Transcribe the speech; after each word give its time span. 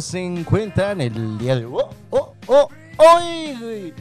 Se 0.00 0.24
encuentran 0.24 1.00
el 1.00 1.38
día 1.38 1.56
de 1.56 1.64
hoy? 1.64 1.84
Oh, 2.10 2.32
oh, 2.46 2.68
hoy, 2.96 3.94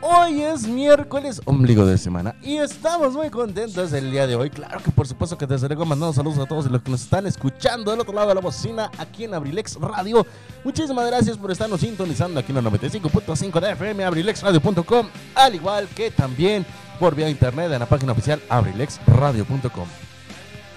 hoy 0.00 0.42
es 0.42 0.66
miércoles, 0.66 1.40
ombligo 1.44 1.84
de 1.84 1.98
semana, 1.98 2.34
y 2.42 2.56
estamos 2.56 3.14
muy 3.14 3.30
contentos 3.30 3.92
el 3.92 4.10
día 4.10 4.26
de 4.26 4.36
hoy. 4.36 4.50
Claro 4.50 4.80
que 4.82 4.90
por 4.90 5.06
supuesto 5.06 5.36
que 5.36 5.46
desde 5.46 5.68
luego 5.68 5.84
mandamos 5.84 6.16
saludos 6.16 6.38
a 6.38 6.46
todos 6.46 6.70
los 6.70 6.82
que 6.82 6.90
nos 6.90 7.02
están 7.02 7.26
escuchando 7.26 7.90
del 7.90 8.00
otro 8.00 8.14
lado 8.14 8.28
de 8.28 8.34
la 8.34 8.40
bocina 8.40 8.90
aquí 8.98 9.24
en 9.24 9.34
Abrilex 9.34 9.76
Radio. 9.76 10.26
Muchísimas 10.64 11.06
gracias 11.06 11.36
por 11.36 11.50
estarnos 11.50 11.80
sintonizando 11.80 12.40
aquí 12.40 12.52
en 12.52 12.58
el 12.58 12.64
95.5 12.64 13.60
de 13.60 13.72
FM, 13.72 14.04
abrilexradio.com, 14.04 15.08
al 15.34 15.54
igual 15.54 15.88
que 15.88 16.10
también 16.10 16.64
por 16.98 17.14
vía 17.14 17.28
internet 17.28 17.72
en 17.72 17.78
la 17.80 17.86
página 17.86 18.12
oficial 18.12 18.40
abrilexradio.com. 18.48 19.88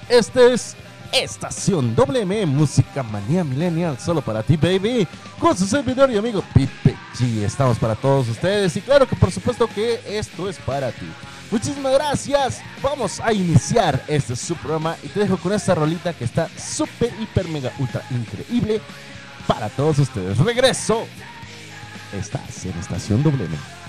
Este 0.10 0.54
es 0.54 0.76
Estación 1.14 1.96
WM 1.96 2.48
Música 2.48 3.04
Manía 3.04 3.44
Millennial, 3.44 4.00
solo 4.00 4.22
para 4.22 4.42
ti, 4.42 4.58
baby. 4.58 5.08
Con 5.40 5.56
su 5.56 5.68
servidor 5.68 6.10
y 6.10 6.18
amigo 6.18 6.44
Pipe 6.56 6.96
G. 7.16 7.44
Estamos 7.44 7.78
para 7.78 7.96
todos 7.96 8.28
ustedes 8.30 8.76
y 8.78 8.82
claro 8.82 9.08
que 9.08 9.16
por 9.16 9.32
supuesto 9.32 9.68
que 9.68 10.02
esto 10.08 10.50
es 10.50 10.58
para 10.58 10.92
ti. 10.92 11.06
Muchísimas 11.52 11.94
gracias. 11.94 12.62
Vamos 12.82 13.20
a 13.20 13.32
iniciar 13.32 14.04
este 14.08 14.36
su 14.36 14.56
programa 14.56 14.98
y 15.04 15.08
te 15.08 15.20
dejo 15.20 15.38
con 15.38 15.54
esta 15.54 15.76
rolita 15.76 16.14
que 16.14 16.24
está 16.24 16.50
súper, 16.58 17.14
hiper, 17.22 17.48
mega, 17.48 17.72
ultra 17.78 18.02
increíble 18.10 18.82
para 19.46 19.70
todos 19.70 20.00
ustedes. 20.00 20.40
Regreso. 20.40 21.06
Estás 22.12 22.66
en 22.66 22.72
Estación 22.80 23.22
WM. 23.22 23.83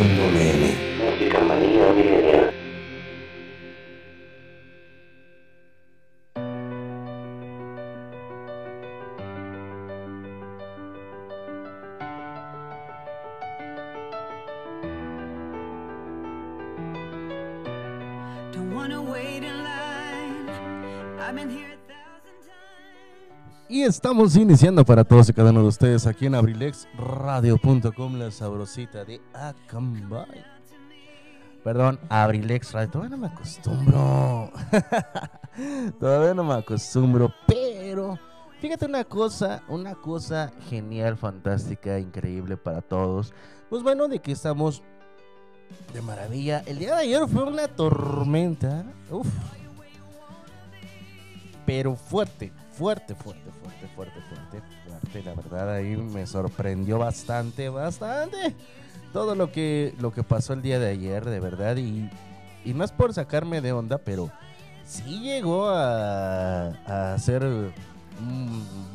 secondo 0.00 0.30
meme. 0.30 0.79
Estamos 23.84 24.36
iniciando 24.36 24.84
para 24.84 25.04
todos 25.04 25.28
y 25.30 25.32
cada 25.32 25.50
uno 25.50 25.62
de 25.62 25.68
ustedes 25.68 26.06
aquí 26.06 26.26
en 26.26 26.34
abrilexradio.com, 26.34 28.14
la 28.16 28.30
sabrosita 28.30 29.04
de 29.04 29.22
Acambay. 29.32 30.44
Perdón, 31.64 31.98
Abrilex 32.10 32.72
Radio. 32.72 32.90
Todavía 32.90 33.10
no 33.10 33.16
me 33.16 33.26
acostumbro. 33.28 34.50
Todavía 36.00 36.34
no 36.34 36.44
me 36.44 36.54
acostumbro, 36.54 37.32
pero 37.46 38.18
fíjate 38.60 38.84
una 38.84 39.04
cosa, 39.04 39.62
una 39.68 39.94
cosa 39.94 40.52
genial, 40.68 41.16
fantástica, 41.16 41.98
increíble 41.98 42.58
para 42.58 42.82
todos. 42.82 43.32
Pues 43.70 43.82
bueno, 43.82 44.08
de 44.08 44.18
que 44.18 44.32
estamos 44.32 44.82
de 45.94 46.02
maravilla. 46.02 46.62
El 46.66 46.78
día 46.78 46.96
de 46.96 47.02
ayer 47.02 47.26
fue 47.28 47.44
una 47.44 47.66
tormenta. 47.66 48.84
Uf. 49.10 49.26
Pero 51.64 51.94
fuerte, 51.94 52.52
fuerte, 52.80 53.14
fuerte, 53.14 53.50
fuerte, 53.50 53.88
fuerte, 53.94 54.20
fuerte, 54.22 54.62
fuerte. 54.88 55.22
La 55.22 55.34
verdad 55.34 55.74
ahí 55.74 55.98
me 55.98 56.26
sorprendió 56.26 56.98
bastante, 56.98 57.68
bastante. 57.68 58.54
Todo 59.12 59.34
lo 59.34 59.52
que, 59.52 59.94
lo 59.98 60.14
que 60.14 60.22
pasó 60.22 60.54
el 60.54 60.62
día 60.62 60.78
de 60.78 60.88
ayer, 60.88 61.26
de 61.26 61.40
verdad. 61.40 61.76
Y, 61.76 62.08
y 62.64 62.72
no 62.72 62.82
es 62.82 62.90
por 62.90 63.12
sacarme 63.12 63.60
de 63.60 63.72
onda, 63.72 63.98
pero 63.98 64.30
sí 64.86 65.20
llegó 65.20 65.68
a, 65.68 66.68
hacer 67.12 67.46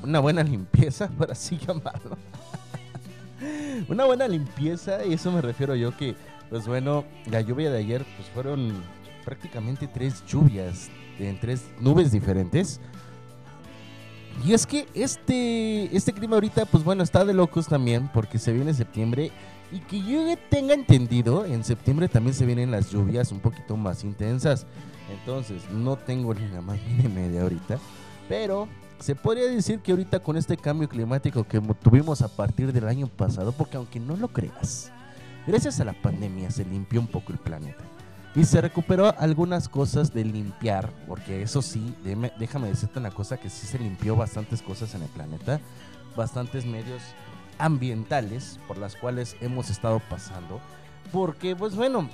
una 0.01 0.19
buena 0.19 0.41
limpieza, 0.41 1.07
por 1.17 1.31
así 1.31 1.59
llamarlo. 1.59 2.17
una 3.87 4.05
buena 4.05 4.27
limpieza, 4.27 5.05
y 5.05 5.13
eso 5.13 5.31
me 5.31 5.41
refiero 5.41 5.75
yo 5.75 5.95
que, 5.95 6.15
pues 6.49 6.65
bueno, 6.65 7.05
la 7.29 7.41
lluvia 7.41 7.69
de 7.69 7.77
ayer, 7.77 8.03
pues 8.17 8.29
fueron 8.29 8.83
prácticamente 9.23 9.87
tres 9.87 10.25
lluvias 10.25 10.89
en 11.19 11.39
tres 11.39 11.65
nubes 11.79 12.11
diferentes. 12.11 12.81
Y 14.43 14.53
es 14.53 14.65
que 14.65 14.87
este, 14.93 15.95
este 15.95 16.13
clima 16.13 16.35
ahorita, 16.35 16.65
pues 16.65 16.83
bueno, 16.83 17.03
está 17.03 17.23
de 17.23 17.33
locos 17.33 17.67
también, 17.67 18.09
porque 18.13 18.37
se 18.37 18.51
viene 18.51 18.73
septiembre. 18.73 19.31
Y 19.71 19.79
que 19.79 20.01
yo 20.01 20.19
tenga 20.49 20.73
entendido, 20.73 21.45
en 21.45 21.63
septiembre 21.63 22.07
también 22.07 22.35
se 22.35 22.45
vienen 22.45 22.71
las 22.71 22.91
lluvias 22.91 23.31
un 23.31 23.39
poquito 23.39 23.77
más 23.77 24.03
intensas. 24.03 24.65
Entonces, 25.11 25.63
no 25.71 25.95
tengo 25.95 26.33
ni 26.33 26.47
la 26.49 26.61
más 26.61 26.79
mínima 26.87 27.21
idea 27.21 27.43
ahorita. 27.43 27.79
Pero 28.27 28.67
se 28.99 29.15
podría 29.15 29.45
decir 29.45 29.79
que 29.79 29.91
ahorita 29.91 30.19
con 30.19 30.37
este 30.37 30.57
cambio 30.57 30.87
climático 30.89 31.43
que 31.43 31.59
tuvimos 31.81 32.21
a 32.21 32.27
partir 32.27 32.71
del 32.71 32.87
año 32.87 33.07
pasado, 33.07 33.51
porque 33.51 33.77
aunque 33.77 33.99
no 33.99 34.15
lo 34.17 34.27
creas, 34.29 34.91
gracias 35.47 35.79
a 35.79 35.85
la 35.85 35.93
pandemia 35.93 36.51
se 36.51 36.65
limpió 36.65 36.99
un 36.99 37.07
poco 37.07 37.31
el 37.31 37.39
planeta. 37.39 37.83
Y 38.35 38.43
se 38.43 38.59
recuperó 38.59 39.15
algunas 39.17 39.69
cosas 39.69 40.13
de 40.13 40.25
limpiar, 40.25 40.91
porque 41.07 41.41
eso 41.41 41.61
sí, 41.61 41.95
déjame, 42.37 42.67
decirte 42.67 42.99
una 42.99 43.11
cosa, 43.11 43.37
que 43.37 43.49
sí 43.49 43.65
se 43.65 43.79
limpió 43.79 44.17
bastantes 44.17 44.61
cosas 44.61 44.93
en 44.93 45.03
el 45.03 45.07
planeta, 45.07 45.61
bastantes 46.17 46.65
medios 46.65 47.01
ambientales 47.57 48.59
por 48.67 48.77
las 48.77 48.97
cuales 48.97 49.37
hemos 49.39 49.69
estado 49.69 50.01
pasando. 50.09 50.59
Porque, 51.13 51.55
pues 51.55 51.77
bueno, 51.77 52.09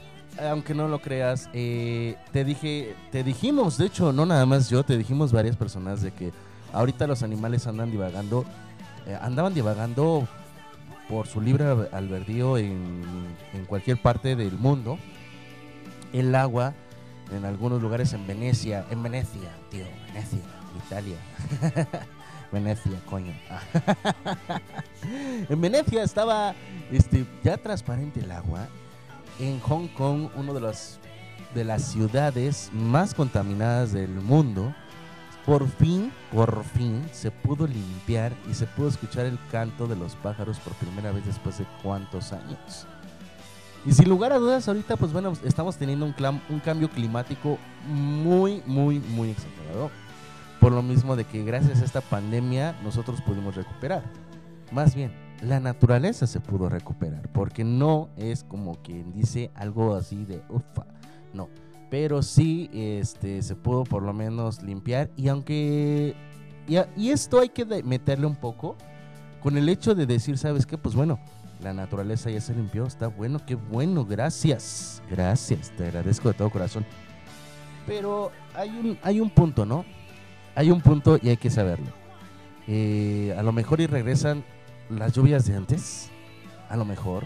aunque 0.48 0.76
no 0.76 0.88
lo 0.88 1.02
creas, 1.02 1.50
eh, 1.54 2.16
te 2.32 2.46
dije, 2.46 2.96
te 3.12 3.24
dijimos, 3.24 3.80
de 3.80 3.88
hecho, 3.88 4.14
no 4.14 4.28
nada 4.28 4.46
más 4.46 4.70
yo, 4.70 4.84
te 4.84 5.00
dijimos 5.00 5.32
varias 5.32 5.56
personas 5.56 6.04
de 6.04 6.12
que 6.12 6.32
ahorita 6.72 7.08
los 7.08 7.24
animales 7.24 7.66
andan 7.66 7.90
divagando, 7.90 8.46
eh, 9.08 9.18
andaban 9.20 9.56
divagando 9.56 10.28
por 11.10 11.26
su 11.26 11.42
libre 11.42 11.66
albedrío 11.92 12.60
en, 12.60 13.02
en 13.54 13.66
cualquier 13.66 14.00
parte 14.00 14.36
del 14.36 14.52
mundo 14.52 15.00
el 16.14 16.36
agua 16.36 16.74
en 17.32 17.46
algunos 17.46 17.82
lugares 17.82 18.14
en 18.14 18.28
Venecia, 18.28 18.86
en 18.90 19.04
Venecia, 19.04 19.52
tío, 19.70 19.86
Venecia, 20.08 20.40
Italia. 20.86 21.18
Venecia, 22.52 23.00
coño. 23.10 23.34
en 25.50 25.62
Venecia 25.62 26.04
estaba 26.04 26.54
este, 26.92 27.26
ya 27.44 27.58
transparente 27.58 28.20
el 28.20 28.32
agua. 28.32 28.68
En 29.40 29.60
Hong 29.62 29.88
Kong, 29.90 30.30
una 30.36 30.52
de 30.52 30.60
las, 30.60 31.00
de 31.56 31.64
las 31.64 31.84
ciudades 31.84 32.70
más 32.74 33.14
contaminadas 33.14 33.94
del 33.94 34.10
mundo, 34.10 34.76
por 35.46 35.68
fin, 35.70 36.12
por 36.32 36.64
fin, 36.64 37.08
se 37.14 37.32
pudo 37.32 37.66
limpiar 37.66 38.34
y 38.50 38.54
se 38.54 38.68
pudo 38.68 38.90
escuchar 38.90 39.26
el 39.26 39.40
canto 39.50 39.88
de 39.88 39.96
los 39.96 40.16
pájaros 40.16 40.60
por 40.60 40.74
primera 40.74 41.12
vez 41.12 41.26
después 41.26 41.58
de 41.58 41.66
cuántos 41.82 42.34
años. 42.34 42.86
Y 43.86 43.94
sin 43.94 44.10
lugar 44.10 44.32
a 44.32 44.38
dudas, 44.38 44.68
ahorita, 44.68 44.96
pues 44.96 45.12
bueno, 45.12 45.34
estamos 45.44 45.76
teniendo 45.76 46.06
un, 46.06 46.14
un 46.50 46.60
cambio 46.60 46.90
climático 46.90 47.58
muy, 47.88 48.62
muy, 48.68 49.00
muy 49.00 49.32
exagerado. 49.32 49.90
Por 50.60 50.72
lo 50.72 50.84
mismo 50.84 51.16
de 51.16 51.24
que 51.24 51.44
gracias 51.44 51.82
a 51.82 51.86
esta 51.86 52.02
pandemia 52.02 52.76
nosotros 52.84 53.20
pudimos 53.22 53.56
recuperar. 53.56 54.04
Más 54.72 54.94
bien, 54.94 55.12
la 55.42 55.60
naturaleza 55.60 56.28
se 56.28 56.40
pudo 56.40 56.70
recuperar. 56.70 57.28
Porque 57.32 57.64
no 57.64 58.10
es 58.18 58.44
como 58.44 58.76
quien 58.76 59.12
dice 59.14 59.50
algo 59.56 59.96
así 59.96 60.26
de 60.26 60.44
ufa. 60.50 60.86
No. 61.34 61.50
Pero 61.90 62.22
sí 62.22 62.70
este, 62.72 63.42
se 63.42 63.56
pudo 63.56 63.84
por 63.84 64.04
lo 64.04 64.14
menos 64.14 64.62
limpiar. 64.62 65.10
Y 65.18 65.28
aunque. 65.30 66.16
Y, 66.68 66.78
y 66.96 67.10
esto 67.10 67.40
hay 67.40 67.50
que 67.50 67.66
meterle 67.84 68.28
un 68.28 68.36
poco 68.36 68.76
con 69.42 69.58
el 69.58 69.68
hecho 69.70 69.96
de 69.96 70.06
decir, 70.06 70.38
¿sabes 70.38 70.68
qué? 70.68 70.78
Pues 70.78 70.94
bueno 70.94 71.20
la 71.62 71.74
naturaleza 71.74 72.30
ya 72.30 72.42
se 72.42 72.54
limpió, 72.54 72.86
está 72.86 73.08
bueno, 73.08 73.40
qué 73.46 73.56
bueno, 73.56 74.06
gracias, 74.06 75.02
gracias, 75.10 75.72
te 75.72 75.86
agradezco 75.86 76.30
de 76.30 76.34
todo 76.34 76.50
corazón. 76.50 76.86
Pero 77.86 78.32
hay 78.56 78.70
un, 78.70 78.98
hay 79.04 79.20
un 79.20 79.30
punto, 79.30 79.66
¿no? 79.66 79.86
Hay 80.56 80.72
un 80.72 80.82
punto 80.82 81.20
y 81.22 81.30
hay 81.30 81.38
que 81.38 81.50
saberlo. 81.50 81.88
Eh, 82.68 83.36
a 83.38 83.44
lo 83.44 83.52
mejor 83.52 83.82
y 83.82 83.88
regresan 83.88 84.44
las 84.90 85.14
lluvias 85.14 85.46
de 85.46 85.56
antes, 85.56 86.10
a 86.70 86.78
lo 86.78 86.86
mejor. 86.86 87.26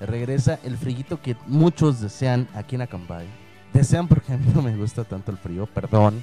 Regresa 0.00 0.58
el 0.64 0.76
frillito 0.76 1.20
que 1.20 1.36
muchos 1.46 2.00
desean 2.00 2.48
aquí 2.54 2.74
en 2.74 2.82
Acambay. 2.82 3.26
Desean 3.72 4.08
porque 4.08 4.32
a 4.32 4.36
mí 4.36 4.46
no 4.54 4.62
me 4.62 4.76
gusta 4.76 5.04
tanto 5.04 5.30
el 5.30 5.38
frío, 5.38 5.66
perdón, 5.66 6.22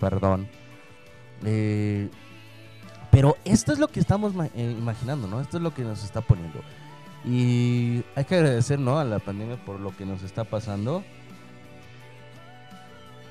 perdón. 0.00 0.48
Eh, 1.44 2.10
pero 3.10 3.36
esto 3.44 3.72
es 3.72 3.78
lo 3.78 3.88
que 3.88 4.00
estamos 4.00 4.32
eh, 4.54 4.76
imaginando, 4.78 5.26
¿no? 5.26 5.40
Esto 5.40 5.56
es 5.56 5.62
lo 5.62 5.74
que 5.74 5.82
nos 5.82 6.04
está 6.04 6.20
poniendo. 6.20 6.60
Y 7.24 8.04
hay 8.14 8.24
que 8.24 8.36
agradecer, 8.36 8.78
¿no? 8.78 8.98
A 8.98 9.04
la 9.04 9.18
pandemia 9.18 9.56
por 9.64 9.80
lo 9.80 9.94
que 9.96 10.06
nos 10.06 10.22
está 10.22 10.44
pasando. 10.44 11.02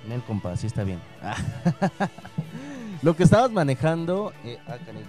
Nel, 0.07 0.21
compa, 0.23 0.55
sí 0.57 0.67
está 0.67 0.83
bien. 0.83 0.99
lo 3.01 3.15
que 3.15 3.23
estabas 3.23 3.51
manejando. 3.51 4.33
Eh, 4.43 4.57
ah, 4.67 4.75
ese 4.75 4.93
no 4.93 4.99
es 4.99 5.05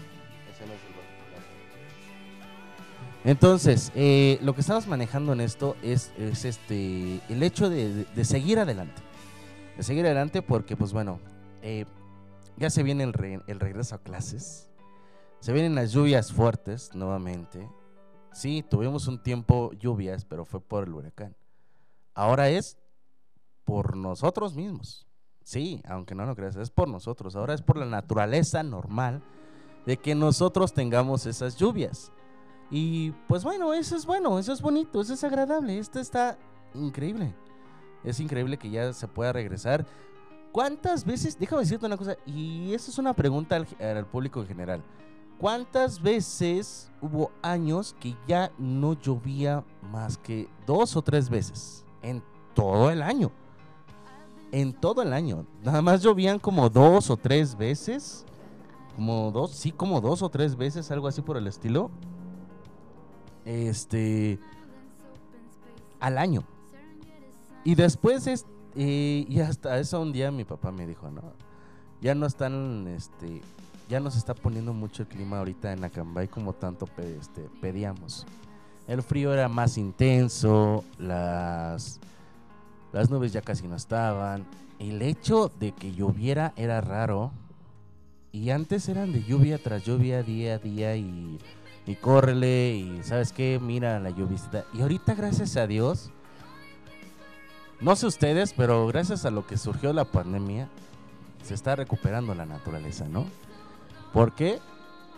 el 3.25 3.31
Entonces, 3.31 3.93
eh, 3.95 4.39
lo 4.43 4.55
que 4.55 4.61
estabas 4.61 4.87
manejando 4.87 5.33
en 5.33 5.41
esto 5.41 5.77
es, 5.83 6.13
es 6.19 6.45
este 6.45 7.21
el 7.29 7.43
hecho 7.43 7.69
de, 7.69 8.05
de, 8.05 8.25
seguir 8.25 8.59
adelante. 8.59 9.03
De 9.77 9.83
seguir 9.83 10.07
adelante 10.07 10.43
porque, 10.43 10.77
pues 10.77 10.93
bueno, 10.93 11.19
eh, 11.63 11.85
ya 12.57 12.71
se 12.71 12.83
viene 12.83 13.05
el, 13.05 13.43
el 13.47 13.61
regreso 13.61 13.95
a 13.95 14.03
clases. 14.03 14.71
Se 15.41 15.53
vienen 15.53 15.75
las 15.75 15.93
lluvias 15.93 16.33
fuertes 16.33 16.95
nuevamente. 16.95 17.69
Sí, 18.33 18.65
tuvimos 18.69 19.09
un 19.09 19.23
tiempo 19.23 19.73
lluvias, 19.73 20.25
pero 20.25 20.45
fue 20.45 20.61
por 20.61 20.85
el 20.85 20.95
huracán. 20.95 21.37
Ahora 22.15 22.49
es 22.49 22.79
por 23.65 23.97
nosotros 23.97 24.55
mismos. 24.55 25.07
Sí, 25.43 25.83
aunque 25.87 26.15
no 26.15 26.27
lo 26.27 26.37
creas, 26.37 26.57
es 26.57 26.71
por 26.71 26.89
nosotros. 26.89 27.35
Ahora 27.35 27.55
es 27.55 27.63
por 27.63 27.77
la 27.77 27.87
naturaleza 27.87 28.63
normal 28.63 29.23
de 29.87 29.97
que 29.97 30.15
nosotros 30.15 30.73
tengamos 30.73 31.27
esas 31.27 31.57
lluvias. 31.57 32.13
Y 32.71 33.13
pues 33.27 33.43
bueno, 33.43 33.73
eso 33.75 33.97
es 33.97 34.07
bueno, 34.07 34.39
eso 34.39 34.53
es 34.53 34.63
bonito, 34.63 35.01
eso 35.01 35.15
es 35.15 35.25
agradable. 35.25 35.79
Esto 35.79 35.99
está 35.99 36.39
increíble. 36.75 37.35
Es 38.05 38.21
increíble 38.21 38.59
que 38.59 38.71
ya 38.71 38.93
se 38.93 39.09
pueda 39.09 39.33
regresar. 39.33 39.87
¿Cuántas 40.53 41.05
veces, 41.05 41.39
déjame 41.39 41.63
decirte 41.63 41.87
una 41.87 41.97
cosa, 41.97 42.17
y 42.27 42.75
eso 42.75 42.91
es 42.91 42.99
una 42.99 43.15
pregunta 43.15 43.57
al, 43.57 44.07
público 44.07 44.41
en 44.41 44.49
general, 44.49 44.83
¿cuántas 45.39 46.03
veces 46.03 46.91
hubo 47.01 47.31
años 47.41 47.95
que 48.01 48.17
ya 48.27 48.51
no 48.59 48.95
llovía 48.95 49.65
más 49.93 50.19
que 50.19 50.49
dos 50.67 50.97
o 50.97 51.03
tres 51.03 51.31
veces 51.31 51.85
en 52.03 52.23
todo 52.55 52.91
el 52.91 53.03
año? 53.03 53.31
En 54.51 54.73
todo 54.73 55.03
el 55.03 55.13
año. 55.13 55.47
Nada 55.63 55.83
más 55.83 56.03
llovían 56.03 56.41
como 56.41 56.69
dos 56.69 57.09
o 57.11 57.17
tres 57.17 57.57
veces. 57.57 58.27
Como 58.97 59.31
dos, 59.31 59.53
sí, 59.53 59.71
como 59.71 60.01
dos 60.01 60.23
o 60.23 60.29
tres 60.29 60.57
veces, 60.57 60.91
algo 60.91 61.07
así 61.07 61.23
por 61.23 61.37
el 61.37 61.47
estilo. 61.47 61.93
Este. 63.45 64.41
Al 66.01 66.19
año. 66.19 66.43
Y 67.63 67.77
después 67.77 68.27
es, 68.27 68.45
y 68.77 69.41
hasta 69.41 69.79
eso 69.79 70.01
un 70.01 70.13
día 70.13 70.31
mi 70.31 70.45
papá 70.45 70.71
me 70.71 70.87
dijo, 70.87 71.11
no, 71.11 71.23
ya 72.01 72.15
no 72.15 72.27
están, 72.27 72.87
este, 72.89 73.43
ya 73.89 74.01
nos 74.01 74.17
está 74.17 74.35
poniendo 74.35 74.73
mucho 74.73 75.03
el 75.03 75.09
clima 75.09 75.39
ahorita 75.39 75.73
en 75.73 75.85
Acambay 75.85 76.29
como 76.29 76.53
tanto 76.53 76.89
este, 76.99 77.49
pedíamos. 77.61 78.27
El 78.87 79.03
frío 79.03 79.33
era 79.33 79.49
más 79.49 79.79
intenso, 79.79 80.85
las, 80.99 82.01
Las 82.93 83.11
nubes 83.11 83.33
ya 83.33 83.41
casi 83.41 83.69
no 83.69 83.77
estaban. 83.77 84.47
El 84.79 85.03
hecho 85.03 85.51
de 85.61 85.73
que 85.73 85.93
lloviera 85.93 86.53
era 86.57 86.81
raro. 86.81 87.33
Y 88.33 88.51
antes 88.51 88.89
eran 88.89 89.13
de 89.13 89.23
lluvia 89.23 89.63
tras 89.63 89.85
lluvia, 89.85 90.23
día 90.23 90.55
a 90.55 90.59
día 90.59 90.97
y, 90.97 91.39
y 91.87 91.95
córrele 91.97 92.77
y 92.77 93.03
sabes 93.03 93.33
qué, 93.33 93.59
mira 93.61 93.99
la 94.01 94.11
lluvia. 94.11 94.39
Y 94.73 94.83
ahorita 94.83 95.15
gracias 95.15 95.57
a 95.57 95.67
Dios, 95.67 96.11
no 97.81 97.97
sé 97.97 98.07
ustedes, 98.07 98.53
pero 98.53 98.87
gracias 98.87 99.25
a 99.25 99.31
lo 99.31 99.47
que 99.47 99.57
surgió 99.57 99.93
la 99.93 100.05
pandemia, 100.05 100.69
se 101.43 101.55
está 101.55 101.77
recuperando 101.77 102.35
la 102.35 102.47
naturaleza, 102.47 103.07
¿no? 103.09 103.27
¿Por 104.13 104.33
qué? 104.33 104.59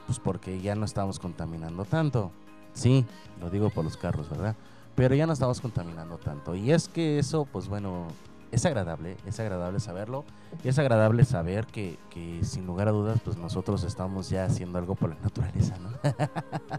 Pues 0.06 0.18
porque 0.18 0.60
ya 0.60 0.74
no 0.74 0.84
estamos 0.84 1.18
contaminando 1.18 1.84
tanto. 1.84 2.30
Sí, 2.74 3.04
lo 3.40 3.50
digo 3.50 3.70
por 3.70 3.84
los 3.84 3.96
carros, 3.96 4.28
¿verdad? 4.30 4.56
Pero 4.94 5.14
ya 5.14 5.26
no 5.26 5.32
estamos 5.32 5.60
contaminando 5.60 6.18
tanto. 6.18 6.54
Y 6.54 6.70
es 6.72 6.88
que 6.88 7.18
eso, 7.18 7.46
pues 7.50 7.68
bueno, 7.68 8.06
es 8.50 8.64
agradable, 8.66 9.16
es 9.26 9.40
agradable 9.40 9.80
saberlo. 9.80 10.24
Y 10.62 10.68
es 10.68 10.78
agradable 10.78 11.24
saber 11.24 11.66
que, 11.66 11.98
que 12.10 12.44
sin 12.44 12.66
lugar 12.66 12.88
a 12.88 12.92
dudas, 12.92 13.20
pues 13.24 13.36
nosotros 13.36 13.82
estamos 13.84 14.28
ya 14.30 14.44
haciendo 14.44 14.78
algo 14.78 14.94
por 14.94 15.10
la 15.10 15.16
naturaleza, 15.22 15.76
¿no? 15.78 15.90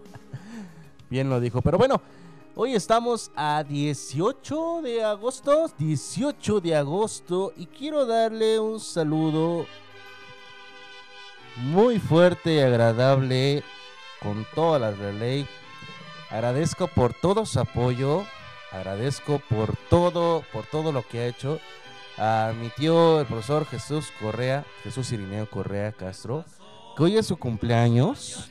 Bien 1.09 1.29
lo 1.29 1.39
dijo. 1.39 1.61
Pero 1.61 1.77
bueno, 1.77 2.01
hoy 2.55 2.75
estamos 2.75 3.31
a 3.35 3.63
18 3.63 4.81
de 4.83 5.03
agosto. 5.03 5.71
18 5.77 6.61
de 6.61 6.75
agosto. 6.75 7.53
Y 7.57 7.65
quiero 7.65 8.05
darle 8.05 8.59
un 8.59 8.79
saludo 8.79 9.65
muy 11.57 11.99
fuerte 11.99 12.55
y 12.55 12.59
agradable 12.59 13.63
con 14.21 14.45
toda 14.53 14.79
la 14.79 14.91
relay. 14.91 15.47
Agradezco 16.29 16.87
por 16.87 17.13
todo 17.13 17.45
su 17.45 17.59
apoyo, 17.59 18.23
agradezco 18.71 19.39
por 19.49 19.75
todo, 19.89 20.43
por 20.51 20.65
todo 20.65 20.91
lo 20.91 21.07
que 21.07 21.19
ha 21.19 21.27
hecho 21.27 21.59
a 22.17 22.53
mi 22.59 22.69
tío, 22.69 23.19
el 23.19 23.27
profesor 23.27 23.65
Jesús 23.65 24.11
Correa, 24.19 24.65
Jesús 24.83 25.11
Irineo 25.11 25.49
Correa 25.49 25.91
Castro, 25.91 26.45
que 26.95 27.03
hoy 27.03 27.17
es 27.17 27.27
su 27.27 27.37
cumpleaños. 27.37 28.49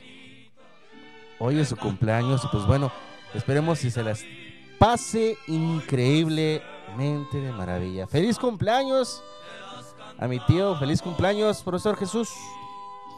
Hoy 1.39 1.59
es 1.59 1.69
su 1.69 1.75
cumpleaños 1.75 2.41
y 2.45 2.47
pues 2.47 2.65
bueno, 2.65 2.91
esperemos 3.33 3.79
si 3.79 3.91
se 3.91 4.03
las 4.03 4.23
pase 4.79 5.37
increíblemente 5.47 7.39
de 7.39 7.51
maravilla. 7.51 8.07
Feliz 8.07 8.37
cumpleaños 8.37 9.23
a 10.17 10.27
mi 10.27 10.39
tío, 10.45 10.75
feliz 10.77 11.01
cumpleaños, 11.01 11.63
profesor 11.63 11.97
Jesús 11.97 12.29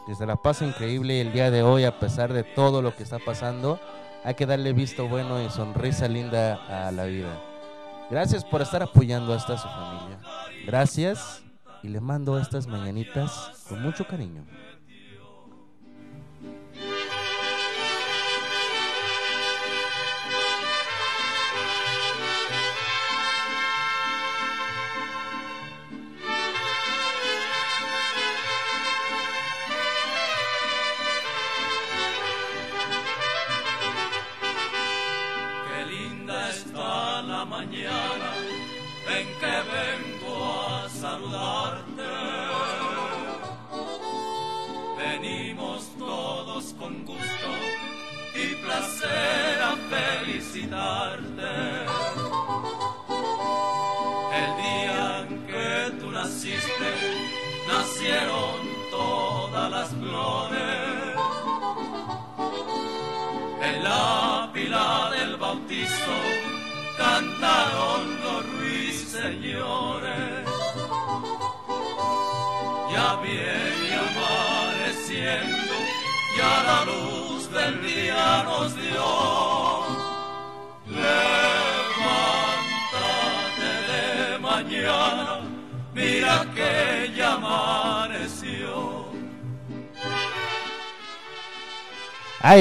que 0.06 0.14
se 0.14 0.24
la 0.24 0.36
pasa 0.36 0.64
increíble 0.64 1.20
el 1.20 1.32
día 1.32 1.50
de 1.50 1.64
hoy 1.64 1.84
a 1.84 1.98
pesar 1.98 2.32
de 2.32 2.44
todo 2.44 2.80
lo 2.80 2.94
que 2.94 3.02
está 3.02 3.18
pasando. 3.18 3.80
Hay 4.24 4.34
que 4.34 4.46
darle 4.46 4.72
visto 4.72 5.08
bueno 5.08 5.42
y 5.42 5.50
sonrisa 5.50 6.06
linda 6.06 6.86
a 6.86 6.92
la 6.92 7.04
vida. 7.04 7.42
Gracias 8.08 8.44
por 8.44 8.62
estar 8.62 8.84
apoyando 8.84 9.32
a 9.32 9.36
esta 9.36 9.58
su 9.58 9.66
familia. 9.68 10.20
Gracias 10.64 11.42
y 11.82 11.88
le 11.88 12.00
mando 12.00 12.38
estas 12.38 12.68
mañanitas 12.68 13.64
con 13.68 13.82
mucho 13.82 14.06
cariño. 14.06 14.44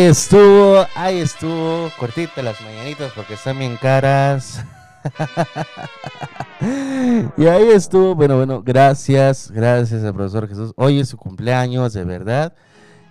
Estuvo, 0.05 0.85
ahí 0.93 1.17
estuvo. 1.17 1.89
Cortita 1.97 2.43
las 2.43 2.62
mañanitas 2.62 3.12
porque 3.15 3.33
están 3.33 3.57
bien 3.57 3.75
caras. 3.75 4.63
y 7.38 7.47
ahí 7.47 7.69
estuvo. 7.69 8.13
Bueno, 8.13 8.38
bueno, 8.38 8.62
gracias, 8.62 9.50
gracias 9.50 10.03
al 10.03 10.13
profesor 10.13 10.47
Jesús. 10.47 10.74
Hoy 10.75 11.00
es 11.00 11.09
su 11.09 11.17
cumpleaños, 11.17 11.93
de 11.93 12.03
verdad. 12.03 12.53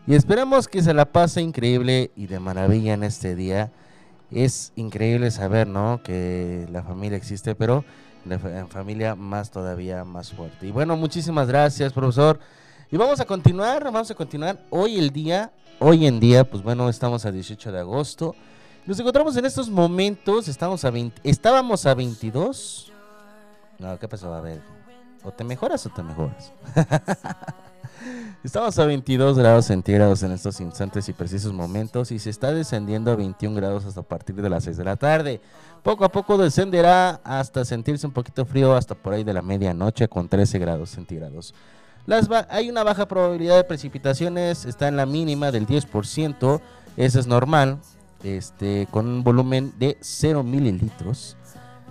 Y 0.06 0.14
esperamos 0.14 0.68
que 0.68 0.84
se 0.84 0.94
la 0.94 1.06
pase 1.06 1.42
increíble 1.42 2.12
y 2.14 2.28
de 2.28 2.38
maravilla 2.38 2.94
en 2.94 3.02
este 3.02 3.34
día. 3.34 3.72
Es 4.30 4.72
increíble 4.76 5.32
saber, 5.32 5.66
¿no? 5.66 6.00
Que 6.04 6.68
la 6.70 6.84
familia 6.84 7.18
existe, 7.18 7.56
pero 7.56 7.84
en 8.24 8.68
familia 8.68 9.16
más 9.16 9.50
todavía 9.50 10.04
más 10.04 10.32
fuerte. 10.32 10.68
Y 10.68 10.70
bueno, 10.70 10.96
muchísimas 10.96 11.48
gracias, 11.48 11.92
profesor. 11.92 12.38
Y 12.90 12.96
vamos 12.96 13.18
a 13.18 13.24
continuar, 13.24 13.82
vamos 13.84 14.10
a 14.10 14.14
continuar. 14.14 14.58
Hoy 14.70 14.98
el 14.98 15.10
día, 15.10 15.50
hoy 15.78 16.06
en 16.06 16.20
día, 16.20 16.44
pues 16.44 16.62
bueno, 16.62 16.88
estamos 16.88 17.24
a 17.24 17.32
18 17.32 17.72
de 17.72 17.80
agosto. 17.80 18.36
Nos 18.86 19.00
encontramos 19.00 19.36
en 19.36 19.46
estos 19.46 19.70
momentos, 19.70 20.48
estamos 20.48 20.84
a 20.84 20.90
20, 20.90 21.22
estábamos 21.24 21.86
a 21.86 21.94
22. 21.94 22.92
No, 23.78 23.98
¿qué 23.98 24.06
pasó? 24.06 24.32
A 24.32 24.40
ver, 24.40 24.60
o 25.22 25.32
te 25.32 25.44
mejoras 25.44 25.86
o 25.86 25.90
te 25.90 26.02
mejoras. 26.02 26.52
Estamos 28.44 28.78
a 28.78 28.84
22 28.84 29.38
grados 29.38 29.64
centígrados 29.64 30.22
en 30.22 30.32
estos 30.32 30.60
instantes 30.60 31.08
y 31.08 31.14
precisos 31.14 31.54
momentos 31.54 32.12
y 32.12 32.18
se 32.18 32.28
está 32.28 32.52
descendiendo 32.52 33.10
a 33.10 33.16
21 33.16 33.56
grados 33.56 33.86
hasta 33.86 34.02
partir 34.02 34.36
de 34.36 34.50
las 34.50 34.64
6 34.64 34.76
de 34.76 34.84
la 34.84 34.96
tarde. 34.96 35.40
Poco 35.82 36.04
a 36.04 36.10
poco 36.10 36.36
descenderá 36.36 37.20
hasta 37.24 37.64
sentirse 37.64 38.06
un 38.06 38.12
poquito 38.12 38.44
frío 38.44 38.74
hasta 38.74 38.94
por 38.94 39.14
ahí 39.14 39.24
de 39.24 39.32
la 39.32 39.40
medianoche 39.40 40.08
con 40.08 40.28
13 40.28 40.58
grados 40.58 40.90
centígrados. 40.90 41.54
Las 42.06 42.28
hay 42.50 42.68
una 42.68 42.82
baja 42.82 43.08
probabilidad 43.08 43.56
de 43.56 43.64
precipitaciones, 43.64 44.66
está 44.66 44.88
en 44.88 44.96
la 44.96 45.06
mínima 45.06 45.50
del 45.50 45.66
10%, 45.66 46.60
eso 46.98 47.20
es 47.20 47.26
normal, 47.26 47.78
este, 48.22 48.86
con 48.90 49.06
un 49.06 49.24
volumen 49.24 49.72
de 49.78 49.96
0 50.00 50.42
mililitros. 50.42 51.36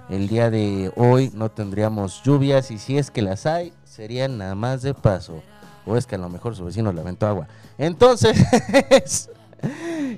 El 0.10 0.28
día 0.28 0.52
de 0.52 0.92
hoy 0.96 1.32
no 1.34 1.50
tendríamos 1.50 2.22
lluvias 2.24 2.70
y 2.70 2.78
si 2.78 2.98
es 2.98 3.10
que 3.10 3.24
las 3.24 3.46
hay, 3.48 3.74
serían 3.86 4.38
nada 4.38 4.54
más 4.54 4.82
de 4.84 4.94
paso. 4.94 5.42
O 5.86 5.98
es 5.98 6.06
que 6.06 6.16
a 6.16 6.20
lo 6.20 6.30
mejor 6.30 6.56
su 6.56 6.66
vecino 6.66 6.94
le 6.94 7.02
aventó 7.02 7.26
agua. 7.26 7.48
Entonces, 7.78 8.38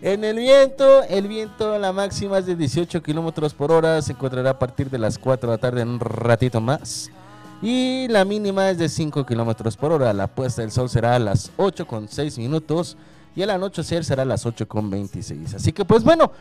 en 0.01 0.23
el 0.23 0.37
viento, 0.37 1.03
el 1.03 1.27
viento, 1.27 1.79
la 1.79 1.93
máxima 1.93 2.39
es 2.39 2.45
de 2.45 2.55
18 2.55 3.01
kilómetros 3.01 3.53
por 3.53 3.71
hora. 3.71 4.01
Se 4.01 4.11
encontrará 4.11 4.51
a 4.51 4.59
partir 4.59 4.89
de 4.89 4.97
las 4.97 5.17
4 5.17 5.49
de 5.49 5.55
la 5.55 5.61
tarde 5.61 5.81
en 5.81 5.89
un 5.89 5.99
ratito 5.99 6.59
más. 6.61 7.09
Y 7.61 8.07
la 8.09 8.25
mínima 8.25 8.69
es 8.69 8.77
de 8.77 8.89
5 8.89 9.25
kilómetros 9.25 9.77
por 9.77 9.91
hora. 9.91 10.13
La 10.13 10.27
puesta 10.27 10.61
del 10.61 10.71
sol 10.71 10.89
será 10.89 11.15
a 11.15 11.19
las 11.19 11.51
8 11.57 11.87
con 11.87 12.07
6 12.07 12.37
minutos. 12.37 12.97
Y 13.35 13.41
el 13.41 13.49
anochecer 13.49 14.05
será 14.05 14.23
a 14.23 14.25
las 14.25 14.45
8 14.45 14.67
con 14.67 14.89
26. 14.89 15.55
Así 15.55 15.73
que, 15.73 15.83
pues 15.83 16.03
bueno, 16.03 16.31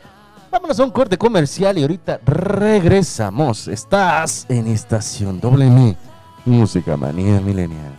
vámonos 0.50 0.78
a 0.78 0.85
un 0.85 0.90
corte 0.90 1.16
comercial. 1.16 1.78
Y 1.78 1.83
ahorita 1.83 2.21
regresamos. 2.25 3.68
Estás 3.68 4.47
en 4.49 4.66
Estación 4.66 5.40
WM. 5.40 5.97
Música 6.44 6.97
Manía 6.97 7.40
Milenial. 7.40 7.94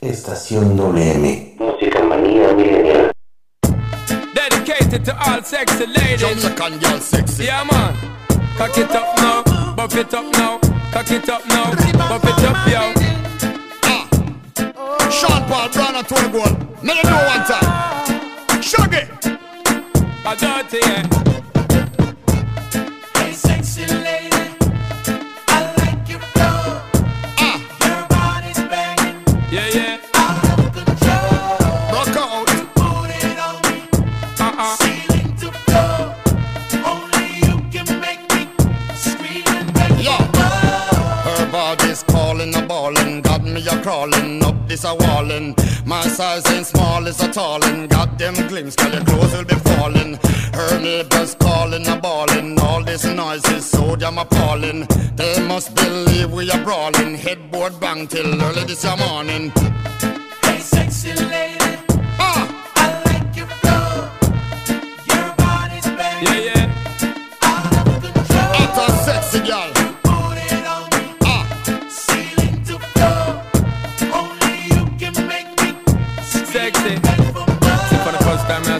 Estación 0.00 0.76
WM. 0.76 1.56
Música. 1.58 1.95
Dedicated 4.86 5.04
to 5.06 5.30
all 5.30 5.42
sexy 5.42 5.86
ladies. 5.86 6.20
Jamaican 6.20 6.78
girl 6.78 7.00
sexy. 7.00 7.44
Yeah, 7.44 7.64
man. 7.64 7.94
Cock 8.56 8.78
it 8.78 8.90
up 8.90 9.16
now, 9.16 9.42
buff 9.74 9.96
it 9.96 10.14
up 10.14 10.32
now. 10.32 10.58
Cock 10.92 11.10
it 11.10 11.28
up 11.28 11.46
now, 11.48 11.72
buff 12.08 12.24
it 12.24 12.44
up, 12.44 12.68
yo. 12.68 12.92
Ah. 13.82 15.10
Sean 15.10 15.42
Paul, 15.48 15.68
Brown 15.70 15.96
and 15.96 16.08
Tony 16.08 16.28
Gold. 16.30 16.84
Let 16.84 17.02
them 17.02 17.12
know 17.12 17.26
one 17.26 17.44
time. 17.46 18.62
Shaggy. 18.62 19.02
A 20.24 20.36
dirty, 20.36 20.78
yeah. 20.82 21.02
Hey, 23.14 23.32
sexy 23.32 23.86
lady, 23.86 24.35
this 44.76 44.84
a 44.84 44.94
wallin'. 44.94 45.54
My 45.86 46.02
size 46.02 46.44
ain't 46.52 46.66
small, 46.66 47.06
it's 47.06 47.22
a 47.22 47.28
tallin'. 47.28 47.88
Got 47.88 48.18
them 48.18 48.34
glimpse, 48.48 48.76
cause 48.76 48.92
your 48.92 49.04
clothes 49.04 49.32
will 49.32 49.44
be 49.44 49.54
fallin'. 49.54 50.18
Her 50.54 50.80
neighbors 50.80 51.34
calling 51.36 51.86
a 51.86 51.96
ballin', 51.96 52.58
all 52.58 52.82
this 52.84 53.04
noise 53.04 53.46
is 53.56 53.64
so 53.64 53.96
damn 53.96 54.18
appalling. 54.18 54.86
They 55.16 55.40
must 55.46 55.74
believe 55.74 56.30
we 56.30 56.50
are 56.50 56.62
brawling. 56.62 57.14
Headboard 57.14 57.80
bang 57.80 58.06
till 58.06 58.42
early 58.42 58.64
this 58.64 58.84
morning. 59.04 59.52
Hey, 60.44 60.58
sexy 60.58 61.12
lady, 61.14 61.35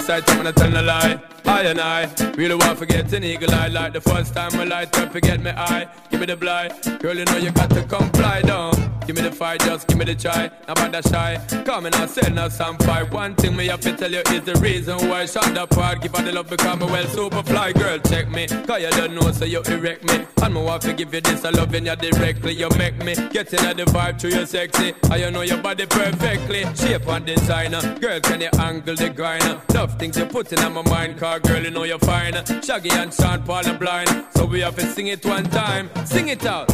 side, 0.06 0.24
so 0.24 0.32
I'm 0.34 0.38
gonna 0.38 0.52
tell 0.52 0.70
no 0.70 0.82
lie. 0.82 1.35
I 1.46 1.62
and 1.62 1.80
I 1.80 2.12
really 2.36 2.54
want 2.54 2.78
to 2.80 2.86
get 2.86 3.12
an 3.12 3.24
eagle 3.24 3.50
eye 3.52 3.68
like 3.68 3.92
the 3.92 4.00
first 4.00 4.34
time 4.34 4.52
I 4.54 4.64
light 4.64 4.98
up, 4.98 5.12
forget 5.12 5.40
me 5.40 5.50
eye. 5.50 5.88
Give 6.10 6.20
me 6.20 6.26
the 6.26 6.36
blind, 6.36 6.72
girl, 7.00 7.16
you 7.16 7.24
know 7.24 7.36
you 7.36 7.50
got 7.52 7.70
to 7.70 7.82
comply, 7.84 8.42
down. 8.42 8.74
Give 9.06 9.14
me 9.14 9.22
the 9.22 9.30
fight, 9.30 9.60
just 9.60 9.86
give 9.86 9.98
me 9.98 10.04
the 10.04 10.16
try. 10.16 10.50
Now 10.66 10.74
that 10.74 11.06
shy, 11.06 11.40
come 11.64 11.86
and 11.86 11.94
I 11.94 12.06
sell 12.06 12.28
now 12.32 12.48
some 12.48 12.76
fight. 12.78 13.12
One 13.12 13.36
thing 13.36 13.54
me 13.54 13.68
have 13.68 13.80
to 13.82 13.96
tell 13.96 14.10
you 14.10 14.18
is 14.32 14.42
the 14.42 14.56
reason 14.56 14.96
why 15.08 15.26
that 15.26 15.70
part. 15.70 16.02
Give 16.02 16.12
her 16.16 16.24
the 16.24 16.32
love 16.32 16.50
because 16.50 16.78
me 16.80 16.86
well 16.86 17.06
super 17.06 17.42
fly, 17.44 17.72
girl, 17.72 17.98
check 18.00 18.28
me. 18.28 18.48
Cause 18.48 18.82
you 18.82 18.90
don't 18.90 19.14
know, 19.14 19.30
so 19.30 19.44
you 19.44 19.62
erect 19.62 20.02
me. 20.04 20.26
And 20.42 20.54
me 20.54 20.60
want 20.60 20.82
to 20.82 20.92
give 20.92 21.14
you 21.14 21.20
this, 21.20 21.44
I 21.44 21.50
love 21.50 21.72
you 21.72 21.80
directly. 21.80 22.54
You 22.54 22.68
make 22.76 22.96
me 22.98 23.14
get 23.14 23.52
in 23.54 23.76
the 23.76 23.84
vibe 23.84 24.18
to 24.18 24.28
your 24.28 24.46
sexy. 24.46 24.94
I 25.08 25.16
you 25.18 25.30
know 25.30 25.42
your 25.42 25.62
body 25.62 25.86
perfectly. 25.86 26.64
Shape 26.74 27.06
and 27.06 27.24
designer, 27.24 27.80
girl, 28.00 28.18
can 28.20 28.40
you 28.40 28.50
angle 28.58 28.96
the 28.96 29.10
grinder? 29.10 29.60
Love 29.72 29.96
things 30.00 30.18
you 30.18 30.26
put 30.26 30.52
in 30.52 30.58
on 30.58 30.74
my 30.74 30.82
mind, 30.82 31.16
car 31.18 31.35
girl, 31.40 31.62
you 31.62 31.70
know 31.70 31.84
you're 31.84 31.98
fine. 31.98 32.34
Shaggy 32.62 32.90
and 32.90 33.12
Sean 33.12 33.42
Paul 33.42 33.66
are 33.66 33.78
blind, 33.78 34.24
so 34.36 34.46
we 34.46 34.60
have 34.60 34.76
to 34.76 34.86
sing 34.86 35.08
it 35.08 35.24
one 35.24 35.44
time. 35.44 35.90
Sing 36.04 36.28
it 36.28 36.44
out. 36.46 36.70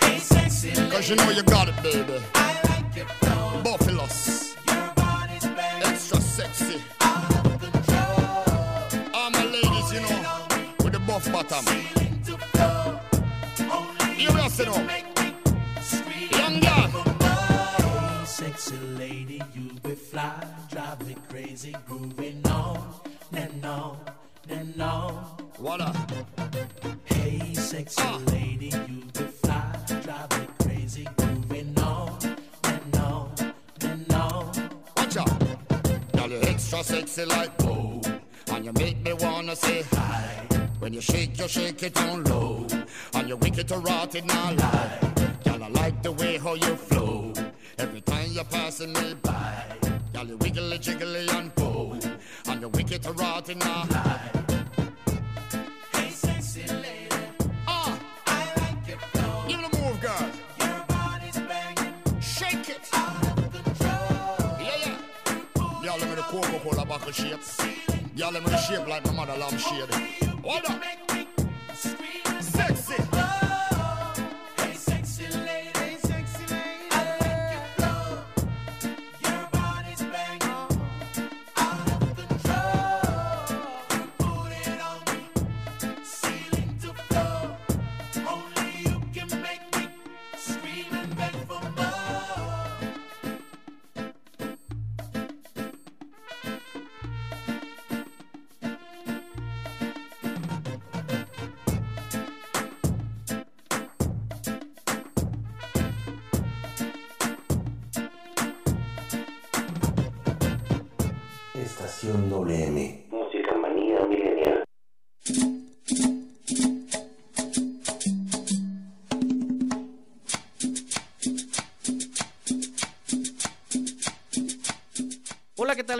Hey, 0.00 0.18
sexy 0.18 0.70
lady, 0.74 0.90
cause 0.90 1.08
you 1.10 1.16
know 1.16 1.30
you 1.30 1.42
got 1.42 1.68
it, 1.68 1.76
baby. 1.82 2.20
I 2.34 2.60
like 2.68 2.96
your 2.96 3.06
flow. 3.06 3.62
Buffaloes, 3.62 4.54
Your 4.66 4.92
body's 4.96 5.44
banging 5.46 5.88
extra 5.88 6.20
sexy. 6.20 6.80
out 7.00 7.46
of 7.46 7.60
control. 7.60 9.14
All 9.14 9.30
my 9.30 9.44
ladies, 9.44 9.92
you 9.92 10.00
know, 10.00 10.46
with 10.84 10.92
the 10.92 11.00
buff 11.00 11.30
bottom. 11.32 11.64
Ceiling 11.64 12.22
to 12.26 12.38
floor. 12.38 13.00
Only 13.70 14.22
You 14.22 14.28
know, 14.32 14.48
you 14.58 14.64
know. 14.66 14.84
make 14.84 15.06
me 15.18 15.34
Young 16.30 16.60
girl. 16.60 17.04
Hey, 17.20 18.24
sexy 18.24 18.76
lady, 18.98 19.42
you 19.54 19.70
be 19.82 19.94
fly, 19.94 20.44
drive 20.70 21.06
me 21.06 21.16
crazy, 21.28 21.74
grooving 21.88 22.42
on 23.72 23.72
and 23.72 23.80
on 23.80 23.98
and 24.50 24.82
on. 24.82 25.36
Voila. 25.58 25.92
Hey, 27.04 27.54
sexy 27.54 28.02
Ah. 28.02 28.18
lady, 28.32 28.70
you 28.88 28.98
be 29.16 29.24
fly, 29.42 29.64
drive 30.04 30.30
me 30.38 30.46
crazy, 30.62 31.06
grooving 31.16 31.78
on 31.78 32.18
and 32.64 32.96
on 32.96 33.32
and 33.90 34.12
on. 34.12 34.44
Watch 34.96 35.16
out. 35.16 35.38
Girl, 36.16 36.30
you 36.30 36.40
extra 36.42 36.82
sexy 36.84 37.24
like 37.24 37.56
gold. 37.58 38.06
And 38.52 38.64
you 38.66 38.72
make 38.72 38.98
me 39.06 39.12
wanna 39.14 39.56
say 39.56 39.82
hi. 39.92 40.46
When 40.80 40.92
you 40.92 41.00
shake, 41.00 41.38
you 41.38 41.48
shake 41.48 41.82
it 41.82 41.94
down 41.94 42.24
low. 42.24 42.66
And 43.14 43.28
you 43.28 43.36
wicked 43.36 43.68
to 43.68 43.78
rot 43.78 44.14
it 44.14 44.24
now 44.24 44.52
lie. 44.52 44.98
I 45.46 45.68
like 45.68 46.02
the 46.02 46.10
way 46.12 46.38
how 46.38 46.54
you 46.54 46.74
flow. 46.76 47.32
Every 47.78 48.00
time 48.00 48.28
you're 48.32 48.44
passing 48.58 48.92
me 48.92 49.14
by. 49.22 49.64
Girl, 50.12 50.26
you 50.26 50.36
wiggly 50.38 50.78
jiggly 50.78 51.28
and 51.38 51.54
pull. 51.54 51.98
And 52.62 52.72
you 52.72 52.78
wicked 52.78 53.02
to 53.02 53.12
rot 53.14 53.48
it 53.48 53.56
now 53.56 53.84
lie. 53.90 54.30
Hey, 55.94 56.10
sexy 56.10 56.62
lady, 56.68 57.08
Ah, 57.66 57.98
I 58.26 58.44
like 58.60 58.86
your 58.86 58.98
flow. 58.98 59.44
give 59.48 59.58
it 59.58 59.74
a 59.74 59.80
move, 59.80 60.00
girl. 60.00 60.30
Your 60.60 60.84
body's 60.86 61.38
banging 61.38 62.20
Shake 62.20 62.68
it. 62.68 62.88
out 62.92 63.26
of 63.26 63.50
control. 63.52 64.60
Yeah, 64.60 64.76
yeah. 64.86 65.82
Girl, 65.82 65.96
let 65.98 66.08
me 66.08 66.14
the 66.14 66.22
Coca-Cola 66.22 66.86
bottle 66.86 67.10
shape. 67.10 67.40
Girl, 68.16 68.30
let 68.30 68.44
me 68.44 68.50
the 68.50 68.58
shape 68.58 68.86
like 68.86 69.04
my 69.06 69.12
mother 69.12 69.36
lamb 69.36 69.58
shade. 69.58 69.92
Hold 70.44 70.64
up. 70.66 71.11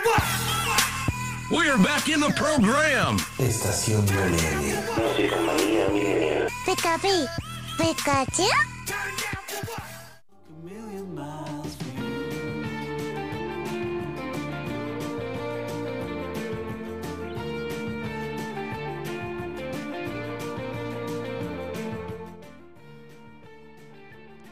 What? 0.00 0.22
We're 1.50 1.76
back 1.76 2.08
in 2.08 2.20
the 2.20 2.30
program. 2.30 3.18
Estación 3.38 4.06
WM. 4.06 4.74
Música 4.96 5.36
Pikachu. 7.76 8.44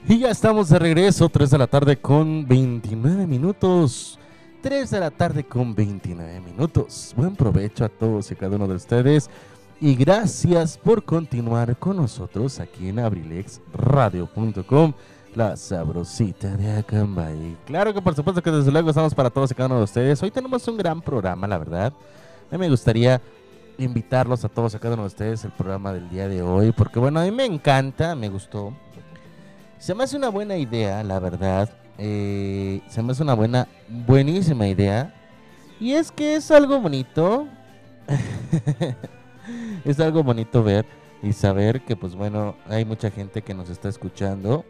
Y 0.07 0.18
ya 0.18 0.31
estamos 0.31 0.68
de 0.68 0.79
regreso, 0.79 1.29
3 1.29 1.50
de 1.50 1.59
la 1.59 1.66
tarde 1.66 1.96
con 1.96 2.46
29 2.46 3.26
minutos. 3.26 4.19
3 4.61 4.90
de 4.90 5.01
la 5.01 5.11
tarde 5.11 5.44
con 5.44 5.75
29 5.75 6.40
minutos. 6.40 7.14
Buen 7.16 7.35
provecho 7.35 7.83
a 7.85 7.88
todos 7.88 8.31
y 8.31 8.37
cada 8.37 8.57
uno 8.57 8.68
de 8.68 8.75
ustedes. 8.75 9.31
Y 9.81 9.94
gracias 9.94 10.77
por 10.77 11.03
continuar 11.03 11.77
con 11.79 11.96
nosotros 11.96 12.61
aquí 12.61 12.90
en 12.90 12.99
abrilexradio.com. 12.99 14.92
La 15.35 15.57
sabrosita 15.57 16.57
de 16.57 16.73
Acambay. 16.73 17.57
Claro 17.64 17.94
que 17.94 18.03
por 18.03 18.14
supuesto 18.14 18.42
que 18.42 18.51
desde 18.51 18.70
luego 18.70 18.90
estamos 18.90 19.14
para 19.14 19.31
todos 19.31 19.51
y 19.51 19.55
cada 19.55 19.68
uno 19.68 19.79
de 19.79 19.85
ustedes. 19.85 20.23
Hoy 20.23 20.31
tenemos 20.31 20.68
un 20.68 20.77
gran 20.77 21.01
programa, 21.01 21.46
la 21.46 21.57
verdad. 21.57 21.94
A 22.51 22.55
mí 22.55 22.59
me 22.59 22.68
gustaría 22.68 23.23
invitarlos 23.79 24.44
a 24.44 24.51
todos 24.51 24.75
y 24.75 24.79
cada 24.79 24.94
uno 24.94 25.05
de 25.05 25.09
ustedes 25.09 25.42
el 25.44 25.53
programa 25.53 25.92
del 25.92 26.11
día 26.11 26.29
de 26.29 26.42
hoy. 26.42 26.73
Porque 26.73 26.99
bueno, 26.99 27.20
a 27.20 27.25
mí 27.25 27.31
me 27.31 27.46
encanta, 27.46 28.14
me 28.14 28.29
gustó. 28.29 28.75
Se 29.79 29.94
me 29.94 30.05
hace 30.05 30.18
una 30.18 30.29
buena 30.29 30.59
idea, 30.59 31.03
la 31.03 31.18
verdad. 31.18 31.70
Eh, 32.03 32.81
se 32.89 33.03
me 33.03 33.13
hace 33.13 33.23
una 33.23 33.35
buena, 33.35 33.69
buenísima 33.89 34.67
idea. 34.67 35.15
Y 35.79 35.93
es 35.93 36.11
que 36.11 36.35
es 36.37 36.51
algo 36.51 36.81
bonito. 36.81 37.47
es 39.85 40.01
algo 40.01 40.25
bonito 40.25 40.63
ver 40.63 40.87
y 41.23 41.35
saber 41.35 41.83
que 41.83 41.97
pues 41.97 42.15
bueno, 42.15 42.57
hay 42.67 42.87
mucha 42.87 43.11
gente 43.11 43.43
que 43.43 43.53
nos 43.53 43.69
está 43.69 43.91
escuchando. 43.91 44.65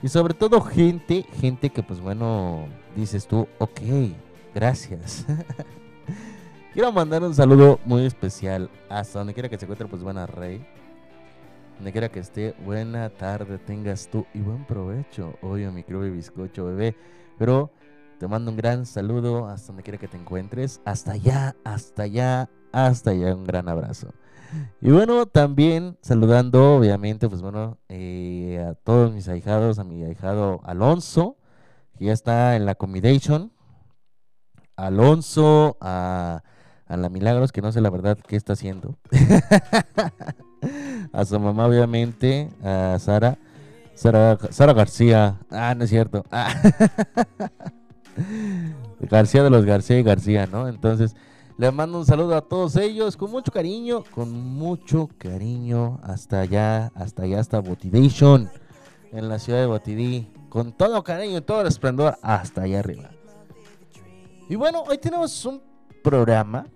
Y 0.00 0.08
sobre 0.08 0.34
todo 0.34 0.60
gente, 0.60 1.26
gente 1.40 1.70
que 1.70 1.82
pues 1.82 2.00
bueno, 2.00 2.66
dices 2.94 3.26
tú, 3.26 3.48
ok, 3.58 3.80
gracias. 4.54 5.26
Quiero 6.72 6.92
mandar 6.92 7.22
un 7.22 7.34
saludo 7.34 7.80
muy 7.84 8.04
especial 8.04 8.70
hasta 8.88 9.18
donde 9.18 9.34
quiera 9.34 9.48
que 9.48 9.58
se 9.58 9.64
encuentre, 9.64 9.86
pues 9.86 10.02
buena 10.02 10.26
rey. 10.26 10.64
Donde 11.76 11.92
quiera 11.92 12.08
que 12.08 12.20
esté, 12.20 12.54
buena 12.64 13.10
tarde 13.10 13.58
tengas 13.58 14.08
tú 14.08 14.24
y 14.32 14.40
buen 14.40 14.64
provecho. 14.64 15.34
Obvio, 15.42 15.72
mi 15.72 15.84
y 15.88 16.10
bizcocho, 16.10 16.66
bebé. 16.66 16.96
Pero 17.36 17.70
te 18.18 18.28
mando 18.28 18.52
un 18.52 18.56
gran 18.56 18.86
saludo 18.86 19.48
hasta 19.48 19.68
donde 19.68 19.82
quiera 19.82 19.98
que 19.98 20.06
te 20.06 20.16
encuentres. 20.16 20.80
Hasta 20.84 21.12
allá, 21.12 21.56
hasta 21.64 22.04
allá, 22.04 22.48
hasta 22.72 23.10
allá. 23.10 23.34
Un 23.34 23.44
gran 23.44 23.68
abrazo. 23.68 24.14
Y 24.80 24.92
bueno, 24.92 25.26
también 25.26 25.98
saludando, 26.00 26.76
obviamente, 26.76 27.28
pues 27.28 27.42
bueno, 27.42 27.78
eh, 27.88 28.64
a 28.66 28.74
todos 28.74 29.12
mis 29.12 29.28
ahijados, 29.28 29.80
a 29.80 29.84
mi 29.84 30.04
ahijado 30.04 30.60
Alonso, 30.64 31.36
que 31.98 32.06
ya 32.06 32.12
está 32.12 32.54
en 32.54 32.66
la 32.66 32.72
accommodation. 32.72 33.52
Alonso, 34.76 35.76
a, 35.80 36.44
a 36.86 36.96
la 36.96 37.08
Milagros, 37.08 37.50
que 37.50 37.62
no 37.62 37.72
sé 37.72 37.80
la 37.80 37.90
verdad 37.90 38.16
qué 38.26 38.36
está 38.36 38.52
haciendo. 38.52 38.96
a 41.12 41.24
su 41.24 41.38
mamá, 41.38 41.66
obviamente, 41.66 42.50
a 42.62 42.98
Sara. 42.98 43.38
Sara, 43.94 44.38
Sara 44.50 44.72
García. 44.72 45.38
Ah, 45.50 45.74
no 45.74 45.84
es 45.84 45.90
cierto. 45.90 46.24
García 49.00 49.42
de 49.42 49.50
los 49.50 49.64
García 49.64 49.98
y 49.98 50.02
García, 50.02 50.46
¿no? 50.46 50.68
Entonces, 50.68 51.14
le 51.56 51.70
mando 51.70 51.98
un 51.98 52.06
saludo 52.06 52.36
a 52.36 52.40
todos 52.40 52.74
ellos 52.76 53.16
con 53.16 53.30
mucho 53.30 53.52
cariño, 53.52 54.02
con 54.10 54.32
mucho 54.32 55.08
cariño 55.18 56.00
hasta 56.02 56.40
allá, 56.40 56.90
hasta 56.94 57.22
allá, 57.22 57.38
hasta 57.38 57.60
Botidation, 57.60 58.50
en 59.12 59.28
la 59.28 59.38
ciudad 59.38 59.60
de 59.60 59.66
Botidí, 59.66 60.32
con 60.48 60.72
todo 60.72 61.04
cariño 61.04 61.42
todo 61.42 61.60
el 61.60 61.68
esplendor 61.68 62.18
hasta 62.22 62.62
allá 62.62 62.80
arriba. 62.80 63.10
Y 64.48 64.56
bueno, 64.56 64.82
hoy 64.82 64.98
tenemos 64.98 65.44
un 65.44 65.62
programa 66.02 66.66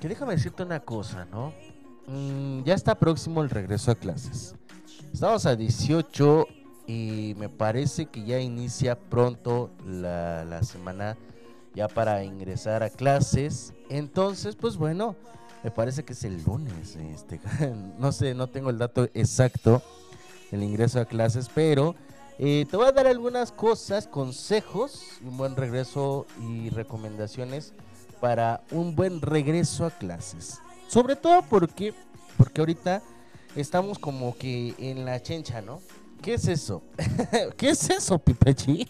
que 0.00 0.08
déjame 0.08 0.34
decirte 0.34 0.64
una 0.64 0.80
cosa, 0.80 1.24
¿no? 1.30 1.52
Mm, 2.08 2.62
ya 2.64 2.74
está 2.74 2.94
próximo 2.94 3.42
el 3.42 3.50
regreso 3.50 3.90
a 3.90 3.94
clases. 3.94 4.54
Estamos 5.12 5.44
a 5.44 5.54
18 5.54 6.46
y 6.86 7.34
me 7.36 7.50
parece 7.50 8.06
que 8.06 8.24
ya 8.24 8.40
inicia 8.40 8.98
pronto 8.98 9.70
la, 9.86 10.62
semana 10.62 11.18
ya 11.74 11.86
para 11.86 12.24
ingresar 12.24 12.82
a 12.82 12.88
clases. 12.88 13.74
Entonces, 13.90 14.56
pues 14.56 14.78
bueno, 14.78 15.16
me 15.62 15.70
parece 15.70 16.02
que 16.02 16.14
es 16.14 16.24
el 16.24 16.42
lunes. 16.44 16.96
Este, 16.96 17.40
no 17.98 18.10
sé, 18.10 18.34
no 18.34 18.46
tengo 18.46 18.70
el 18.70 18.78
dato 18.78 19.04
exacto 19.12 19.82
el 20.50 20.62
ingreso 20.62 20.98
a 20.98 21.04
clases, 21.04 21.50
pero 21.54 21.94
eh, 22.38 22.64
te 22.70 22.76
voy 22.78 22.86
a 22.86 22.92
dar 22.92 23.06
algunas 23.06 23.52
cosas, 23.52 24.06
consejos, 24.06 25.02
un 25.22 25.36
buen 25.36 25.56
regreso 25.56 26.26
y 26.40 26.70
recomendaciones 26.70 27.74
para 28.18 28.62
un 28.70 28.96
buen 28.96 29.20
regreso 29.20 29.84
a 29.84 29.90
clases. 29.90 30.60
Sobre 30.88 31.16
todo 31.16 31.42
porque, 31.42 31.94
porque 32.36 32.60
ahorita 32.60 33.02
estamos 33.54 33.98
como 33.98 34.36
que 34.36 34.74
en 34.78 35.04
la 35.04 35.22
chencha, 35.22 35.60
¿no? 35.60 35.80
¿Qué 36.22 36.34
es 36.34 36.48
eso? 36.48 36.82
¿Qué 37.56 37.70
es 37.70 37.90
eso, 37.90 38.18
Pipechi? 38.18 38.88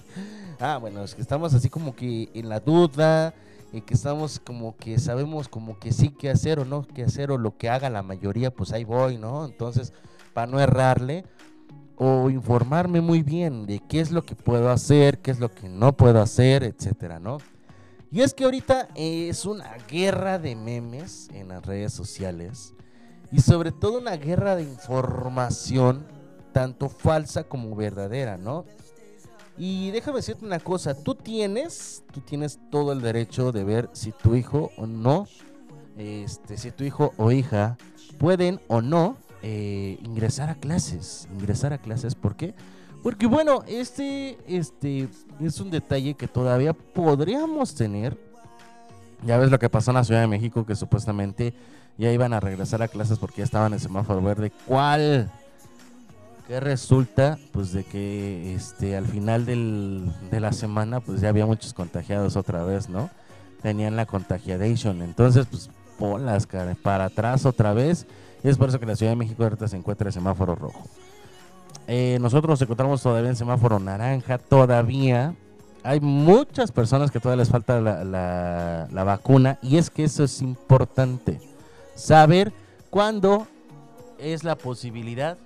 Ah, 0.61 0.79
bueno, 0.79 1.03
es 1.03 1.15
que 1.15 1.21
estamos 1.21 1.53
así 1.55 1.69
como 1.69 1.95
que 1.95 2.31
en 2.33 2.49
la 2.49 2.61
duda, 2.61 3.35
y 3.73 3.83
que 3.83 3.95
estamos 3.95 4.41
como 4.41 4.77
que 4.77 4.99
sabemos 4.99 5.49
como 5.49 5.79
que 5.79 5.93
sí 5.93 6.11
qué 6.11 6.31
hacer 6.31 6.59
o 6.59 6.65
no 6.65 6.87
qué 6.87 7.03
hacer, 7.03 7.31
o 7.31 7.37
lo 7.37 7.57
que 7.57 7.69
haga 7.69 7.91
la 7.91 8.03
mayoría, 8.03 8.51
pues 8.51 8.73
ahí 8.73 8.85
voy, 8.85 9.19
¿no? 9.19 9.45
Entonces, 9.45 9.93
para 10.33 10.47
no 10.47 10.61
errarle, 10.61 11.25
o 11.97 12.31
informarme 12.31 13.01
muy 13.01 13.23
bien 13.23 13.67
de 13.67 13.81
qué 13.81 14.01
es 14.01 14.13
lo 14.13 14.23
que 14.23 14.37
puedo 14.37 14.71
hacer, 14.71 15.19
qué 15.19 15.33
es 15.33 15.41
lo 15.41 15.53
que 15.53 15.69
no 15.69 15.97
puedo 15.97 16.23
hacer, 16.23 16.63
etcétera, 16.63 17.19
¿no? 17.19 17.39
Y 18.11 18.23
es 18.23 18.33
que 18.33 18.45
ahorita 18.45 18.89
es 18.95 19.45
una 19.45 19.77
guerra 19.89 20.39
de 20.39 20.57
memes 20.57 21.29
en 21.35 21.49
las 21.49 21.65
redes 21.65 21.93
sociales 21.93 22.75
y 23.31 23.41
sobre 23.41 23.71
todo 23.71 23.99
una 23.99 24.17
guerra 24.17 24.57
de 24.57 24.63
información 24.63 26.07
tanto 26.53 26.89
falsa 26.89 27.45
como 27.45 27.77
verdadera, 27.77 28.39
¿no? 28.39 28.65
Y 29.59 29.91
déjame 29.91 30.19
decirte 30.19 30.47
una 30.47 30.61
cosa, 30.61 30.95
tú 30.95 31.15
tienes, 31.15 32.05
tú 32.13 32.21
tienes 32.21 32.59
todo 32.71 32.93
el 32.93 33.03
derecho 33.03 33.53
de 33.53 33.65
ver 33.65 33.91
si 33.93 34.13
tu 34.13 34.35
hijo 34.37 34.71
o 34.79 34.87
no, 34.87 35.27
este, 35.99 36.57
si 36.57 36.71
tu 36.71 36.85
hijo 36.85 37.13
o 37.17 37.33
hija 37.33 37.77
pueden 38.19 38.61
o 38.69 38.81
no 38.81 39.17
eh, 39.43 39.99
ingresar 40.03 40.49
a 40.49 40.55
clases, 40.55 41.29
ingresar 41.33 41.73
a 41.73 41.79
clases, 41.79 42.15
¿por 42.15 42.37
qué? 42.37 42.55
Porque 42.55 42.78
bueno, 43.29 43.63
este, 43.67 44.39
este 44.47 45.09
es 45.41 45.61
un 45.61 45.71
detalle 45.71 46.15
que 46.15 46.29
todavía 46.29 46.73
podríamos 46.73 47.75
tener. 47.75 48.19
Ya 49.25 49.37
ves 49.39 49.51
lo 49.51 49.59
que 49.59 49.69
pasó 49.69 49.91
en 49.91 49.97
la 49.97 50.05
Ciudad 50.05 50.21
de 50.21 50.27
México, 50.27 50.65
que 50.65 50.77
supuestamente 50.77 51.55
ya 51.97 52.13
iban 52.13 52.33
a 52.33 52.41
regresar 52.41 52.83
a 52.83 52.89
clases 52.89 53.19
porque 53.19 53.39
ya 53.39 53.45
estaban 53.45 53.73
en 53.73 53.81
semáforo 53.81 54.23
verde. 54.23 54.53
¿Cuál? 54.67 55.31
Que 56.47 56.61
resulta, 56.61 57.39
pues, 57.53 57.73
de 57.73 57.85
que 57.85 58.55
este, 58.55 58.97
al 58.97 59.07
final 59.07 59.45
del, 59.45 60.11
de 60.31 60.41
la 60.41 60.53
semana, 60.53 61.01
pues 61.01 61.21
ya 61.21 61.29
había 61.29 61.47
muchos 61.47 61.75
contagiados 61.75 62.37
otra 62.37 62.63
vez, 62.65 62.89
¿no? 62.89 63.11
Tenían 63.63 63.97
la 63.97 64.07
contagiadation. 64.07 65.03
Entonces, 65.03 65.47
pues, 65.51 65.69
polas, 65.99 66.47
cara, 66.47 66.77
para 66.81 67.07
atrás 67.07 67.45
otra 67.45 67.73
vez. 67.73 68.07
Y 68.43 68.49
es 68.49 68.57
por 68.57 68.69
eso 68.69 68.79
que 68.79 68.87
la 68.87 68.97
Ciudad 68.97 69.13
de 69.13 69.17
México 69.17 69.43
ahorita 69.43 69.67
se 69.67 69.77
encuentra 69.77 70.09
en 70.09 70.13
semáforo 70.13 70.55
rojo. 70.55 70.85
Eh, 71.87 72.19
nosotros 72.21 72.51
nos 72.51 72.63
encontramos 72.63 73.03
todavía 73.03 73.31
en 73.31 73.37
semáforo 73.37 73.79
naranja, 73.79 74.39
todavía. 74.39 75.35
Hay 75.85 76.01
muchas 76.01 76.71
personas 76.73 77.11
que 77.11 77.19
todavía 77.21 77.43
les 77.43 77.49
falta 77.51 77.81
la, 77.81 78.05
la- 78.05 78.89
la 78.91 79.05
vacuna 79.05 79.59
y 79.63 79.79
es 79.79 79.89
que 79.91 80.05
eso 80.05 80.25
es 80.25 80.43
importante. 80.43 81.41
Saber 81.95 82.53
cuándo 82.91 83.47
es 84.19 84.45
la 84.45 84.57
posibilidad 84.57 85.39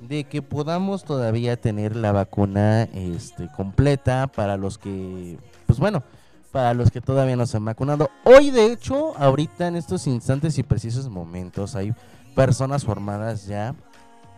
de 0.00 0.24
que 0.24 0.42
podamos 0.42 1.04
todavía 1.04 1.56
tener 1.60 1.94
la 1.94 2.10
vacuna 2.10 2.82
este, 2.92 3.48
completa 3.56 4.26
para 4.26 4.56
los 4.56 4.76
que, 4.78 5.38
pues 5.66 5.78
bueno, 5.78 6.02
para 6.50 6.74
los 6.74 6.90
que 6.90 7.00
todavía 7.00 7.36
no 7.36 7.46
se 7.46 7.56
han 7.58 7.64
vacunado. 7.64 8.10
Hoy, 8.24 8.50
de 8.50 8.72
hecho, 8.72 9.16
ahorita 9.16 9.68
en 9.68 9.76
estos 9.76 10.06
instantes 10.08 10.58
y 10.58 10.64
precisos 10.64 11.08
momentos, 11.08 11.76
hay 11.76 11.94
personas 12.34 12.84
formadas 12.84 13.46
ya. 13.46 13.74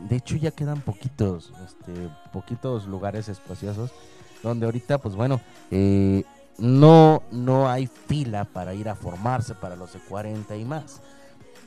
De 0.09 0.17
hecho, 0.17 0.37
ya 0.37 0.51
quedan 0.51 0.81
poquitos, 0.81 1.53
este, 1.67 1.93
poquitos 2.33 2.87
lugares 2.87 3.29
espaciosos 3.29 3.91
donde 4.43 4.67
ahorita, 4.67 4.99
pues 4.99 5.17
bueno, 5.17 5.41
eh, 5.71 6.25
no, 6.59 7.23
no 7.33 7.69
hay 7.69 7.87
fila 7.87 8.45
para 8.45 8.75
ir 8.75 8.89
a 8.89 8.95
formarse 8.95 9.55
para 9.55 9.75
los 9.77 9.93
de 9.95 10.01
40 10.01 10.57
y 10.57 10.65
más. 10.65 11.01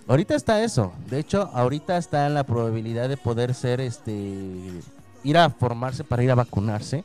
Ahorita 0.08 0.36
está 0.36 0.64
eso. 0.64 0.94
De 1.10 1.20
hecho, 1.20 1.50
ahorita 1.54 1.98
está 1.98 2.28
en 2.28 2.34
la 2.34 2.46
probabilidad 2.46 3.10
de 3.10 3.18
poder 3.18 3.54
ser, 3.54 3.82
este, 3.82 4.14
ir 5.24 5.38
a 5.38 5.50
formarse 5.50 6.04
para 6.04 6.24
ir 6.24 6.32
a 6.32 6.36
vacunarse. 6.36 7.04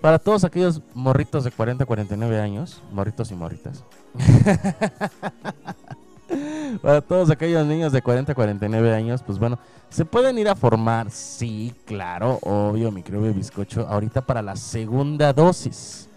Para 0.00 0.18
todos 0.18 0.44
aquellos 0.44 0.80
morritos 0.94 1.44
de 1.44 1.50
40 1.50 1.84
a 1.84 1.86
49 1.86 2.40
años, 2.40 2.82
morritos 2.90 3.30
y 3.30 3.34
morritas. 3.34 3.84
Para 6.78 7.00
todos 7.00 7.30
aquellos 7.30 7.66
niños 7.66 7.92
de 7.92 8.02
40 8.02 8.32
a 8.32 8.34
49 8.34 8.94
años, 8.94 9.22
pues 9.22 9.38
bueno, 9.38 9.58
se 9.88 10.04
pueden 10.04 10.38
ir 10.38 10.48
a 10.48 10.54
formar, 10.54 11.10
sí, 11.10 11.74
claro, 11.84 12.38
obvio, 12.42 12.92
mi 12.92 13.02
creo 13.02 13.20
bizcocho, 13.32 13.86
ahorita 13.88 14.20
para 14.22 14.42
la 14.42 14.56
segunda 14.56 15.32
dosis. 15.32 16.08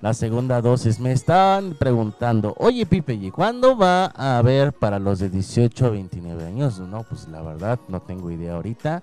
La 0.00 0.14
segunda 0.14 0.60
dosis. 0.62 1.00
Me 1.00 1.10
estaban 1.10 1.74
preguntando, 1.74 2.54
oye 2.58 2.86
Pipe, 2.86 3.14
¿y 3.14 3.32
cuándo 3.32 3.76
va 3.76 4.12
a 4.14 4.38
haber 4.38 4.72
para 4.72 5.00
los 5.00 5.18
de 5.18 5.28
18 5.28 5.86
a 5.86 5.90
29 5.90 6.46
años? 6.46 6.78
No, 6.78 7.02
pues 7.02 7.26
la 7.26 7.42
verdad 7.42 7.80
no 7.88 8.00
tengo 8.00 8.30
idea 8.30 8.54
ahorita. 8.54 9.02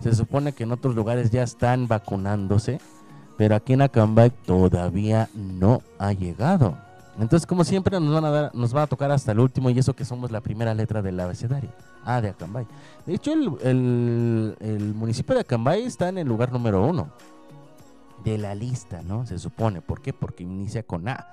Se 0.00 0.14
supone 0.14 0.52
que 0.52 0.62
en 0.62 0.70
otros 0.70 0.94
lugares 0.94 1.32
ya 1.32 1.42
están 1.42 1.88
vacunándose, 1.88 2.80
pero 3.36 3.56
aquí 3.56 3.72
en 3.72 3.82
Acambay 3.82 4.30
todavía 4.30 5.28
no 5.34 5.82
ha 5.98 6.12
llegado. 6.12 6.78
Entonces, 7.18 7.46
como 7.46 7.64
siempre, 7.64 7.98
nos 7.98 8.14
van 8.14 8.24
a 8.24 8.30
dar, 8.30 8.54
nos 8.54 8.74
va 8.74 8.82
a 8.82 8.86
tocar 8.86 9.10
hasta 9.10 9.32
el 9.32 9.40
último 9.40 9.70
y 9.70 9.78
eso 9.78 9.94
que 9.94 10.04
somos 10.04 10.30
la 10.30 10.40
primera 10.40 10.72
letra 10.72 11.02
del 11.02 11.18
abecedario. 11.18 11.70
Ah, 12.04 12.20
de 12.20 12.28
Acambay. 12.28 12.66
De 13.06 13.14
hecho, 13.14 13.32
el, 13.32 14.94
municipio 14.94 15.34
de 15.34 15.40
Acambay 15.40 15.82
está 15.82 16.08
en 16.08 16.18
el 16.18 16.28
lugar 16.28 16.52
número 16.52 16.86
uno 16.86 17.10
de 18.24 18.38
la 18.38 18.54
lista, 18.54 19.02
¿no? 19.02 19.26
Se 19.26 19.38
supone. 19.38 19.80
¿Por 19.80 20.00
qué? 20.00 20.12
Porque 20.12 20.44
inicia 20.44 20.84
con 20.84 21.08
A. 21.08 21.26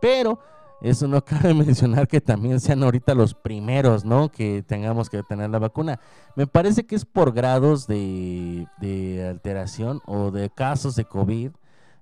Pero 0.00 0.38
eso 0.80 1.06
no 1.06 1.22
cabe 1.24 1.52
mencionar 1.52 2.08
que 2.08 2.22
también 2.22 2.58
sean 2.58 2.82
ahorita 2.82 3.14
los 3.14 3.34
primeros, 3.34 4.06
¿no? 4.06 4.30
Que 4.30 4.64
tengamos 4.66 5.10
que 5.10 5.22
tener 5.22 5.50
la 5.50 5.58
vacuna. 5.58 6.00
Me 6.34 6.46
parece 6.46 6.86
que 6.86 6.96
es 6.96 7.04
por 7.04 7.32
grados 7.32 7.86
de, 7.86 8.66
de 8.80 9.28
alteración 9.28 10.00
o 10.06 10.30
de 10.30 10.48
casos 10.48 10.96
de 10.96 11.04
COVID. 11.04 11.50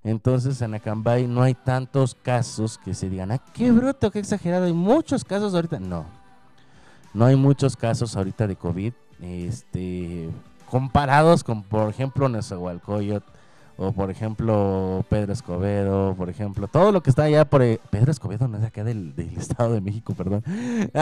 Entonces 0.09 0.63
en 0.63 0.73
Acambay 0.73 1.27
no 1.27 1.43
hay 1.43 1.53
tantos 1.53 2.15
casos 2.15 2.79
que 2.79 2.95
se 2.95 3.11
digan, 3.11 3.31
ah, 3.31 3.39
qué 3.53 3.71
bruto, 3.71 4.11
qué 4.11 4.21
exagerado. 4.21 4.65
Hay 4.65 4.73
muchos 4.73 5.23
casos 5.23 5.55
ahorita. 5.55 5.81
No, 5.81 6.07
no 7.13 7.27
hay 7.27 7.37
muchos 7.37 7.77
casos 7.77 8.17
ahorita 8.17 8.47
de 8.47 8.57
COVID. 8.57 8.95
Este, 9.21 10.31
comparados 10.71 11.45
con, 11.45 11.63
por 11.63 11.91
ejemplo, 11.91 12.29
Nezahualcóyotl 12.29 13.27
o 13.77 13.93
por 13.93 14.11
ejemplo 14.11 15.05
Pedro 15.09 15.33
Escobedo, 15.33 16.15
por 16.17 16.29
ejemplo, 16.29 16.67
todo 16.67 16.91
lo 16.91 17.03
que 17.03 17.11
está 17.11 17.25
allá 17.25 17.45
por 17.45 17.63
eh, 17.63 17.79
Pedro 17.91 18.11
Escobedo 18.11 18.49
no 18.49 18.59
es 18.59 18.65
acá 18.65 18.83
del, 18.83 19.15
del 19.15 19.37
Estado 19.37 19.75
de 19.75 19.81
México, 19.81 20.15
perdón. 20.15 20.43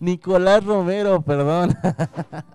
Nicolás 0.00 0.64
Romero, 0.64 1.22
perdón. 1.22 1.74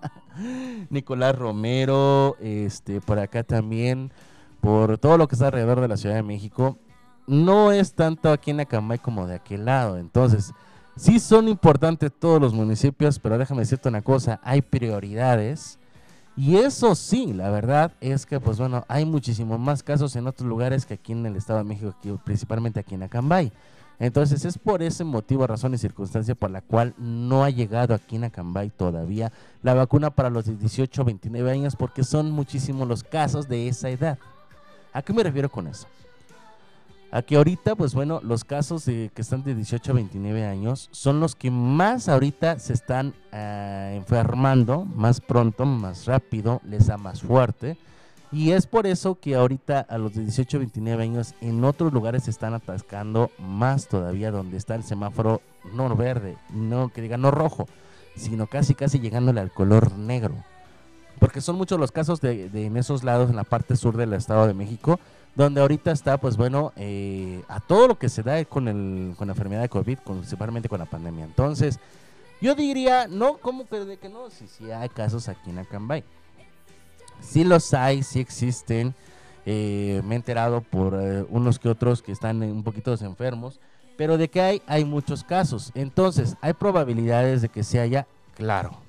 Nicolás 0.90 1.36
Romero, 1.36 2.36
este, 2.40 3.00
por 3.00 3.18
acá 3.18 3.42
también, 3.42 4.12
por 4.60 4.98
todo 4.98 5.18
lo 5.18 5.28
que 5.28 5.34
está 5.34 5.46
alrededor 5.46 5.80
de 5.80 5.88
la 5.88 5.96
Ciudad 5.96 6.16
de 6.16 6.22
México, 6.22 6.78
no 7.26 7.72
es 7.72 7.92
tanto 7.92 8.30
aquí 8.30 8.50
en 8.50 8.60
Acambay 8.60 8.98
como 8.98 9.26
de 9.26 9.36
aquel 9.36 9.64
lado. 9.64 9.98
Entonces, 9.98 10.52
sí 10.96 11.20
son 11.20 11.48
importantes 11.48 12.10
todos 12.18 12.40
los 12.40 12.52
municipios, 12.52 13.18
pero 13.18 13.38
déjame 13.38 13.60
decirte 13.60 13.88
una 13.88 14.02
cosa, 14.02 14.40
hay 14.42 14.62
prioridades. 14.62 15.78
Y 16.36 16.56
eso 16.56 16.94
sí, 16.94 17.32
la 17.32 17.50
verdad 17.50 17.92
es 18.00 18.24
que, 18.24 18.40
pues 18.40 18.58
bueno, 18.58 18.84
hay 18.88 19.04
muchísimos 19.04 19.58
más 19.58 19.82
casos 19.82 20.14
en 20.16 20.26
otros 20.26 20.48
lugares 20.48 20.86
que 20.86 20.94
aquí 20.94 21.12
en 21.12 21.26
el 21.26 21.36
Estado 21.36 21.58
de 21.58 21.64
México, 21.64 21.94
principalmente 22.24 22.80
aquí 22.80 22.94
en 22.94 23.02
Acambay. 23.02 23.52
Entonces 24.00 24.44
es 24.44 24.58
por 24.58 24.82
ese 24.82 25.02
motivo, 25.02 25.46
razón 25.46 25.74
y 25.74 25.78
circunstancia 25.78 26.34
por 26.34 26.50
la 26.50 26.60
cual 26.60 26.94
no 26.98 27.42
ha 27.42 27.50
llegado 27.50 27.94
aquí 27.94 28.16
en 28.16 28.24
Acambay 28.24 28.70
todavía 28.70 29.32
la 29.62 29.74
vacuna 29.74 30.10
para 30.10 30.30
los 30.30 30.44
de 30.44 30.54
18 30.54 31.02
a 31.02 31.04
29 31.04 31.50
años 31.50 31.74
porque 31.74 32.04
son 32.04 32.30
muchísimos 32.30 32.86
los 32.86 33.02
casos 33.02 33.48
de 33.48 33.66
esa 33.66 33.90
edad. 33.90 34.18
¿A 34.92 35.02
qué 35.02 35.12
me 35.12 35.22
refiero 35.22 35.48
con 35.48 35.66
eso? 35.66 35.86
A 37.10 37.22
que 37.22 37.36
ahorita, 37.36 37.74
pues 37.74 37.94
bueno, 37.94 38.20
los 38.22 38.44
casos 38.44 38.84
de, 38.84 39.10
que 39.14 39.22
están 39.22 39.42
de 39.42 39.54
18 39.54 39.92
a 39.92 39.94
29 39.94 40.44
años 40.44 40.88
son 40.92 41.20
los 41.20 41.34
que 41.34 41.50
más 41.50 42.08
ahorita 42.08 42.58
se 42.58 42.74
están 42.74 43.14
ah, 43.32 43.92
enfermando, 43.94 44.84
más 44.84 45.20
pronto, 45.20 45.64
más 45.64 46.04
rápido, 46.06 46.60
les 46.64 46.88
da 46.88 46.98
más 46.98 47.22
fuerte. 47.22 47.78
Y 48.30 48.50
es 48.50 48.66
por 48.66 48.86
eso 48.86 49.14
que 49.18 49.36
ahorita 49.36 49.80
a 49.80 49.96
los 49.96 50.14
de 50.14 50.22
18 50.22 50.58
a 50.58 50.60
29 50.60 51.02
años 51.02 51.34
en 51.40 51.64
otros 51.64 51.94
lugares 51.94 52.24
se 52.24 52.30
están 52.30 52.52
atascando 52.52 53.30
más 53.38 53.88
todavía 53.88 54.30
donde 54.30 54.58
está 54.58 54.74
el 54.74 54.84
semáforo 54.84 55.40
no 55.72 55.96
verde, 55.96 56.36
no 56.50 56.90
que 56.90 57.00
diga 57.00 57.16
no 57.16 57.30
rojo, 57.30 57.68
sino 58.16 58.46
casi 58.46 58.74
casi 58.74 58.98
llegándole 59.00 59.40
al 59.40 59.50
color 59.50 59.96
negro. 59.96 60.34
Porque 61.18 61.40
son 61.40 61.56
muchos 61.56 61.78
los 61.78 61.92
casos 61.92 62.20
de, 62.20 62.48
de 62.48 62.66
en 62.66 62.76
esos 62.76 63.04
lados, 63.04 63.30
en 63.30 63.36
la 63.36 63.44
parte 63.44 63.76
sur 63.76 63.96
del 63.96 64.12
Estado 64.12 64.46
de 64.46 64.54
México, 64.54 64.98
donde 65.34 65.60
ahorita 65.60 65.90
está, 65.92 66.18
pues 66.18 66.36
bueno, 66.36 66.72
eh, 66.76 67.42
a 67.48 67.60
todo 67.60 67.88
lo 67.88 67.98
que 67.98 68.08
se 68.08 68.22
da 68.22 68.44
con, 68.44 68.68
el, 68.68 69.14
con 69.16 69.28
la 69.28 69.32
enfermedad 69.32 69.62
de 69.62 69.68
COVID, 69.68 69.98
principalmente 69.98 70.68
con 70.68 70.78
la 70.78 70.86
pandemia. 70.86 71.24
Entonces, 71.24 71.78
yo 72.40 72.54
diría, 72.54 73.06
no, 73.08 73.38
¿cómo 73.38 73.66
que 73.66 73.80
de 73.84 73.96
que 73.98 74.08
no? 74.08 74.30
Sí, 74.30 74.46
sí 74.48 74.70
hay 74.70 74.88
casos 74.88 75.28
aquí 75.28 75.50
en 75.50 75.58
Acambay. 75.58 76.04
Sí 77.20 77.44
los 77.44 77.74
hay, 77.74 78.02
sí 78.02 78.20
existen. 78.20 78.94
eh, 79.44 80.02
me 80.04 80.14
he 80.14 80.16
enterado 80.16 80.60
por 80.60 80.94
eh, 81.00 81.24
unos 81.30 81.58
que 81.58 81.68
otros 81.68 82.02
que 82.02 82.12
están 82.12 82.42
un 82.42 82.62
poquito 82.62 82.92
enfermos. 83.00 83.60
Pero 83.96 84.16
de 84.18 84.28
que 84.28 84.40
hay, 84.40 84.62
hay 84.66 84.84
muchos 84.84 85.24
casos. 85.24 85.72
Entonces, 85.74 86.36
¿hay 86.40 86.52
probabilidades 86.52 87.42
de 87.42 87.48
que 87.48 87.64
se 87.64 87.80
haya? 87.80 88.06
Claro. 88.36 88.87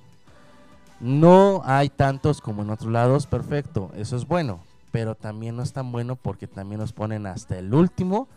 No 0.99 1.61
hay 1.65 1.89
tantos 1.89 2.41
como 2.41 2.61
en 2.61 2.69
otros 2.69 2.91
lados, 2.91 3.25
perfecto, 3.25 3.91
eso 3.95 4.15
es 4.17 4.27
bueno. 4.27 4.59
Pero 4.91 5.15
también 5.15 5.55
no 5.55 5.63
es 5.63 5.71
tan 5.71 5.91
bueno 5.91 6.15
porque 6.15 6.47
también 6.47 6.81
nos 6.81 6.93
ponen 6.93 7.27
hasta 7.27 7.57
el 7.57 7.73
último, 7.73 8.27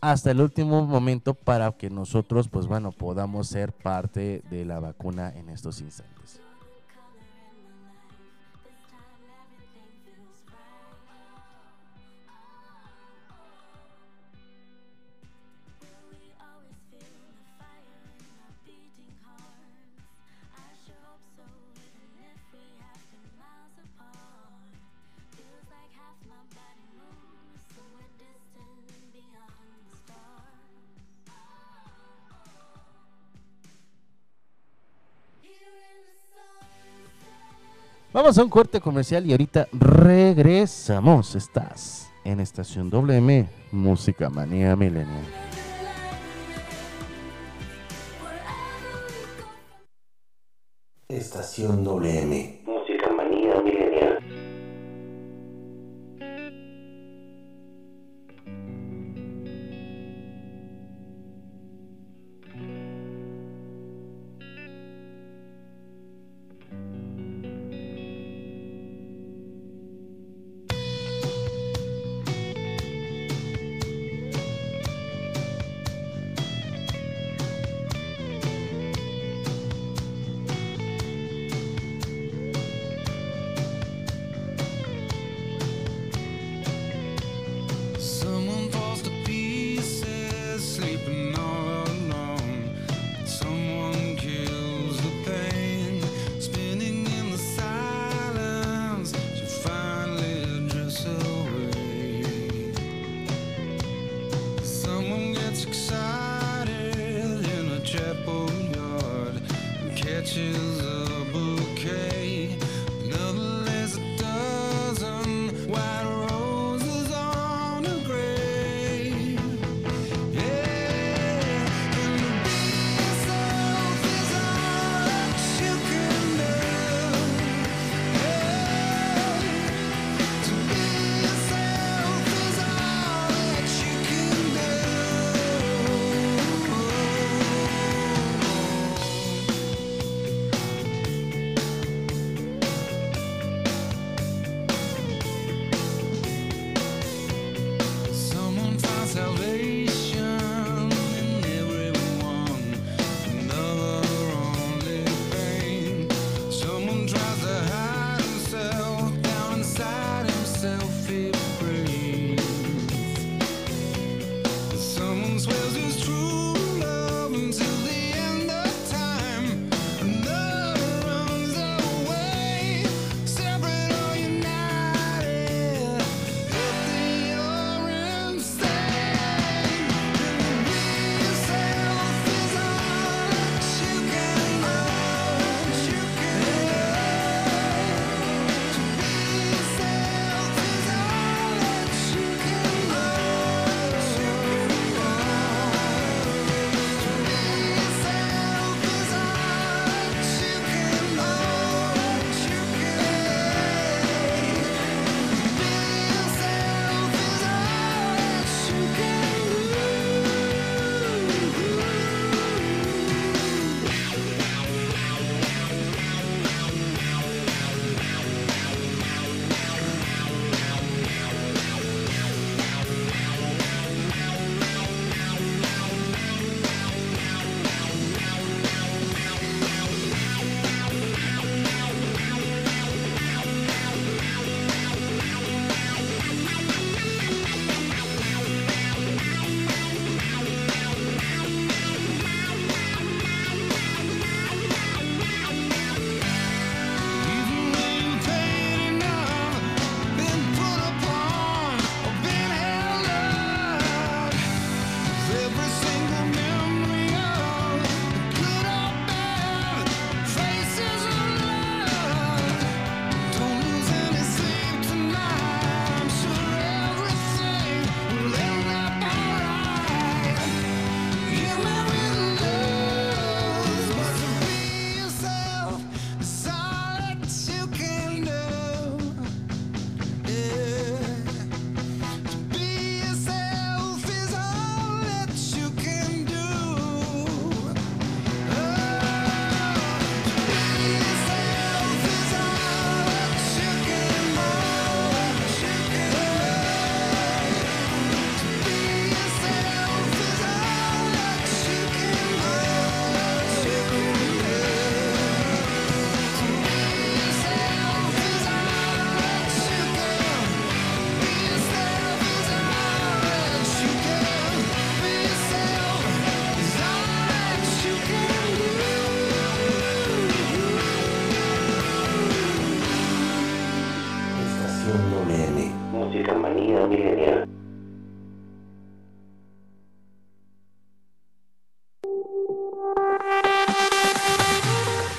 hasta 0.00 0.30
el 0.30 0.40
último 0.40 0.84
momento 0.86 1.34
para 1.34 1.70
que 1.72 1.90
nosotros, 1.90 2.48
pues 2.48 2.66
bueno, 2.66 2.92
podamos 2.92 3.48
ser 3.48 3.72
parte 3.72 4.42
de 4.50 4.64
la 4.64 4.80
vacuna 4.80 5.32
en 5.36 5.50
estos 5.50 5.80
instantes. 5.80 6.17
Vamos 38.10 38.38
a 38.38 38.42
un 38.42 38.48
corte 38.48 38.80
comercial 38.80 39.26
y 39.26 39.32
ahorita 39.32 39.68
regresamos. 39.70 41.34
Estás 41.34 42.08
en 42.24 42.40
Estación 42.40 42.88
WM, 42.88 43.46
Música 43.70 44.30
Manía 44.30 44.74
Millennial. 44.76 45.26
Estación 51.06 51.84
WM. 51.84 52.64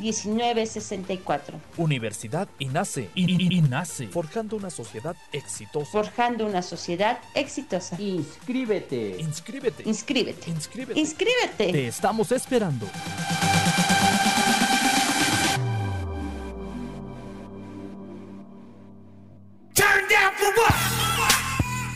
718-127-1964. 0.00 1.60
Universidad 1.76 2.48
INACE. 2.58 3.10
INACE. 3.14 4.08
Forjando 4.08 4.56
una 4.56 4.70
sociedad 4.70 5.16
exitosa. 5.32 5.90
Forjando 5.90 6.46
una 6.46 6.62
sociedad 6.62 7.18
exitosa. 7.34 8.00
Inscríbete. 8.00 9.16
Inscríbete. 9.18 9.82
Inscríbete. 9.86 10.50
Inscríbete. 10.50 11.00
Inscríbete. 11.00 11.72
Te 11.72 11.86
estamos 11.86 12.32
esperando. 12.32 12.86
Turn 19.74 20.08
down 20.08 20.32
for 20.36 20.52
what? 20.56 20.74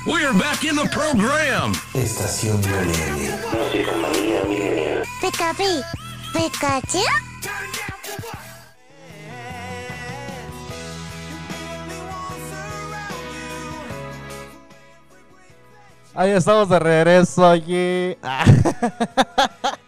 We're 0.07 0.32
back 0.32 0.64
in 0.64 0.76
the 0.76 0.88
program. 0.90 1.72
Estación 1.94 2.61
Millennial. 2.61 3.38
Musicamanía 3.53 4.44
Millennial. 4.44 5.05
Pikapi, 5.20 5.82
Pikachu. 6.32 7.05
Ahí 16.20 16.32
estamos 16.32 16.68
de 16.68 16.78
regreso, 16.78 17.48
oye. 17.48 18.18
Ah. 18.22 18.44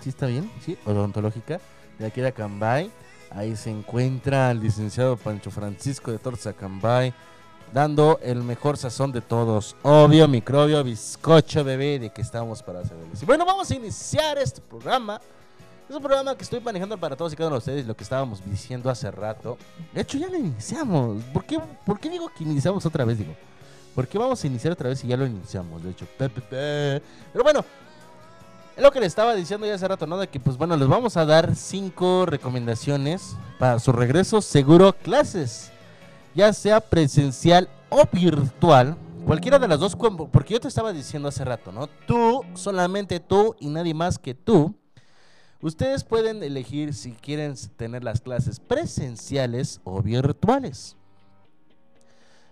¿Sí 0.00 0.08
está 0.08 0.26
bien? 0.26 0.50
Sí, 0.64 0.76
Odontológica, 0.86 1.60
de 2.00 2.06
aquí 2.06 2.20
de 2.20 2.28
Acambay. 2.28 2.90
Ahí 3.30 3.54
se 3.54 3.70
encuentra 3.70 4.50
el 4.50 4.60
licenciado 4.60 5.16
Pancho 5.16 5.52
Francisco 5.52 6.10
de 6.10 6.18
Torza 6.18 6.50
Acambay, 6.50 7.14
dando 7.74 8.20
el 8.22 8.42
mejor 8.44 8.78
sazón 8.78 9.10
de 9.10 9.20
todos. 9.20 9.74
Obvio, 9.82 10.28
microbio, 10.28 10.82
bizcocho, 10.84 11.64
bebé, 11.64 11.98
de 11.98 12.10
que 12.10 12.22
estamos 12.22 12.62
para 12.62 12.80
hacerles. 12.80 13.20
Y 13.20 13.26
bueno, 13.26 13.44
vamos 13.44 13.68
a 13.68 13.74
iniciar 13.74 14.38
este 14.38 14.60
programa. 14.60 15.20
Es 15.88 15.94
un 15.94 16.00
programa 16.00 16.36
que 16.36 16.44
estoy 16.44 16.60
manejando 16.60 16.96
para 16.96 17.16
todos 17.16 17.32
y 17.32 17.36
cada 17.36 17.48
uno 17.48 17.56
de 17.56 17.58
ustedes, 17.58 17.84
lo 17.84 17.96
que 17.96 18.04
estábamos 18.04 18.40
diciendo 18.46 18.88
hace 18.88 19.10
rato. 19.10 19.58
De 19.92 20.02
hecho, 20.02 20.16
ya 20.16 20.28
lo 20.28 20.36
iniciamos. 20.36 21.22
¿Por 21.32 21.44
qué, 21.44 21.60
por 21.84 21.98
qué 21.98 22.08
digo 22.08 22.30
que 22.34 22.44
iniciamos 22.44 22.86
otra 22.86 23.04
vez? 23.04 23.18
Digo, 23.18 23.34
porque 23.92 24.18
vamos 24.18 24.42
a 24.42 24.46
iniciar 24.46 24.72
otra 24.72 24.88
vez 24.88 25.02
y 25.02 25.08
ya 25.08 25.16
lo 25.16 25.26
iniciamos. 25.26 25.82
De 25.82 25.90
hecho, 25.90 26.06
pe, 26.16 26.28
pe, 26.28 26.40
pe. 26.40 27.02
pero 27.32 27.42
bueno, 27.42 27.64
es 28.76 28.82
lo 28.82 28.92
que 28.92 29.00
le 29.00 29.06
estaba 29.06 29.34
diciendo 29.34 29.66
ya 29.66 29.74
hace 29.74 29.88
rato, 29.88 30.06
¿no? 30.06 30.16
De 30.16 30.28
que, 30.28 30.38
pues 30.38 30.56
bueno, 30.56 30.76
les 30.76 30.86
vamos 30.86 31.16
a 31.16 31.26
dar 31.26 31.56
cinco 31.56 32.24
recomendaciones 32.24 33.36
para 33.58 33.80
su 33.80 33.90
regreso 33.90 34.40
seguro 34.40 34.92
clases, 34.92 35.72
ya 36.34 36.52
sea 36.52 36.80
presencial 36.80 37.68
o 37.88 38.02
virtual. 38.12 38.96
Cualquiera 39.24 39.58
de 39.58 39.68
las 39.68 39.80
dos, 39.80 39.96
porque 39.96 40.52
yo 40.52 40.60
te 40.60 40.68
estaba 40.68 40.92
diciendo 40.92 41.28
hace 41.28 41.44
rato, 41.44 41.72
¿no? 41.72 41.86
Tú, 41.86 42.42
solamente 42.54 43.20
tú 43.20 43.56
y 43.58 43.68
nadie 43.68 43.94
más 43.94 44.18
que 44.18 44.34
tú. 44.34 44.74
Ustedes 45.62 46.04
pueden 46.04 46.42
elegir 46.42 46.92
si 46.92 47.12
quieren 47.12 47.54
tener 47.76 48.04
las 48.04 48.20
clases 48.20 48.60
presenciales 48.60 49.80
o 49.84 50.02
virtuales. 50.02 50.96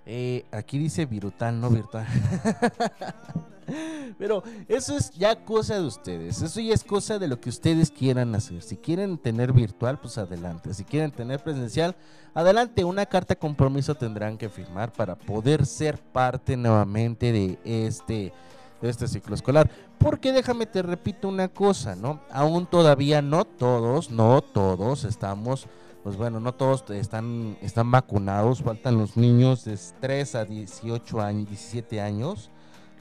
Eh, 0.07 0.47
aquí 0.51 0.79
dice 0.79 1.05
virtual, 1.05 1.61
no 1.61 1.69
virtual. 1.69 2.07
Pero 4.19 4.43
eso 4.69 4.97
es 4.97 5.11
ya 5.11 5.45
cosa 5.45 5.77
de 5.77 5.87
ustedes. 5.87 6.43
Eso 6.43 6.61
ya 6.61 6.75
es 6.75 6.85
cosa 6.85 7.19
de 7.19 7.29
lo 7.29 7.41
que 7.41 7.49
ustedes 7.49 7.91
quieran 7.91 8.35
hacer. 8.35 8.63
Si 8.63 8.77
quieren 8.77 9.19
tener 9.19 9.53
virtual, 9.53 9.99
pues 10.01 10.19
adelante. 10.19 10.75
Si 10.75 10.85
quieren 10.85 11.11
tener 11.11 11.43
presencial, 11.43 11.97
adelante. 12.35 12.85
Una 12.85 13.07
carta 13.07 13.35
de 13.35 13.41
compromiso 13.41 13.95
tendrán 13.95 14.39
que 14.39 14.49
firmar 14.49 14.93
para 14.93 15.17
poder 15.17 15.67
ser 15.67 15.99
parte 15.99 16.57
nuevamente 16.57 17.33
de 17.33 17.59
este, 17.65 18.33
de 18.81 18.89
este 18.89 19.09
ciclo 19.09 19.35
escolar. 19.35 19.71
Porque 19.99 20.33
déjame 20.33 20.67
te 20.67 20.83
repito 20.83 21.29
una 21.29 21.49
cosa, 21.49 21.95
¿no? 21.95 22.21
Aún 22.31 22.67
todavía 22.67 23.23
no 23.23 23.45
todos, 23.45 24.11
no 24.11 24.43
todos 24.43 25.05
estamos 25.05 25.69
pues 26.03 26.17
bueno, 26.17 26.41
no 26.41 26.53
todos 26.53 26.85
están, 26.91 27.57
están 27.63 27.91
vacunados, 27.91 28.63
faltan 28.63 28.99
los 28.99 29.17
niños 29.17 29.65
de 29.65 29.79
3 30.01 30.35
a 30.35 30.45
18 30.45 31.21
años, 31.21 31.49
17 31.49 32.01
años. 32.01 32.51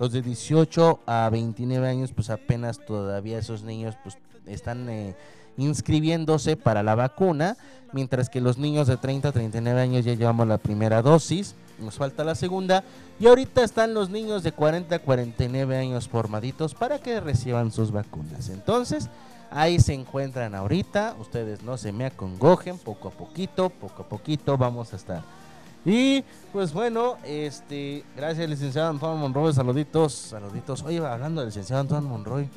Los 0.01 0.13
de 0.13 0.23
18 0.23 1.01
a 1.05 1.29
29 1.31 1.87
años, 1.87 2.11
pues 2.11 2.31
apenas 2.31 2.83
todavía 2.83 3.37
esos 3.37 3.61
niños 3.61 3.93
pues 4.01 4.17
están 4.47 4.89
eh, 4.89 5.15
inscribiéndose 5.57 6.57
para 6.57 6.81
la 6.81 6.95
vacuna, 6.95 7.55
mientras 7.91 8.27
que 8.27 8.41
los 8.41 8.57
niños 8.57 8.87
de 8.87 8.97
30 8.97 9.27
a 9.27 9.31
39 9.31 9.79
años 9.79 10.03
ya 10.03 10.15
llevamos 10.15 10.47
la 10.47 10.57
primera 10.57 11.03
dosis, 11.03 11.53
nos 11.77 11.97
falta 11.97 12.23
la 12.23 12.33
segunda, 12.33 12.83
y 13.19 13.27
ahorita 13.27 13.63
están 13.63 13.93
los 13.93 14.09
niños 14.09 14.41
de 14.41 14.53
40 14.53 14.95
a 14.95 14.99
49 14.99 15.77
años 15.77 16.07
formaditos 16.07 16.73
para 16.73 16.97
que 16.97 17.19
reciban 17.19 17.71
sus 17.71 17.91
vacunas. 17.91 18.49
Entonces, 18.49 19.07
ahí 19.51 19.79
se 19.79 19.93
encuentran 19.93 20.55
ahorita, 20.55 21.15
ustedes 21.19 21.61
no 21.61 21.77
se 21.77 21.91
me 21.91 22.05
acongojen, 22.07 22.79
poco 22.79 23.09
a 23.09 23.11
poquito, 23.11 23.69
poco 23.69 24.01
a 24.01 24.09
poquito 24.09 24.57
vamos 24.57 24.93
a 24.93 24.95
estar. 24.95 25.40
Y 25.83 26.23
pues 26.53 26.73
bueno, 26.73 27.17
este, 27.23 28.03
gracias 28.15 28.47
licenciado 28.47 28.89
Antonio 28.89 29.17
Monroy, 29.17 29.51
saluditos, 29.53 30.13
saluditos. 30.13 30.83
Oye, 30.83 30.99
hablando 30.99 31.41
del 31.41 31.49
licenciado 31.49 31.81
Antonio 31.81 32.07
Monroy, 32.07 32.47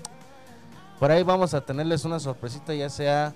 por 0.98 1.10
ahí 1.10 1.22
vamos 1.22 1.54
a 1.54 1.62
tenerles 1.62 2.04
una 2.04 2.20
sorpresita, 2.20 2.74
ya 2.74 2.90
sea 2.90 3.32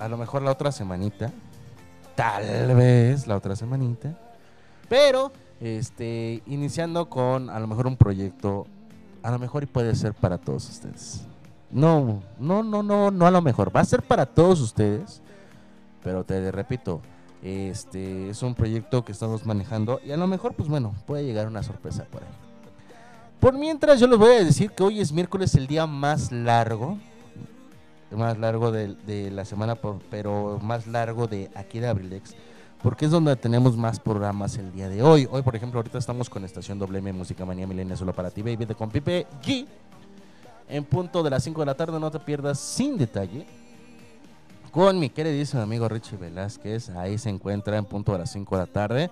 a 0.00 0.08
lo 0.08 0.16
mejor 0.16 0.42
la 0.42 0.50
otra 0.50 0.72
semanita, 0.72 1.30
tal 2.16 2.74
vez 2.74 3.28
la 3.28 3.36
otra 3.36 3.54
semanita, 3.54 4.18
pero 4.88 5.30
este, 5.60 6.42
iniciando 6.46 7.08
con 7.08 7.48
a 7.48 7.60
lo 7.60 7.68
mejor 7.68 7.86
un 7.86 7.96
proyecto, 7.96 8.66
a 9.22 9.30
lo 9.30 9.38
mejor 9.38 9.62
y 9.62 9.66
puede 9.66 9.94
ser 9.94 10.14
para 10.14 10.38
todos 10.38 10.68
ustedes. 10.68 11.22
No, 11.70 12.22
no, 12.40 12.64
no, 12.64 12.82
no, 12.82 13.12
no 13.12 13.26
a 13.26 13.30
lo 13.30 13.40
mejor, 13.40 13.74
va 13.74 13.80
a 13.80 13.84
ser 13.84 14.02
para 14.02 14.26
todos 14.26 14.60
ustedes, 14.60 15.22
pero 16.02 16.24
te 16.24 16.50
repito, 16.50 17.00
este 17.42 18.30
es 18.30 18.42
un 18.42 18.54
proyecto 18.54 19.04
que 19.04 19.12
estamos 19.12 19.44
manejando 19.44 20.00
y 20.04 20.12
a 20.12 20.16
lo 20.16 20.26
mejor, 20.26 20.54
pues 20.54 20.68
bueno, 20.68 20.94
puede 21.06 21.24
llegar 21.24 21.48
una 21.48 21.62
sorpresa 21.62 22.04
por 22.04 22.22
ahí. 22.22 22.28
Por 23.40 23.54
mientras, 23.54 23.98
yo 23.98 24.06
les 24.06 24.18
voy 24.18 24.30
a 24.30 24.44
decir 24.44 24.70
que 24.70 24.84
hoy 24.84 25.00
es 25.00 25.12
miércoles, 25.12 25.56
el 25.56 25.66
día 25.66 25.84
más 25.88 26.30
largo, 26.30 26.98
más 28.12 28.38
largo 28.38 28.70
de, 28.70 29.30
la 29.32 29.44
semana, 29.44 29.76
pero 30.10 30.60
más 30.62 30.86
largo 30.86 31.26
de 31.26 31.50
aquí 31.56 31.80
de 31.80 31.88
Abrilex, 31.88 32.36
porque 32.80 33.06
es 33.06 33.10
donde 33.10 33.34
tenemos 33.34 33.76
más 33.76 33.98
programas 33.98 34.56
el 34.58 34.72
día 34.72 34.88
de 34.88 35.02
hoy. 35.02 35.26
Hoy, 35.28 35.42
por 35.42 35.56
ejemplo, 35.56 35.80
ahorita 35.80 35.98
estamos 35.98 36.30
con 36.30 36.44
Estación 36.44 36.78
WM 36.78 37.12
Música 37.12 37.44
Manía 37.44 37.66
Milenia 37.66 37.96
solo 37.96 38.12
para 38.12 38.30
ti, 38.30 38.42
baby, 38.42 38.64
de 38.64 38.76
con 38.76 38.90
Pipe 38.90 39.26
G. 39.44 39.66
En 40.68 40.84
punto 40.84 41.24
de 41.24 41.30
las 41.30 41.42
5 41.42 41.60
de 41.60 41.66
la 41.66 41.74
tarde, 41.74 41.98
no 41.98 42.12
te 42.12 42.20
pierdas 42.20 42.60
sin 42.60 42.96
detalle 42.96 43.44
con 44.72 44.98
mi 44.98 45.10
queridísimo 45.10 45.62
amigo 45.62 45.88
Richie 45.88 46.16
Velázquez. 46.16 46.88
Ahí 46.90 47.18
se 47.18 47.28
encuentra 47.28 47.76
en 47.76 47.84
punto 47.84 48.12
de 48.12 48.18
las 48.18 48.32
5 48.32 48.56
de 48.56 48.62
la 48.62 48.66
tarde. 48.66 49.10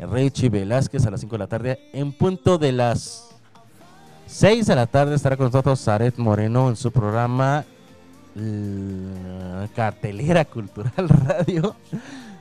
Richie 0.00 0.48
Velázquez 0.48 1.04
a 1.06 1.10
las 1.10 1.20
5 1.20 1.34
de 1.34 1.38
la 1.38 1.46
tarde. 1.46 1.78
En 1.92 2.12
punto 2.12 2.58
de 2.58 2.72
las 2.72 3.28
6 4.26 4.66
de 4.66 4.74
la 4.74 4.86
tarde 4.86 5.14
estará 5.14 5.36
con 5.36 5.46
nosotros 5.46 5.80
Zaret 5.80 6.16
Moreno 6.18 6.68
en 6.70 6.76
su 6.76 6.90
programa 6.90 7.64
l- 8.34 9.68
Cartelera 9.76 10.44
Cultural 10.44 11.08
Radio. 11.26 11.76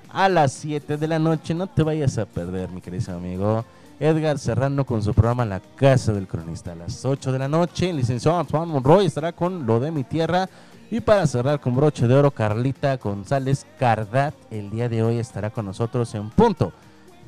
A 0.10 0.30
las 0.30 0.54
7 0.54 0.98
de 0.98 1.08
la 1.08 1.20
noche. 1.20 1.54
No 1.54 1.68
te 1.68 1.84
vayas 1.84 2.18
a 2.18 2.26
perder, 2.26 2.70
mi 2.70 2.80
queridísimo 2.82 3.18
amigo. 3.18 3.66
Edgar 4.00 4.38
Serrano 4.38 4.86
con 4.86 5.02
su 5.04 5.14
programa 5.14 5.44
La 5.44 5.60
Casa 5.60 6.14
del 6.14 6.28
Cronista. 6.28 6.72
A 6.72 6.76
las 6.76 7.04
8 7.04 7.32
de 7.32 7.40
la 7.40 7.48
noche, 7.48 7.90
el 7.90 7.98
licenciado 7.98 8.40
Antoine 8.40 8.72
Monroy 8.72 9.06
estará 9.06 9.34
con 9.34 9.66
Lo 9.66 9.80
de 9.80 9.92
mi 9.92 10.04
Tierra. 10.04 10.48
Y 10.90 11.02
para 11.02 11.28
cerrar 11.28 11.60
con 11.60 11.76
broche 11.76 12.08
de 12.08 12.16
oro, 12.16 12.32
Carlita 12.32 12.96
González 12.96 13.66
Cardat 13.78 14.34
el 14.50 14.70
día 14.70 14.88
de 14.88 15.04
hoy 15.04 15.18
estará 15.18 15.50
con 15.50 15.66
nosotros 15.66 16.16
en 16.16 16.30
punto 16.30 16.72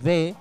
de 0.01 0.33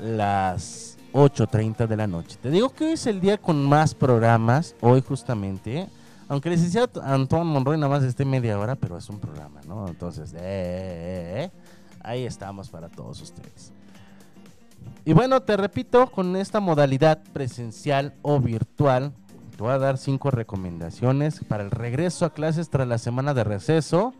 las 0.00 0.98
8.30 1.12 1.86
de 1.86 1.96
la 1.96 2.08
noche. 2.08 2.36
Te 2.42 2.50
digo 2.50 2.70
que 2.70 2.86
hoy 2.86 2.92
es 2.92 3.06
el 3.06 3.20
día 3.20 3.38
con 3.38 3.64
más 3.64 3.94
programas, 3.94 4.74
hoy 4.80 5.02
justamente. 5.02 5.88
Aunque 6.26 6.48
el 6.48 6.56
licenciado 6.56 7.00
Antoine 7.00 7.44
Monroy 7.44 7.76
nada 7.76 7.90
más 7.90 8.02
esté 8.02 8.24
media 8.24 8.58
hora, 8.58 8.74
pero 8.74 8.98
es 8.98 9.08
un 9.08 9.20
programa, 9.20 9.60
¿no? 9.68 9.86
Entonces, 9.86 10.32
eh, 10.32 10.38
eh, 10.40 11.44
eh, 11.44 11.50
ahí 12.00 12.24
estamos 12.24 12.70
para 12.70 12.88
todos 12.88 13.20
ustedes. 13.22 13.72
Y 15.04 15.12
bueno, 15.12 15.40
te 15.42 15.56
repito, 15.56 16.10
con 16.10 16.34
esta 16.34 16.58
modalidad 16.58 17.22
presencial 17.32 18.14
o 18.22 18.40
virtual, 18.40 19.12
te 19.56 19.62
voy 19.62 19.72
a 19.72 19.78
dar 19.78 19.98
cinco 19.98 20.30
recomendaciones 20.30 21.40
para 21.46 21.62
el 21.62 21.70
regreso 21.70 22.24
a 22.24 22.32
clases 22.32 22.70
tras 22.70 22.88
la 22.88 22.98
semana 22.98 23.34
de 23.34 23.44
receso. 23.44 24.12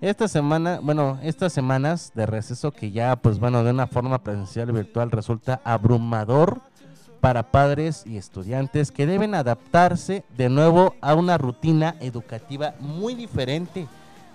Esta 0.00 0.28
semana, 0.28 0.80
bueno, 0.82 1.18
estas 1.22 1.52
semanas 1.54 2.12
de 2.14 2.26
receso 2.26 2.70
que 2.70 2.90
ya, 2.90 3.16
pues 3.16 3.38
bueno, 3.38 3.64
de 3.64 3.70
una 3.70 3.86
forma 3.86 4.22
presencial 4.22 4.68
o 4.70 4.74
virtual 4.74 5.10
resulta 5.10 5.62
abrumador 5.64 6.60
para 7.20 7.50
padres 7.50 8.02
y 8.04 8.18
estudiantes 8.18 8.92
que 8.92 9.06
deben 9.06 9.34
adaptarse 9.34 10.24
de 10.36 10.50
nuevo 10.50 10.94
a 11.00 11.14
una 11.14 11.38
rutina 11.38 11.96
educativa 12.00 12.74
muy 12.80 13.14
diferente 13.14 13.86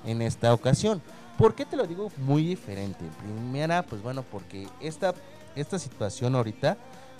en 0.06 0.24
esta 0.24 0.52
ocasión. 0.54 1.00
¿Por 1.38 1.54
qué 1.54 1.66
te 1.66 1.78
lo 1.78 1.86
digo 1.86 2.12
muy 2.18 2.44
diferente? 2.44 3.06
Primera, 3.22 3.84
pues 3.84 4.02
bueno, 4.02 4.24
porque 4.24 4.68
esta, 4.82 5.14
esta 5.56 5.78
situación 5.78 6.36
ahorita 6.36 6.78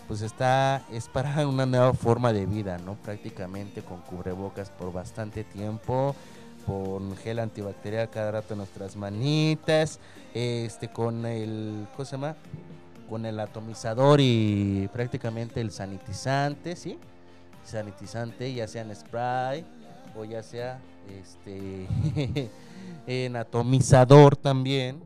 pues 0.10 0.24
está 0.24 0.82
es 0.92 1.08
para 1.08 1.48
una 1.48 1.68
nueva 1.68 1.94
forma 1.94 2.34
de 2.34 2.48
vida, 2.48 2.80
¿no? 2.80 2.96
Prácticamente 2.96 3.84
con 3.84 4.02
cubrebocas 4.02 4.72
por 4.72 4.92
bastante 4.92 5.44
tiempo, 5.44 6.16
con 6.66 7.16
gel 7.16 7.38
antibacterial 7.38 8.10
cada 8.10 8.32
rato 8.32 8.56
en 8.56 8.58
nuestras 8.58 8.96
manitas, 8.98 10.00
este 10.34 10.90
con 10.90 11.28
el 11.28 11.88
¿cómo 11.96 12.06
se 12.06 12.12
llama? 12.14 12.36
Con 13.08 13.26
el 13.26 13.40
atomizador 13.40 14.20
y 14.20 14.90
prácticamente 14.92 15.62
el 15.62 15.72
sanitizante, 15.72 16.76
¿sí? 16.76 16.98
Sanitizante, 17.64 18.52
ya 18.52 18.68
sea 18.68 18.82
en 18.82 18.96
spray 18.96 19.64
o 20.18 20.26
ya 20.26 20.42
sea 20.42 20.80
este 21.08 21.88
en 23.06 23.36
atomizador 23.36 24.36
también. 24.36 25.04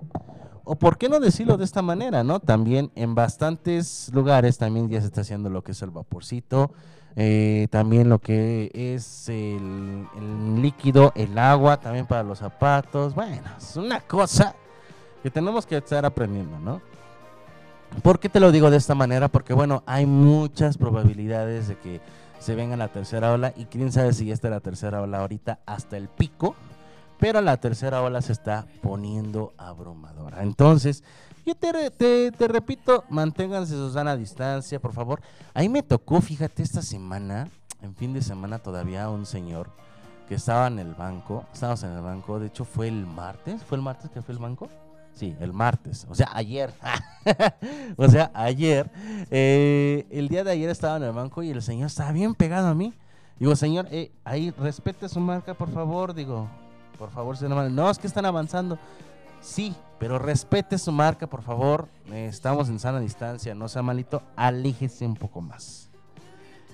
O 0.64 0.76
por 0.76 0.98
qué 0.98 1.10
no 1.10 1.20
decirlo 1.20 1.58
de 1.58 1.66
esta 1.66 1.82
manera, 1.82 2.24
¿no? 2.24 2.40
También 2.40 2.92
en 2.96 3.16
bastantes 3.16 4.10
lugares 4.14 4.58
también 4.58 4.90
ya 4.90 5.02
se 5.02 5.08
está 5.08 5.22
haciendo 5.22 5.50
lo 5.50 5.64
que 5.64 5.74
es 5.74 5.82
el 5.82 5.90
vaporcito, 5.90 6.72
eh, 7.16 7.68
también 7.70 8.10
lo 8.10 8.20
que 8.20 8.72
es 8.74 9.28
el, 9.30 10.08
el 10.18 10.62
líquido, 10.62 11.12
el 11.16 11.38
agua, 11.38 11.80
también 11.80 12.06
para 12.06 12.24
los 12.24 12.40
zapatos. 12.40 13.14
Bueno, 13.14 13.50
es 13.58 13.76
una 13.76 14.00
cosa 14.00 14.56
que 15.22 15.30
tenemos 15.30 15.66
que 15.66 15.78
estar 15.78 16.06
aprendiendo, 16.06 16.60
¿no? 16.60 16.82
¿Por 18.02 18.20
qué 18.20 18.30
te 18.30 18.40
lo 18.40 18.52
digo 18.52 18.72
de 18.72 18.78
esta 18.78 18.96
manera? 18.96 19.28
Porque 19.28 19.54
bueno, 19.54 19.84
hay 19.86 20.06
muchas 20.06 20.78
probabilidades 20.78 21.68
de 21.68 21.78
que 21.78 22.02
se 22.40 22.56
venga 22.56 22.76
la 22.76 22.88
tercera 22.88 23.32
ola 23.32 23.54
y 23.56 23.66
quién 23.66 23.92
sabe 23.92 24.14
si 24.14 24.26
ya 24.26 24.34
está 24.34 24.50
la 24.50 24.60
tercera 24.60 25.02
ola 25.02 25.20
ahorita 25.20 25.60
hasta 25.66 25.96
el 25.96 26.10
pico, 26.10 26.56
pero 27.24 27.40
la 27.40 27.56
tercera 27.56 28.02
ola 28.02 28.22
se 28.22 28.34
está 28.34 28.66
poniendo 28.82 29.54
abrumadora. 29.58 30.44
Entonces, 30.44 31.06
yo 31.46 31.56
te, 31.56 31.72
re- 31.72 31.90
te, 31.90 32.34
te 32.34 32.50
repito, 32.50 33.06
manténganse 33.10 33.76
su 33.76 33.90
sana 33.94 34.18
distancia, 34.18 34.78
por 34.82 34.92
favor. 34.92 35.22
Ahí 35.54 35.70
me 35.70 35.84
tocó, 35.84 36.20
fíjate, 36.20 36.64
esta 36.64 36.82
semana, 36.82 37.48
en 37.82 37.96
fin 37.96 38.12
de 38.12 38.22
semana 38.22 38.60
todavía, 38.60 39.10
un 39.10 39.26
señor 39.26 39.70
que 40.28 40.36
estaba 40.36 40.68
en 40.68 40.80
el 40.80 40.96
banco, 40.96 41.46
estábamos 41.54 41.84
en 41.84 41.92
el 41.92 42.02
banco, 42.02 42.42
de 42.42 42.48
hecho 42.48 42.66
fue 42.66 42.90
el 42.90 43.06
martes, 43.06 43.64
¿fue 43.64 43.78
el 43.78 43.82
martes 43.84 44.12
que 44.12 44.22
fue 44.22 44.34
el 44.34 44.42
banco? 44.42 44.68
Sí, 45.14 45.34
el 45.40 45.54
martes, 45.54 46.06
o 46.10 46.16
sea, 46.16 46.28
ayer. 46.34 46.74
o 47.96 48.08
sea, 48.10 48.32
ayer. 48.34 48.92
eh, 49.32 50.06
el 50.12 50.28
día 50.28 50.44
de 50.44 50.52
ayer 50.52 50.70
estaba 50.70 50.98
en 50.98 51.04
el 51.04 51.14
banco 51.14 51.42
y 51.42 51.52
el 51.52 51.62
señor 51.62 51.88
estaba 51.88 52.12
bien 52.12 52.36
pegado 52.36 52.68
a 52.68 52.74
mí. 52.74 52.94
Digo, 53.40 53.56
señor, 53.56 53.88
eh, 53.92 54.12
ahí 54.26 54.52
respete 54.52 55.08
su 55.08 55.22
marca, 55.22 55.54
por 55.54 55.70
favor. 55.72 56.14
Digo, 56.14 56.50
por 56.98 57.10
favor. 57.10 57.40
Manuel. 57.42 57.76
No, 57.76 57.90
es 57.90 57.98
que 57.98 58.08
están 58.08 58.26
avanzando. 58.26 58.78
Sí, 59.42 59.76
pero 60.00 60.20
respete 60.20 60.78
su 60.78 60.92
marca, 60.92 61.28
por 61.28 61.42
favor. 61.42 61.90
Estamos 62.12 62.70
en 62.70 62.80
sana 62.80 63.00
distancia, 63.00 63.54
no 63.54 63.68
sea 63.68 63.82
malito. 63.82 64.24
Alíjese 64.36 65.06
un 65.06 65.16
poco 65.16 65.42
más. 65.42 65.90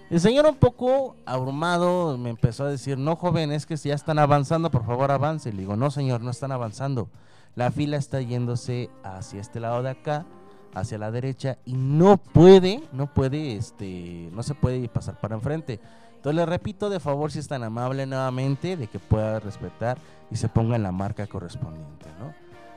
El 0.10 0.20
señor 0.20 0.48
un 0.48 0.56
poco 0.56 1.16
abrumado 1.26 2.18
me 2.18 2.32
empezó 2.32 2.66
a 2.66 2.70
decir, 2.70 2.98
no 2.98 3.16
joven, 3.16 3.52
es 3.52 3.68
que 3.68 3.78
si 3.78 3.90
ya 3.90 3.96
están 3.96 4.18
avanzando, 4.18 4.72
por 4.72 4.84
favor 4.84 5.12
avance. 5.12 5.52
Le 5.52 5.60
digo, 5.60 5.76
no 5.76 5.92
señor, 5.92 6.22
no 6.22 6.32
están 6.32 6.52
avanzando. 6.52 7.10
La 7.56 7.72
fila 7.72 7.98
está 7.98 8.22
yéndose 8.22 8.90
hacia 9.04 9.42
este 9.42 9.60
lado 9.60 9.84
de 9.84 9.90
acá, 9.90 10.26
hacia 10.74 10.98
la 10.98 11.12
derecha, 11.12 11.58
y 11.66 11.74
no 11.74 12.18
puede, 12.18 12.84
no 12.92 13.14
puede, 13.14 13.56
este, 13.56 14.30
no 14.32 14.44
se 14.44 14.56
puede 14.56 14.88
pasar 14.90 15.20
para 15.20 15.36
enfrente. 15.36 15.80
Entonces 16.20 16.36
le 16.36 16.46
repito, 16.46 16.90
de 16.90 17.00
favor, 17.00 17.32
si 17.32 17.40
es 17.40 17.48
tan 17.48 17.64
amable 17.64 18.06
nuevamente, 18.06 18.76
de 18.76 18.88
que 18.88 19.00
pueda 19.00 19.40
respetar 19.40 19.98
y 20.30 20.36
se 20.36 20.50
ponga 20.50 20.76
en 20.76 20.84
la 20.84 20.92
marca 20.92 21.26
correspondiente, 21.28 22.08
¿no? 22.20 22.34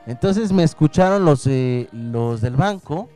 Entonces 0.07 0.53
me 0.53 0.63
escucharon 0.63 1.25
los, 1.25 1.45
eh, 1.47 1.89
los 1.91 2.39
del 2.39 2.55
banco, 2.55 3.09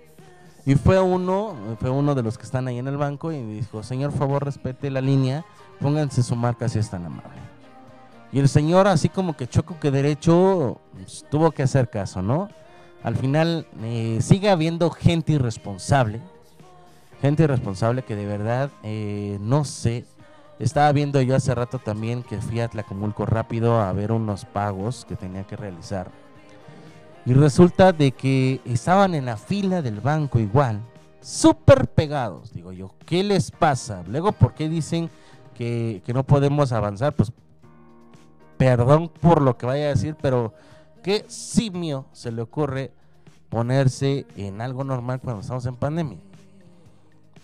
y 0.66 0.76
fue 0.76 1.00
uno, 1.00 1.56
fue 1.80 1.90
uno 1.90 2.14
de 2.14 2.24
los 2.24 2.38
que 2.38 2.44
están 2.44 2.68
ahí 2.68 2.78
en 2.78 2.90
el 2.90 2.98
banco 2.98 3.32
y 3.32 3.42
me 3.42 3.54
dijo, 3.54 3.84
señor, 3.84 4.12
favor, 4.12 4.44
respete 4.44 4.92
la 4.92 5.00
línea, 5.00 5.46
pónganse 5.80 6.22
su 6.22 6.36
marca 6.36 6.68
si 6.68 6.78
es 6.78 6.90
tan 6.90 7.06
amable. 7.06 7.40
Y 8.34 8.40
el 8.40 8.50
señor, 8.50 8.86
así 8.86 9.08
como 9.08 9.38
que 9.38 9.48
choco 9.48 9.80
que 9.80 9.92
derecho, 9.92 10.82
pues, 10.92 11.24
tuvo 11.32 11.52
que 11.52 11.64
hacer 11.64 11.90
caso, 11.90 12.22
¿no? 12.22 12.50
Al 13.02 13.16
final 13.16 13.66
eh, 13.82 14.18
sigue 14.20 14.50
habiendo 14.50 14.90
gente 14.90 15.32
irresponsable, 15.32 16.20
gente 17.22 17.44
irresponsable 17.44 18.04
que 18.04 18.18
de 18.18 18.26
verdad 18.26 18.70
eh, 18.84 19.38
no 19.40 19.64
sé 19.64 20.04
Estaba 20.60 20.92
viendo 20.92 21.22
yo 21.22 21.36
hace 21.36 21.54
rato 21.54 21.78
también 21.78 22.24
que 22.24 22.42
fui 22.42 22.60
a 22.60 22.68
Tlacomulco 22.68 23.26
rápido 23.26 23.80
a 23.80 23.92
ver 23.94 24.12
unos 24.12 24.46
pagos 24.46 25.06
que 25.06 25.16
tenía 25.16 25.44
que 25.44 25.56
realizar. 25.56 26.10
Y 27.26 27.34
resulta 27.34 27.92
de 27.92 28.12
que 28.12 28.62
estaban 28.66 29.14
en 29.14 29.26
la 29.26 29.38
fila 29.38 29.82
del 29.82 30.00
banco 30.00 30.40
igual, 30.40 30.82
súper 31.22 31.88
pegados. 31.88 32.54
Digo 32.54 32.72
yo, 32.72 32.96
¿qué 33.06 33.24
les 33.24 33.52
pasa? 33.52 34.04
Luego, 34.08 34.32
¿por 34.32 34.54
qué 34.54 34.68
dicen 34.68 35.10
que, 35.54 36.02
que 36.06 36.14
no 36.14 36.24
podemos 36.24 36.72
avanzar? 36.72 37.14
Pues 37.14 37.32
perdón 38.58 39.10
por 39.22 39.42
lo 39.42 39.58
que 39.58 39.68
vaya 39.68 39.86
a 39.86 39.90
decir, 39.90 40.16
pero 40.20 40.54
¿qué 41.04 41.26
simio 41.28 42.06
se 42.14 42.32
le 42.32 42.42
ocurre 42.42 42.92
ponerse 43.50 44.26
en 44.36 44.62
algo 44.62 44.84
normal 44.84 45.20
cuando 45.22 45.42
estamos 45.42 45.66
en 45.68 45.76
pandemia? 45.76 46.18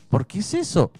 ¿Por 0.09 0.25
qué 0.25 0.39
es 0.39 0.53
eso? 0.53 0.91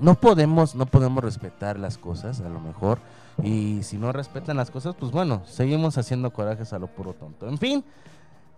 No 0.00 0.14
podemos, 0.14 0.74
no 0.74 0.86
podemos 0.86 1.24
respetar 1.24 1.78
las 1.78 1.98
cosas, 1.98 2.40
a 2.40 2.48
lo 2.48 2.60
mejor. 2.60 3.00
Y 3.42 3.82
si 3.82 3.98
no 3.98 4.12
respetan 4.12 4.56
las 4.56 4.70
cosas, 4.70 4.94
pues 4.98 5.12
bueno, 5.12 5.42
seguimos 5.46 5.98
haciendo 5.98 6.32
corajes 6.32 6.72
a 6.72 6.78
lo 6.78 6.86
puro 6.86 7.14
tonto. 7.14 7.48
En 7.48 7.58
fin, 7.58 7.84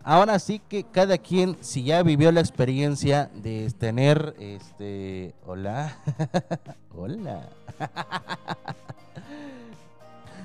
ahora 0.04 0.38
sí 0.38 0.60
que 0.68 0.84
cada 0.84 1.18
quien, 1.18 1.56
si 1.60 1.82
ya 1.84 2.02
vivió 2.02 2.30
la 2.32 2.40
experiencia 2.40 3.30
de 3.34 3.70
tener, 3.78 4.34
este, 4.38 5.34
hola, 5.46 5.98
hola. 6.94 7.48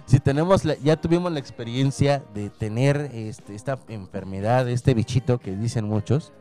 si 0.06 0.20
tenemos, 0.20 0.64
ya 0.82 0.96
tuvimos 0.96 1.32
la 1.32 1.40
experiencia 1.40 2.24
de 2.34 2.50
tener 2.50 3.10
este, 3.14 3.56
esta 3.56 3.80
enfermedad, 3.90 4.68
este 4.70 4.94
bichito 4.94 5.40
que 5.40 5.56
dicen 5.56 5.86
muchos, 5.86 6.32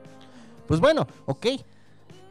pues 0.67 0.81
bueno, 0.81 1.07
ok, 1.27 1.47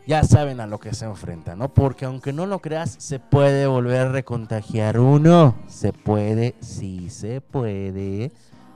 ya 0.05 0.23
saben 0.23 0.59
a 0.59 0.67
lo 0.67 0.79
que 0.79 0.93
se 0.93 1.05
enfrentan, 1.05 1.59
¿no? 1.59 1.73
Porque 1.73 2.05
aunque 2.05 2.33
no 2.33 2.45
lo 2.45 2.59
creas, 2.59 2.95
se 2.99 3.19
puede 3.19 3.67
volver 3.67 4.07
a 4.07 4.11
recontagiar 4.11 4.99
uno. 4.99 5.55
Se 5.67 5.93
puede, 5.93 6.55
sí 6.59 7.09
se 7.09 7.39
puede. 7.41 8.31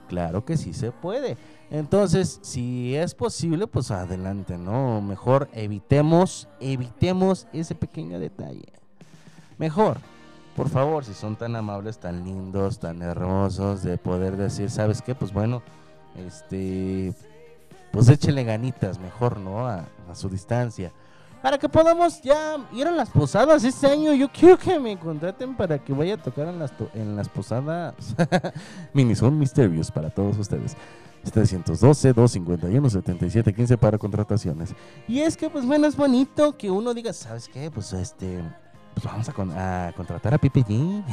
Claro 0.08 0.44
que 0.44 0.56
sí 0.56 0.72
se 0.72 0.90
puede. 0.90 1.36
Entonces, 1.70 2.38
si 2.42 2.96
es 2.96 3.14
posible, 3.14 3.66
pues 3.66 3.90
adelante, 3.90 4.56
¿no? 4.56 5.02
Mejor 5.02 5.48
evitemos, 5.52 6.48
evitemos 6.60 7.46
ese 7.52 7.74
pequeño 7.74 8.18
detalle. 8.18 8.72
Mejor, 9.58 9.98
por 10.56 10.70
favor, 10.70 11.04
si 11.04 11.12
son 11.12 11.36
tan 11.36 11.54
amables, 11.56 11.98
tan 11.98 12.24
lindos, 12.24 12.78
tan 12.78 13.02
hermosos, 13.02 13.82
de 13.82 13.98
poder 13.98 14.38
decir, 14.38 14.70
¿sabes 14.70 15.02
qué? 15.02 15.14
Pues 15.14 15.30
bueno, 15.34 15.62
este, 16.16 17.12
pues 17.92 18.08
échenle 18.08 18.44
ganitas, 18.44 18.98
mejor, 18.98 19.36
¿no? 19.36 19.68
A 19.68 19.84
su 20.14 20.30
distancia. 20.30 20.90
Para 21.42 21.58
que 21.58 21.68
podamos 21.68 22.22
ya 22.22 22.56
ir 22.72 22.86
a 22.86 22.90
las 22.90 23.10
posadas 23.10 23.62
este 23.64 23.86
año. 23.86 24.14
Yo 24.14 24.30
quiero 24.30 24.58
que 24.58 24.80
me 24.80 24.98
contraten 24.98 25.54
para 25.56 25.78
que 25.78 25.92
vaya 25.92 26.14
a 26.14 26.16
tocar 26.16 26.48
en 26.48 26.58
las, 26.58 26.72
en 26.94 27.14
las 27.16 27.28
posadas. 27.28 27.94
Misterios 28.92 29.90
para 29.90 30.08
todos 30.10 30.38
ustedes. 30.38 30.76
312-251-7715 31.24 33.76
para 33.76 33.98
contrataciones. 33.98 34.74
Y 35.06 35.20
es 35.20 35.36
que, 35.36 35.50
pues 35.50 35.66
bueno, 35.66 35.86
es 35.86 35.94
bonito 35.96 36.56
que 36.56 36.70
uno 36.70 36.94
diga, 36.94 37.12
¿sabes 37.12 37.48
qué? 37.48 37.70
Pues 37.70 37.92
este, 37.92 38.42
pues 38.94 39.04
vamos 39.04 39.28
a 39.28 39.92
contratar 39.94 40.32
a 40.34 40.38
Pipe 40.38 40.64
G. 40.64 41.04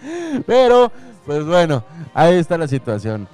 Pero, 0.46 0.92
pues 1.24 1.44
bueno, 1.44 1.84
ahí 2.14 2.34
está 2.34 2.56
la 2.58 2.68
situación. 2.68 3.26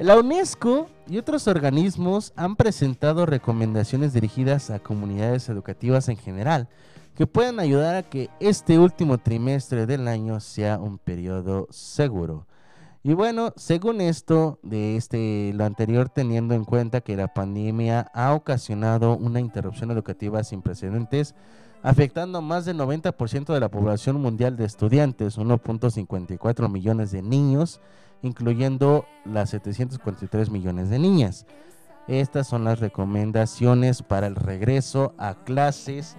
La 0.00 0.18
UNESCO 0.18 0.88
y 1.06 1.18
otros 1.18 1.46
organismos 1.46 2.32
han 2.34 2.56
presentado 2.56 3.26
recomendaciones 3.26 4.14
dirigidas 4.14 4.70
a 4.70 4.78
comunidades 4.78 5.50
educativas 5.50 6.08
en 6.08 6.16
general 6.16 6.68
que 7.14 7.26
puedan 7.26 7.60
ayudar 7.60 7.96
a 7.96 8.02
que 8.04 8.30
este 8.40 8.78
último 8.78 9.18
trimestre 9.18 9.84
del 9.84 10.08
año 10.08 10.40
sea 10.40 10.78
un 10.78 10.96
periodo 10.96 11.66
seguro. 11.68 12.46
Y 13.02 13.12
bueno, 13.12 13.52
según 13.56 14.00
esto, 14.00 14.58
de 14.62 14.96
este 14.96 15.52
lo 15.52 15.66
anterior 15.66 16.08
teniendo 16.08 16.54
en 16.54 16.64
cuenta 16.64 17.02
que 17.02 17.14
la 17.14 17.34
pandemia 17.34 18.10
ha 18.14 18.32
ocasionado 18.32 19.18
una 19.18 19.38
interrupción 19.38 19.90
educativa 19.90 20.42
sin 20.44 20.62
precedentes, 20.62 21.34
afectando 21.82 22.38
a 22.38 22.40
más 22.40 22.64
del 22.64 22.78
90% 22.78 23.52
de 23.52 23.60
la 23.60 23.70
población 23.70 24.18
mundial 24.18 24.56
de 24.56 24.64
estudiantes, 24.64 25.36
1.54 25.36 26.70
millones 26.70 27.10
de 27.10 27.20
niños, 27.20 27.82
incluyendo 28.22 29.06
las 29.24 29.50
743 29.50 30.50
millones 30.50 30.90
de 30.90 30.98
niñas. 30.98 31.46
Estas 32.06 32.48
son 32.48 32.64
las 32.64 32.80
recomendaciones 32.80 34.02
para 34.02 34.26
el 34.26 34.34
regreso 34.34 35.14
a 35.18 35.34
clases 35.44 36.16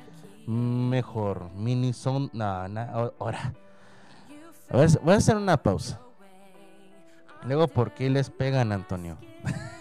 mejor. 0.47 1.51
Mini 1.55 1.93
son, 1.93 2.29
no, 2.33 2.67
no, 2.67 3.13
ahora. 3.19 3.53
Voy 4.71 5.13
a 5.13 5.17
hacer 5.17 5.35
una 5.35 5.57
pausa. 5.61 5.99
Luego, 7.43 7.67
¿por 7.67 7.91
qué 7.91 8.09
les 8.09 8.29
pegan, 8.29 8.71
Antonio? 8.71 9.17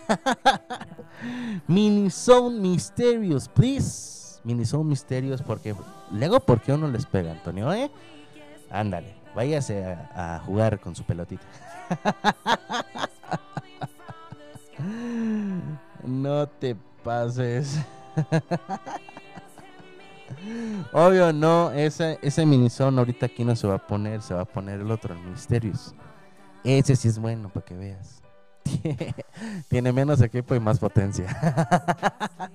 Mini 1.66 2.10
son 2.10 2.60
misterios, 2.60 3.48
please. 3.48 4.40
Mini 4.42 4.64
son 4.64 4.88
misterios, 4.88 5.42
porque 5.42 5.74
luego, 6.10 6.40
¿por 6.40 6.60
qué 6.60 6.72
uno 6.72 6.88
les 6.88 7.04
pega, 7.06 7.32
Antonio? 7.32 7.72
¿Eh? 7.72 7.90
Ándale, 8.70 9.14
váyase 9.34 9.84
a, 9.84 10.36
a 10.36 10.40
jugar 10.40 10.80
con 10.80 10.96
su 10.96 11.04
pelotita. 11.04 11.44
no 16.04 16.48
te 16.48 16.76
pases. 17.04 17.78
Obvio, 20.92 21.32
no, 21.32 21.70
ese, 21.72 22.18
ese 22.22 22.46
minizón 22.46 22.98
ahorita 22.98 23.26
aquí 23.26 23.44
no 23.44 23.54
se 23.56 23.66
va 23.66 23.74
a 23.74 23.86
poner, 23.86 24.22
se 24.22 24.34
va 24.34 24.42
a 24.42 24.46
poner 24.46 24.80
el 24.80 24.90
otro, 24.90 25.14
el 25.14 25.20
Misterios. 25.20 25.94
Ese 26.64 26.96
sí 26.96 27.08
es 27.08 27.18
bueno, 27.18 27.48
para 27.48 27.64
que 27.64 27.74
veas. 27.74 28.22
Tiene 29.68 29.92
menos 29.92 30.20
equipo 30.20 30.54
y 30.54 30.60
más 30.60 30.78
potencia. 30.78 31.34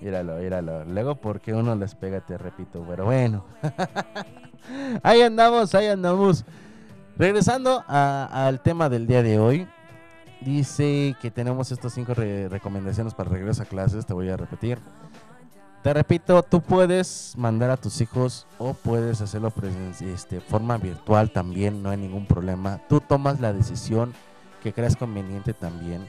míralo, 0.00 0.36
míralo. 0.36 0.84
Luego, 0.84 1.16
porque 1.16 1.52
uno 1.52 1.74
les 1.74 1.94
pega, 1.94 2.20
te 2.20 2.38
repito, 2.38 2.84
pero 2.88 3.04
bueno. 3.04 3.44
ahí 5.02 5.22
andamos, 5.22 5.74
ahí 5.74 5.86
andamos. 5.86 6.44
Regresando 7.16 7.82
al 7.88 8.60
tema 8.60 8.88
del 8.88 9.06
día 9.06 9.22
de 9.22 9.38
hoy. 9.38 9.66
Dice 10.42 11.16
que 11.22 11.30
tenemos 11.30 11.72
estas 11.72 11.94
cinco 11.94 12.12
re- 12.12 12.48
recomendaciones 12.48 13.14
para 13.14 13.30
regreso 13.30 13.62
a 13.62 13.66
clases. 13.66 14.04
Te 14.04 14.12
voy 14.12 14.28
a 14.28 14.36
repetir. 14.36 14.78
Te 15.82 15.94
repito, 15.94 16.42
tú 16.42 16.60
puedes 16.60 17.32
mandar 17.38 17.70
a 17.70 17.76
tus 17.76 18.00
hijos 18.00 18.46
o 18.58 18.74
puedes 18.74 19.20
hacerlo 19.22 19.50
presen- 19.50 19.94
este, 20.12 20.40
forma 20.40 20.76
virtual 20.76 21.30
también, 21.30 21.82
no 21.82 21.90
hay 21.90 21.96
ningún 21.96 22.26
problema. 22.26 22.80
Tú 22.88 23.00
tomas 23.00 23.40
la 23.40 23.52
decisión 23.52 24.12
que 24.62 24.72
creas 24.72 24.96
conveniente 24.96 25.54
también. 25.54 26.06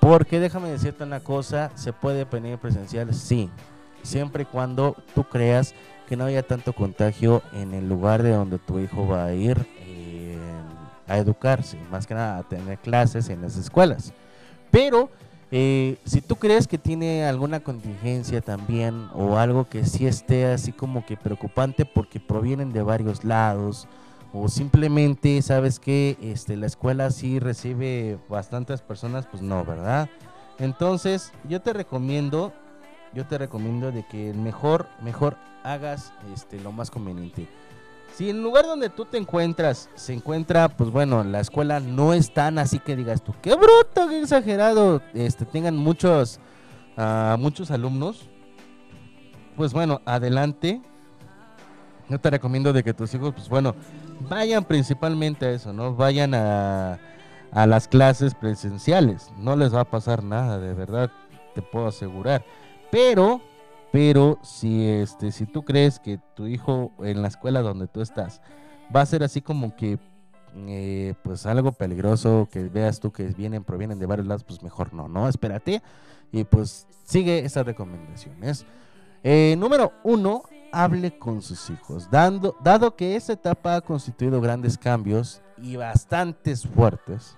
Porque 0.00 0.40
déjame 0.40 0.68
decirte 0.70 1.04
una 1.04 1.20
cosa, 1.20 1.70
se 1.74 1.92
puede 1.92 2.24
venir 2.24 2.58
presencial, 2.58 3.14
sí, 3.14 3.50
siempre 4.02 4.42
y 4.42 4.46
cuando 4.46 4.96
tú 5.14 5.24
creas 5.24 5.74
que 6.08 6.16
no 6.16 6.24
haya 6.24 6.42
tanto 6.42 6.72
contagio 6.72 7.42
en 7.52 7.72
el 7.72 7.88
lugar 7.88 8.22
de 8.22 8.30
donde 8.32 8.58
tu 8.58 8.78
hijo 8.80 9.06
va 9.06 9.26
a 9.26 9.32
ir 9.32 9.64
a 11.10 11.18
educarse, 11.18 11.76
más 11.90 12.06
que 12.06 12.14
nada 12.14 12.38
a 12.38 12.42
tener 12.44 12.78
clases 12.78 13.28
en 13.28 13.42
las 13.42 13.56
escuelas. 13.56 14.14
Pero 14.70 15.10
eh, 15.50 15.98
si 16.04 16.20
tú 16.20 16.36
crees 16.36 16.68
que 16.68 16.78
tiene 16.78 17.24
alguna 17.24 17.58
contingencia 17.58 18.40
también 18.40 19.08
o 19.12 19.36
algo 19.36 19.68
que 19.68 19.84
sí 19.84 20.06
esté 20.06 20.46
así 20.46 20.70
como 20.72 21.04
que 21.04 21.16
preocupante 21.16 21.84
porque 21.84 22.20
provienen 22.20 22.72
de 22.72 22.82
varios 22.82 23.24
lados 23.24 23.88
o 24.32 24.48
simplemente 24.48 25.42
sabes 25.42 25.80
que 25.80 26.16
este, 26.22 26.56
la 26.56 26.66
escuela 26.66 27.10
sí 27.10 27.40
recibe 27.40 28.16
bastantes 28.28 28.80
personas, 28.80 29.26
pues 29.26 29.42
no, 29.42 29.64
¿verdad? 29.64 30.08
Entonces 30.60 31.32
yo 31.48 31.60
te 31.60 31.72
recomiendo, 31.72 32.52
yo 33.12 33.26
te 33.26 33.36
recomiendo 33.36 33.90
de 33.90 34.06
que 34.06 34.32
mejor, 34.32 34.86
mejor 35.02 35.36
hagas 35.64 36.12
este, 36.32 36.60
lo 36.60 36.70
más 36.70 36.92
conveniente. 36.92 37.48
Si 38.14 38.28
en 38.28 38.36
el 38.36 38.42
lugar 38.42 38.66
donde 38.66 38.90
tú 38.90 39.04
te 39.04 39.16
encuentras 39.16 39.88
se 39.94 40.12
encuentra, 40.12 40.68
pues 40.68 40.90
bueno, 40.90 41.24
la 41.24 41.40
escuela 41.40 41.80
no 41.80 42.12
es 42.12 42.32
tan 42.32 42.58
así 42.58 42.78
que 42.78 42.96
digas 42.96 43.22
tú, 43.22 43.34
qué 43.40 43.54
bruto, 43.54 44.08
qué 44.08 44.20
exagerado, 44.20 45.00
este, 45.14 45.44
tengan 45.46 45.76
muchos, 45.76 46.38
ah, 46.96 47.36
muchos 47.38 47.70
alumnos, 47.70 48.28
pues 49.56 49.72
bueno, 49.72 50.00
adelante. 50.04 50.82
Yo 52.08 52.18
te 52.18 52.28
recomiendo 52.28 52.72
de 52.72 52.82
que 52.82 52.92
tus 52.92 53.14
hijos, 53.14 53.32
pues 53.34 53.48
bueno, 53.48 53.74
vayan 54.28 54.64
principalmente 54.64 55.46
a 55.46 55.50
eso, 55.50 55.72
¿no? 55.72 55.94
Vayan 55.94 56.34
a, 56.34 56.98
a 57.52 57.66
las 57.66 57.86
clases 57.86 58.34
presenciales. 58.34 59.30
No 59.38 59.54
les 59.54 59.74
va 59.74 59.82
a 59.82 59.90
pasar 59.90 60.24
nada, 60.24 60.58
de 60.58 60.74
verdad, 60.74 61.10
te 61.54 61.62
puedo 61.62 61.86
asegurar. 61.86 62.44
Pero, 62.90 63.40
pero 63.92 64.38
si 64.42 64.86
este, 64.86 65.32
si 65.32 65.46
tú 65.46 65.64
crees 65.64 65.98
que 65.98 66.18
tu 66.34 66.46
hijo 66.46 66.92
en 67.00 67.22
la 67.22 67.28
escuela 67.28 67.62
donde 67.62 67.88
tú 67.88 68.00
estás 68.00 68.40
va 68.94 69.00
a 69.00 69.06
ser 69.06 69.22
así 69.22 69.40
como 69.40 69.74
que 69.76 69.98
eh, 70.56 71.14
pues 71.22 71.46
algo 71.46 71.72
peligroso 71.72 72.48
que 72.50 72.64
veas 72.64 73.00
tú 73.00 73.12
que 73.12 73.24
vienen, 73.24 73.64
provienen 73.64 73.98
de 73.98 74.06
varios 74.06 74.26
lados, 74.26 74.44
pues 74.44 74.62
mejor 74.62 74.92
no, 74.92 75.08
¿no? 75.08 75.28
Espérate. 75.28 75.82
Y 76.32 76.44
pues 76.44 76.86
sigue 77.04 77.44
esas 77.44 77.66
recomendaciones. 77.66 78.66
Eh, 79.22 79.54
número 79.58 79.92
uno, 80.02 80.42
hable 80.72 81.18
con 81.18 81.42
sus 81.42 81.70
hijos. 81.70 82.10
Dando, 82.10 82.56
dado 82.62 82.96
que 82.96 83.16
esta 83.16 83.32
etapa 83.32 83.76
ha 83.76 83.80
constituido 83.80 84.40
grandes 84.40 84.76
cambios 84.78 85.42
y 85.56 85.76
bastantes 85.76 86.66
fuertes 86.66 87.36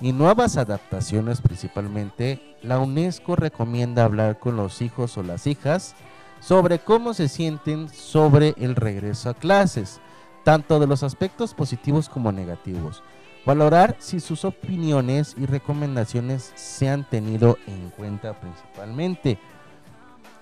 y 0.00 0.12
nuevas 0.12 0.56
adaptaciones 0.56 1.40
principalmente, 1.40 2.56
la 2.62 2.78
UNESCO 2.78 3.36
recomienda 3.36 4.04
hablar 4.04 4.38
con 4.38 4.56
los 4.56 4.82
hijos 4.82 5.16
o 5.16 5.22
las 5.22 5.46
hijas 5.46 5.94
sobre 6.40 6.78
cómo 6.78 7.14
se 7.14 7.28
sienten 7.28 7.88
sobre 7.88 8.54
el 8.58 8.76
regreso 8.76 9.30
a 9.30 9.34
clases, 9.34 10.00
tanto 10.44 10.78
de 10.78 10.86
los 10.86 11.02
aspectos 11.02 11.54
positivos 11.54 12.08
como 12.08 12.30
negativos. 12.30 13.02
Valorar 13.46 13.96
si 13.98 14.20
sus 14.20 14.44
opiniones 14.44 15.34
y 15.38 15.46
recomendaciones 15.46 16.52
se 16.56 16.88
han 16.88 17.08
tenido 17.08 17.56
en 17.66 17.90
cuenta 17.90 18.38
principalmente. 18.38 19.38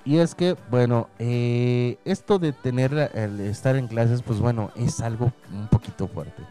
Y 0.07 0.19
es 0.19 0.35
que, 0.35 0.57
bueno, 0.71 1.09
eh, 1.19 1.99
esto 2.05 2.39
de 2.39 2.53
tener 2.53 2.93
la- 2.93 3.07
el 3.07 3.41
estar 3.41 3.77
en 3.77 3.89
clases, 3.89 4.23
pues 4.23 4.39
bueno, 4.41 4.71
es 4.75 5.01
algo 5.01 5.33
un 5.53 5.69
poquito 5.69 6.09
fuerte. 6.09 6.43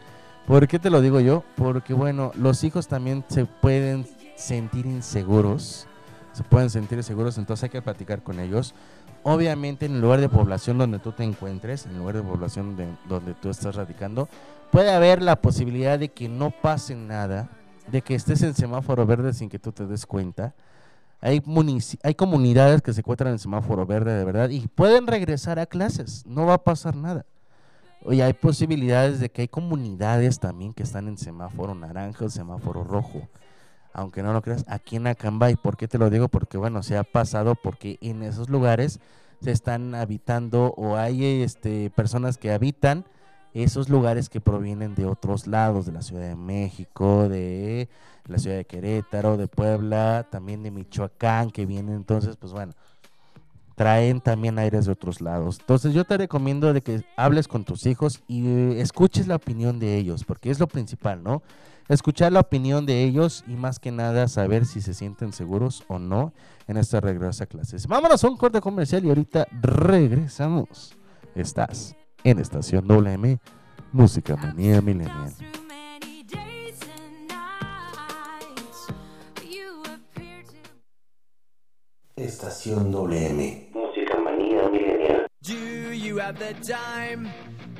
¿Por 0.46 0.68
qué 0.68 0.78
te 0.78 0.90
lo 0.90 1.00
digo 1.00 1.20
yo? 1.20 1.42
Porque, 1.56 1.94
bueno, 1.94 2.32
los 2.34 2.64
hijos 2.64 2.86
también 2.86 3.24
se 3.28 3.46
pueden 3.46 4.06
sentir 4.36 4.84
inseguros. 4.86 5.86
Se 6.32 6.42
pueden 6.42 6.68
sentir 6.68 6.98
inseguros, 6.98 7.38
entonces 7.38 7.64
hay 7.64 7.70
que 7.70 7.80
platicar 7.82 8.22
con 8.22 8.40
ellos. 8.40 8.74
Obviamente, 9.22 9.86
en 9.86 9.94
el 9.94 10.00
lugar 10.02 10.20
de 10.20 10.28
población 10.28 10.76
donde 10.76 10.98
tú 10.98 11.12
te 11.12 11.22
encuentres, 11.24 11.86
en 11.86 11.92
el 11.92 11.98
lugar 11.98 12.16
de 12.16 12.22
población 12.22 12.76
de- 12.76 12.94
donde 13.08 13.32
tú 13.34 13.48
estás 13.48 13.74
radicando, 13.76 14.28
puede 14.70 14.92
haber 14.92 15.22
la 15.22 15.36
posibilidad 15.36 15.98
de 15.98 16.10
que 16.10 16.28
no 16.28 16.50
pase 16.50 16.94
nada, 16.94 17.48
de 17.90 18.02
que 18.02 18.14
estés 18.14 18.42
en 18.42 18.54
semáforo 18.54 19.06
verde 19.06 19.32
sin 19.32 19.48
que 19.48 19.58
tú 19.58 19.72
te 19.72 19.86
des 19.86 20.04
cuenta. 20.04 20.54
Hay, 21.22 21.42
hay 22.02 22.14
comunidades 22.14 22.82
que 22.82 22.92
se 22.92 23.00
encuentran 23.00 23.32
en 23.32 23.38
semáforo 23.38 23.86
verde 23.86 24.12
de 24.12 24.24
verdad 24.24 24.50
y 24.50 24.66
pueden 24.68 25.06
regresar 25.06 25.58
a 25.58 25.64
clases, 25.64 26.26
no 26.26 26.44
va 26.44 26.54
a 26.54 26.64
pasar 26.64 26.96
nada. 26.96 27.24
Oye, 28.04 28.22
hay 28.22 28.34
posibilidades 28.34 29.18
de 29.18 29.30
que 29.30 29.42
hay 29.42 29.48
comunidades 29.48 30.38
también 30.38 30.74
que 30.74 30.82
están 30.82 31.08
en 31.08 31.16
semáforo 31.16 31.74
naranja 31.74 32.26
o 32.26 32.28
semáforo 32.28 32.84
rojo. 32.84 33.28
Aunque 33.94 34.22
no 34.22 34.34
lo 34.34 34.42
creas, 34.42 34.64
aquí 34.68 34.96
en 34.96 35.06
Acambay, 35.06 35.56
¿por 35.56 35.78
qué 35.78 35.88
te 35.88 35.96
lo 35.96 36.10
digo? 36.10 36.28
Porque 36.28 36.58
bueno, 36.58 36.82
se 36.82 36.98
ha 36.98 37.04
pasado 37.04 37.54
porque 37.54 37.96
en 38.02 38.22
esos 38.22 38.50
lugares 38.50 39.00
se 39.40 39.52
están 39.52 39.94
habitando 39.94 40.74
o 40.76 40.96
hay 40.96 41.42
este, 41.42 41.90
personas 41.90 42.36
que 42.36 42.52
habitan 42.52 43.06
esos 43.54 43.88
lugares 43.88 44.28
que 44.28 44.40
provienen 44.40 44.94
de 44.94 45.06
otros 45.06 45.46
lados, 45.46 45.86
de 45.86 45.92
la 45.92 46.02
Ciudad 46.02 46.28
de 46.28 46.36
México, 46.36 47.28
de 47.28 47.88
la 48.26 48.38
ciudad 48.38 48.56
de 48.56 48.66
Querétaro, 48.66 49.38
de 49.38 49.46
Puebla, 49.46 50.26
también 50.30 50.62
de 50.62 50.72
Michoacán, 50.72 51.50
que 51.50 51.64
vienen 51.64 51.94
entonces, 51.94 52.36
pues 52.36 52.52
bueno, 52.52 52.72
traen 53.74 54.20
también 54.20 54.58
aires 54.58 54.86
de 54.86 54.92
otros 54.92 55.20
lados. 55.20 55.58
Entonces 55.60 55.94
yo 55.94 56.04
te 56.04 56.16
recomiendo 56.16 56.72
de 56.72 56.82
que 56.82 57.04
hables 57.16 57.48
con 57.48 57.64
tus 57.64 57.86
hijos 57.86 58.22
y 58.28 58.46
eh, 58.46 58.80
escuches 58.80 59.26
la 59.26 59.36
opinión 59.36 59.78
de 59.78 59.96
ellos, 59.96 60.24
porque 60.24 60.50
es 60.50 60.60
lo 60.60 60.66
principal, 60.66 61.22
¿no? 61.22 61.42
Escuchar 61.88 62.32
la 62.32 62.40
opinión 62.40 62.86
de 62.86 63.04
ellos 63.04 63.44
y 63.46 63.56
más 63.56 63.78
que 63.78 63.92
nada 63.92 64.26
saber 64.28 64.64
si 64.64 64.80
se 64.80 64.94
sienten 64.94 65.32
seguros 65.32 65.84
o 65.88 65.98
no 65.98 66.32
en 66.66 66.78
este 66.78 66.98
regreso 67.00 67.44
a 67.44 67.46
clases. 67.46 67.86
Vámonos 67.86 68.24
a 68.24 68.28
un 68.28 68.38
corte 68.38 68.60
comercial 68.60 69.04
y 69.04 69.08
ahorita 69.10 69.46
regresamos. 69.60 70.96
Estás 71.34 71.94
en 72.22 72.38
Estación 72.38 72.86
WM, 72.86 73.38
Música 73.92 74.34
Manía 74.36 74.80
Millennial. 74.80 75.63
Estación 82.16 82.92
WM. 82.92 83.70
Música 83.74 84.16
manía 84.20 84.68
milenial. 84.70 85.26
Do 85.42 85.92
you 85.92 86.18
have 86.18 86.38
the 86.38 86.54
time 86.64 87.28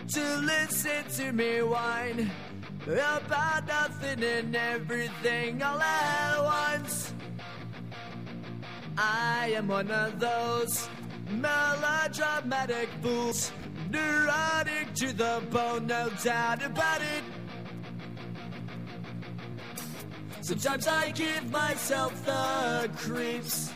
to 0.09 0.37
listen 0.39 1.05
to 1.16 1.32
me 1.32 1.62
whine 1.62 2.28
about 2.85 3.64
nothing 3.68 4.24
and 4.24 4.57
everything 4.57 5.62
all 5.62 5.80
at 5.80 6.43
once? 6.43 7.14
I 8.99 9.53
am 9.57 9.68
one 9.68 9.93
of 9.93 10.18
those 10.18 10.89
melodramatic 11.30 12.89
fools, 13.03 13.53
neurotic 13.89 14.95
to 14.95 15.12
the 15.12 15.43
bone, 15.53 15.87
no 15.87 16.11
doubt 16.24 16.64
about 16.64 17.01
it. 17.03 17.22
Sometimes 20.41 20.89
I 20.89 21.12
give 21.12 21.53
myself 21.53 22.12
the 22.26 22.91
creeps. 22.97 23.70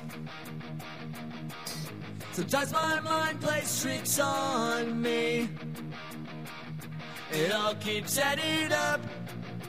Sometimes 2.38 2.72
my 2.72 3.00
mind 3.00 3.40
plays 3.40 3.82
tricks 3.82 4.20
on 4.20 5.02
me. 5.02 5.48
It 7.32 7.50
all 7.52 7.74
keeps 7.74 8.16
adding 8.16 8.72
up. 8.72 9.00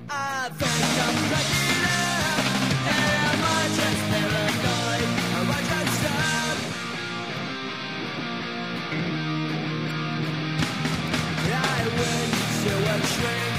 I 0.07 0.49
think 0.49 0.83
I'm 1.05 1.15
cracking 1.29 1.85
up. 1.89 2.45
Am 2.85 3.41
I 3.43 3.63
just 3.79 4.01
paranoid? 4.11 5.09
Am 5.39 5.49
I 5.49 5.61
just 5.71 6.03
up? 6.13 6.57
I 11.51 11.81
went 11.97 12.33
to 12.61 12.73
a 12.93 13.07
shrink 13.07 13.58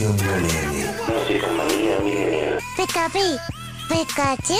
Estación 0.00 0.16
millennial. 0.42 0.94
Música 1.08 1.46
manía 1.52 2.00
millennial. 2.00 2.58
Pikapi, 2.74 3.36
Pikachu. 3.88 4.54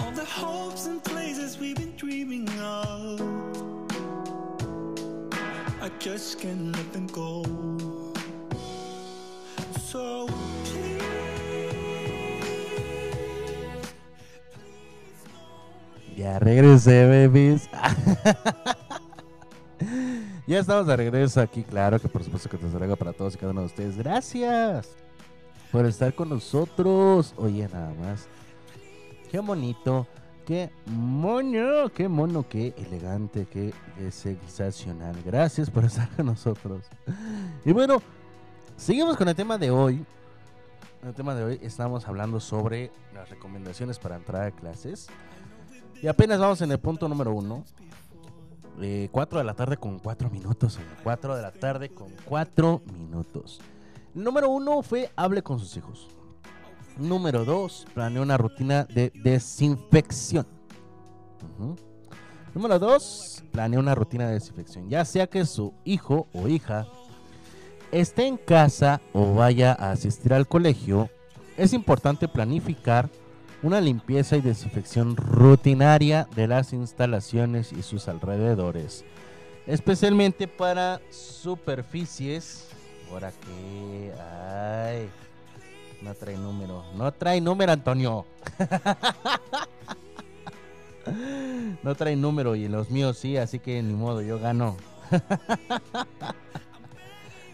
All 0.00 0.12
the 0.12 0.24
hopes 0.24 0.86
and 0.86 1.00
places 1.04 1.56
we've 1.60 1.76
been 1.76 1.94
dreaming 1.96 2.48
of. 2.60 3.20
I 5.80 5.88
just 6.00 6.40
can't 6.40 6.74
let 6.76 6.92
them 6.92 7.06
go. 7.06 7.44
So 9.78 10.26
Ya 16.16 16.38
regresé, 16.40 17.06
babies. 17.06 17.68
ya 20.54 20.60
estamos 20.60 20.86
de 20.86 20.96
regreso 20.96 21.40
aquí, 21.40 21.64
claro 21.64 21.98
que 21.98 22.06
por 22.06 22.22
supuesto 22.22 22.48
que 22.48 22.56
te 22.56 22.68
traigo 22.68 22.94
para 22.94 23.12
todos 23.12 23.34
y 23.34 23.38
cada 23.38 23.50
uno 23.50 23.62
de 23.62 23.66
ustedes. 23.66 23.96
Gracias 23.96 24.90
por 25.72 25.84
estar 25.84 26.14
con 26.14 26.28
nosotros. 26.28 27.34
Oye, 27.36 27.68
nada 27.72 27.92
más. 27.94 28.28
Qué 29.32 29.40
bonito, 29.40 30.06
qué 30.46 30.70
mono, 30.86 31.90
qué 31.92 32.06
mono, 32.06 32.48
qué 32.48 32.72
elegante, 32.76 33.48
qué 33.50 33.74
sensacional. 34.12 35.16
Gracias 35.24 35.68
por 35.70 35.84
estar 35.86 36.08
con 36.14 36.26
nosotros. 36.26 36.84
Y 37.64 37.72
bueno, 37.72 38.00
seguimos 38.76 39.16
con 39.16 39.28
el 39.28 39.34
tema 39.34 39.58
de 39.58 39.72
hoy. 39.72 40.06
En 41.02 41.08
el 41.08 41.14
tema 41.14 41.34
de 41.34 41.42
hoy 41.42 41.58
estamos 41.62 42.06
hablando 42.06 42.38
sobre 42.38 42.92
las 43.12 43.28
recomendaciones 43.28 43.98
para 43.98 44.14
entrar 44.14 44.42
a 44.44 44.50
clases. 44.52 45.08
Y 46.00 46.06
apenas 46.06 46.38
vamos 46.38 46.60
en 46.60 46.70
el 46.70 46.78
punto 46.78 47.08
número 47.08 47.32
uno. 47.32 47.64
4 49.10 49.38
de 49.38 49.44
la 49.44 49.54
tarde 49.54 49.76
con 49.76 49.98
4 49.98 50.30
minutos. 50.30 50.78
4 51.02 51.36
de 51.36 51.42
la 51.42 51.52
tarde 51.52 51.88
con 51.90 52.08
4 52.24 52.82
minutos. 52.92 53.60
Número 54.14 54.48
uno 54.48 54.82
fue 54.82 55.10
hable 55.16 55.42
con 55.42 55.58
sus 55.58 55.76
hijos. 55.76 56.08
Número 56.96 57.44
2, 57.44 57.86
planeó 57.92 58.22
una 58.22 58.36
rutina 58.36 58.84
de 58.84 59.10
desinfección. 59.14 60.46
Número 62.54 62.78
2, 62.78 63.44
planeó 63.50 63.80
una 63.80 63.96
rutina 63.96 64.28
de 64.28 64.34
desinfección. 64.34 64.88
Ya 64.88 65.04
sea 65.04 65.26
que 65.26 65.44
su 65.44 65.74
hijo 65.84 66.28
o 66.32 66.46
hija 66.46 66.86
esté 67.90 68.26
en 68.26 68.36
casa 68.36 69.00
o 69.12 69.34
vaya 69.34 69.72
a 69.72 69.90
asistir 69.90 70.32
al 70.32 70.46
colegio, 70.46 71.10
es 71.56 71.72
importante 71.72 72.28
planificar 72.28 73.10
una 73.64 73.80
limpieza 73.80 74.36
y 74.36 74.42
desinfección 74.42 75.16
rutinaria 75.16 76.28
de 76.36 76.46
las 76.46 76.74
instalaciones 76.74 77.72
y 77.72 77.82
sus 77.82 78.08
alrededores, 78.08 79.06
especialmente 79.66 80.46
para 80.46 81.00
superficies. 81.08 82.68
¿Ahora 83.10 83.32
qué? 83.32 84.12
Ay, 84.20 85.08
no 86.02 86.14
trae 86.14 86.36
número. 86.36 86.84
No 86.94 87.10
trae 87.10 87.40
número, 87.40 87.72
Antonio. 87.72 88.26
no 91.82 91.94
trae 91.94 92.16
número 92.16 92.56
y 92.56 92.66
en 92.66 92.72
los 92.72 92.90
míos 92.90 93.16
sí, 93.16 93.38
así 93.38 93.60
que 93.60 93.82
ni 93.82 93.94
modo, 93.94 94.20
yo 94.20 94.38
gano. 94.38 94.76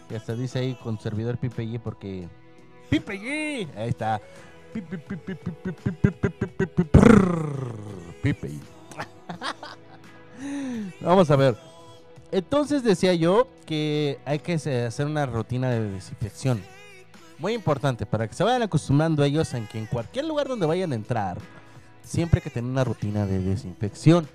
y 0.09 0.15
hasta 0.15 0.35
dice 0.35 0.59
ahí 0.59 0.75
con 0.75 0.99
servidor 0.99 1.37
Pipe 1.37 1.63
G 1.63 1.79
porque... 1.79 2.27
Pipe 2.89 3.17
G. 3.17 3.69
Ahí 3.77 3.87
está. 3.87 4.19
Pipe. 8.21 8.49
Vamos 11.01 11.29
a 11.29 11.35
ver. 11.35 11.57
Entonces 12.31 12.83
decía 12.83 13.13
yo 13.13 13.47
que 13.65 14.19
hay 14.25 14.39
que 14.39 14.53
hacer 14.53 15.05
una 15.05 15.25
rutina 15.25 15.69
de 15.69 15.91
desinfección. 15.91 16.61
Muy 17.37 17.53
importante 17.53 18.05
para 18.05 18.27
que 18.27 18.33
se 18.33 18.43
vayan 18.43 18.61
acostumbrando 18.61 19.23
ellos 19.23 19.53
en 19.53 19.67
que 19.67 19.79
en 19.79 19.87
cualquier 19.87 20.25
lugar 20.25 20.47
donde 20.47 20.65
vayan 20.65 20.91
a 20.91 20.95
entrar, 20.95 21.37
siempre 22.03 22.39
hay 22.39 22.43
que 22.43 22.49
tener 22.49 22.69
una 22.69 22.83
rutina 22.83 23.25
de 23.25 23.39
desinfección. 23.39 24.27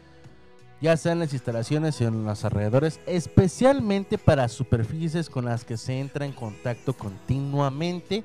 Ya 0.81 0.97
sea 0.99 1.13
en 1.13 1.21
las 1.21 1.33
instalaciones 1.33 1.99
o 2.01 2.05
en 2.05 2.25
los 2.25 2.45
alrededores, 2.45 3.01
especialmente 3.07 4.19
para 4.19 4.47
superficies 4.49 5.31
con 5.31 5.47
las 5.47 5.65
que 5.65 5.79
se 5.79 5.99
entra 5.99 6.27
en 6.27 6.33
contacto 6.33 6.93
continuamente, 6.93 8.25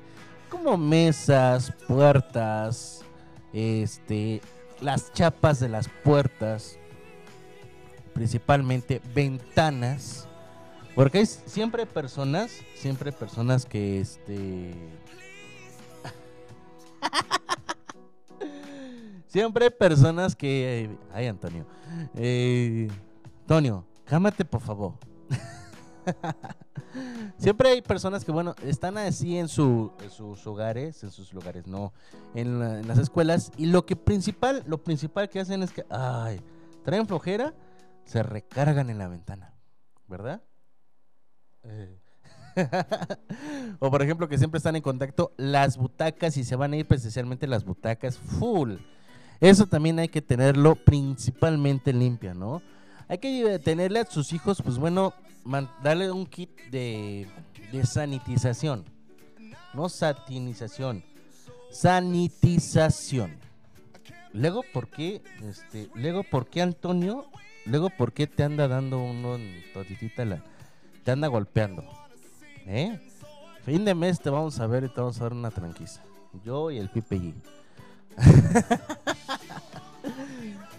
como 0.52 0.76
mesas, 0.76 1.72
puertas, 1.88 3.00
este, 3.54 4.42
las 4.82 5.10
chapas 5.14 5.58
de 5.60 5.70
las 5.70 5.88
puertas, 6.04 6.78
principalmente 8.12 9.00
ventanas, 9.14 10.28
porque 10.94 11.18
hay 11.18 11.26
siempre 11.26 11.86
personas, 11.86 12.52
siempre 12.74 13.12
personas 13.12 13.64
que 13.64 13.98
este 13.98 14.74
siempre 19.28 19.70
personas 19.70 20.36
que 20.36 20.90
ay 21.14 21.28
Antonio, 21.28 21.64
eh, 22.14 22.90
Antonio, 23.40 23.86
cámate 24.04 24.44
por 24.44 24.60
favor. 24.60 24.92
Siempre 27.38 27.70
hay 27.70 27.82
personas 27.82 28.24
que, 28.24 28.32
bueno, 28.32 28.54
están 28.62 28.98
así 28.98 29.38
en, 29.38 29.48
su, 29.48 29.92
en 30.02 30.10
sus 30.10 30.46
hogares, 30.46 31.02
en 31.02 31.10
sus 31.10 31.32
lugares, 31.32 31.66
no, 31.66 31.92
en, 32.34 32.58
la- 32.60 32.80
en 32.80 32.88
las 32.88 32.98
escuelas. 32.98 33.50
Y 33.56 33.66
lo 33.66 33.86
que 33.86 33.96
principal, 33.96 34.62
lo 34.66 34.82
principal 34.82 35.28
que 35.28 35.40
hacen 35.40 35.62
es 35.62 35.72
que, 35.72 35.84
ay, 35.90 36.40
traen 36.84 37.06
flojera, 37.06 37.54
se 38.04 38.22
recargan 38.22 38.90
en 38.90 38.98
la 38.98 39.08
ventana, 39.08 39.54
¿verdad? 40.06 40.42
Eh. 41.64 41.98
o 43.78 43.90
por 43.90 44.02
ejemplo 44.02 44.28
que 44.28 44.36
siempre 44.36 44.58
están 44.58 44.76
en 44.76 44.82
contacto 44.82 45.32
las 45.38 45.78
butacas 45.78 46.36
y 46.36 46.44
se 46.44 46.54
van 46.56 46.72
a 46.72 46.76
ir 46.76 46.86
precisamente 46.86 47.46
las 47.46 47.64
butacas 47.64 48.18
full. 48.18 48.74
Eso 49.40 49.66
también 49.66 49.98
hay 49.98 50.08
que 50.08 50.22
tenerlo 50.22 50.74
principalmente 50.74 51.92
limpia, 51.92 52.34
¿no? 52.34 52.62
Hay 53.08 53.18
que 53.18 53.54
eh, 53.54 53.58
tenerle 53.58 54.00
a 54.00 54.06
sus 54.06 54.32
hijos, 54.32 54.62
pues 54.62 54.78
bueno, 54.78 55.14
darle 55.82 56.10
un 56.10 56.26
kit 56.26 56.50
de, 56.70 57.26
de 57.72 57.86
sanitización. 57.86 58.84
No 59.74 59.88
satinización. 59.88 61.04
Sanitización. 61.70 63.36
Luego, 64.32 64.62
¿por 64.72 64.88
qué? 64.88 65.22
Este, 65.42 65.90
luego, 65.94 66.22
¿por 66.22 66.46
qué 66.46 66.62
Antonio? 66.62 67.26
Luego, 67.66 67.90
¿por 67.90 68.12
qué 68.12 68.26
te 68.26 68.42
anda 68.42 68.66
dando 68.66 68.98
uno 68.98 69.36
en 69.36 69.62
toditita 69.72 70.24
la... 70.24 70.42
Te 71.04 71.10
anda 71.10 71.28
golpeando. 71.28 71.84
¿Eh? 72.66 72.98
Fin 73.64 73.84
de 73.84 73.94
mes 73.94 74.20
te 74.20 74.30
vamos 74.30 74.58
a 74.58 74.66
ver 74.66 74.84
y 74.84 74.88
te 74.88 75.00
vamos 75.00 75.20
a 75.20 75.24
dar 75.24 75.32
una 75.32 75.50
tranquiza. 75.50 76.02
Yo 76.44 76.70
y 76.70 76.78
el 76.78 76.88
Pipe 76.88 77.16
G. 77.16 77.34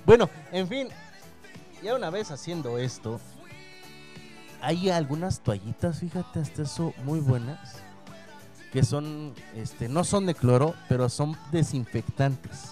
bueno, 0.06 0.30
en 0.52 0.68
fin. 0.68 0.88
Ya 1.82 1.96
una 1.96 2.10
vez 2.10 2.32
haciendo 2.32 2.78
esto, 2.78 3.20
hay 4.64 4.90
algunas 4.90 5.42
toallitas, 5.42 6.00
fíjate, 6.00 6.40
hasta 6.40 6.62
eso 6.62 6.94
muy 7.04 7.20
buenas. 7.20 7.76
Que 8.72 8.84
son, 8.84 9.34
este, 9.56 9.90
no 9.90 10.04
son 10.04 10.26
de 10.26 10.34
cloro, 10.34 10.74
pero 10.88 11.10
son 11.10 11.38
desinfectantes. 11.52 12.72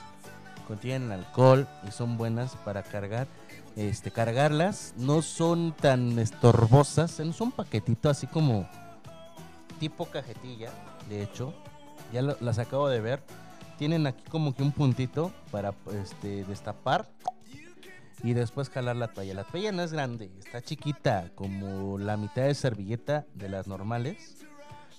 Contienen 0.67 1.11
alcohol 1.11 1.67
y 1.87 1.91
son 1.91 2.17
buenas 2.17 2.55
para 2.55 2.81
cargar. 2.81 3.27
Este, 3.75 4.09
cargarlas 4.09 4.93
no 4.97 5.21
son 5.21 5.73
tan 5.73 6.17
estorbosas. 6.17 7.19
Es 7.19 7.41
un 7.41 7.51
paquetito 7.51 8.09
así 8.09 8.25
como 8.25 8.67
tipo 9.79 10.05
cajetilla, 10.05 10.71
de 11.09 11.23
hecho. 11.23 11.53
Ya 12.13 12.21
las 12.21 12.57
acabo 12.57 12.87
de 12.87 13.01
ver. 13.01 13.21
Tienen 13.77 14.07
aquí 14.07 14.23
como 14.29 14.55
que 14.55 14.63
un 14.63 14.71
puntito 14.71 15.31
para 15.51 15.73
este, 16.01 16.45
destapar. 16.45 17.07
Y 18.23 18.33
después 18.33 18.69
jalar 18.69 18.95
la 18.95 19.07
toalla. 19.09 19.33
La 19.33 19.43
toalla 19.43 19.71
no 19.71 19.83
es 19.83 19.93
grande, 19.93 20.31
está 20.39 20.61
chiquita, 20.61 21.31
como 21.35 21.97
la 21.97 22.17
mitad 22.17 22.43
de 22.43 22.53
servilleta 22.53 23.25
de 23.33 23.49
las 23.49 23.67
normales. 23.67 24.45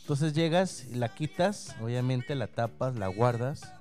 Entonces 0.01 0.33
llegas, 0.33 0.87
la 0.93 1.09
quitas, 1.15 1.77
obviamente 1.81 2.35
la 2.35 2.49
tapas, 2.49 2.97
la 2.97 3.07
guardas 3.07 3.73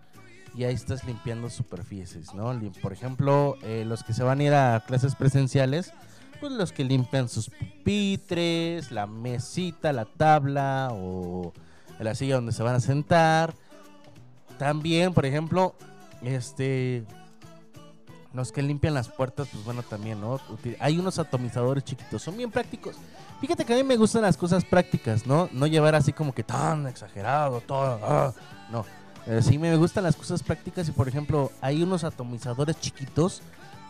y 0.56 0.66
ahí 0.66 0.74
estás 0.74 1.04
limpiando 1.06 1.50
superficies, 1.50 2.34
¿no? 2.34 2.60
Por 2.82 2.94
ejemplo, 2.94 3.58
eh, 3.64 3.86
los 3.88 4.04
que 4.04 4.14
se 4.14 4.24
van 4.24 4.40
a 4.40 4.44
ir 4.44 4.54
a 4.54 4.84
clases 4.86 5.16
presenciales, 5.16 5.94
pues 6.40 6.52
los 6.52 6.72
que 6.72 6.84
limpian 6.84 7.30
sus 7.30 7.50
pupitres, 7.50 8.92
la 8.92 9.08
mesita, 9.08 9.94
la 9.94 10.06
tabla 10.06 10.90
o 10.92 11.54
la 12.00 12.16
silla 12.16 12.36
donde 12.36 12.52
se 12.52 12.64
van 12.64 12.76
a 12.76 12.80
sentar. 12.80 13.54
También, 14.58 15.14
por 15.14 15.26
ejemplo, 15.26 15.76
este 16.22 17.06
los 18.34 18.52
que 18.52 18.62
limpian 18.62 18.94
las 18.94 19.10
puertas, 19.10 19.48
pues 19.52 19.64
bueno, 19.64 19.84
también, 19.84 20.22
¿no? 20.22 20.40
Hay 20.80 20.98
unos 20.98 21.20
atomizadores 21.20 21.84
chiquitos, 21.84 22.22
son 22.22 22.38
bien 22.38 22.52
prácticos. 22.52 22.96
Fíjate 23.42 23.66
que 23.66 23.74
a 23.74 23.78
mí 23.78 23.84
me 23.84 23.98
gustan 23.98 24.22
las 24.22 24.38
cosas 24.38 24.64
prácticas, 24.64 25.26
¿no? 25.26 25.50
No 25.52 25.68
llevar 25.68 25.96
así 25.96 26.14
como 26.14 26.34
que 26.34 26.44
tan 26.44 26.88
exagerado, 26.88 27.62
todo. 27.62 28.00
ah, 28.04 28.34
no. 28.72 28.86
Eh, 29.28 29.42
sí 29.42 29.58
me 29.58 29.76
gustan 29.76 30.04
las 30.04 30.16
cosas 30.16 30.42
prácticas 30.42 30.88
y, 30.88 30.92
por 30.92 31.08
ejemplo, 31.08 31.52
hay 31.62 31.84
unos 31.84 32.04
atomizadores 32.04 32.80
chiquitos 32.80 33.42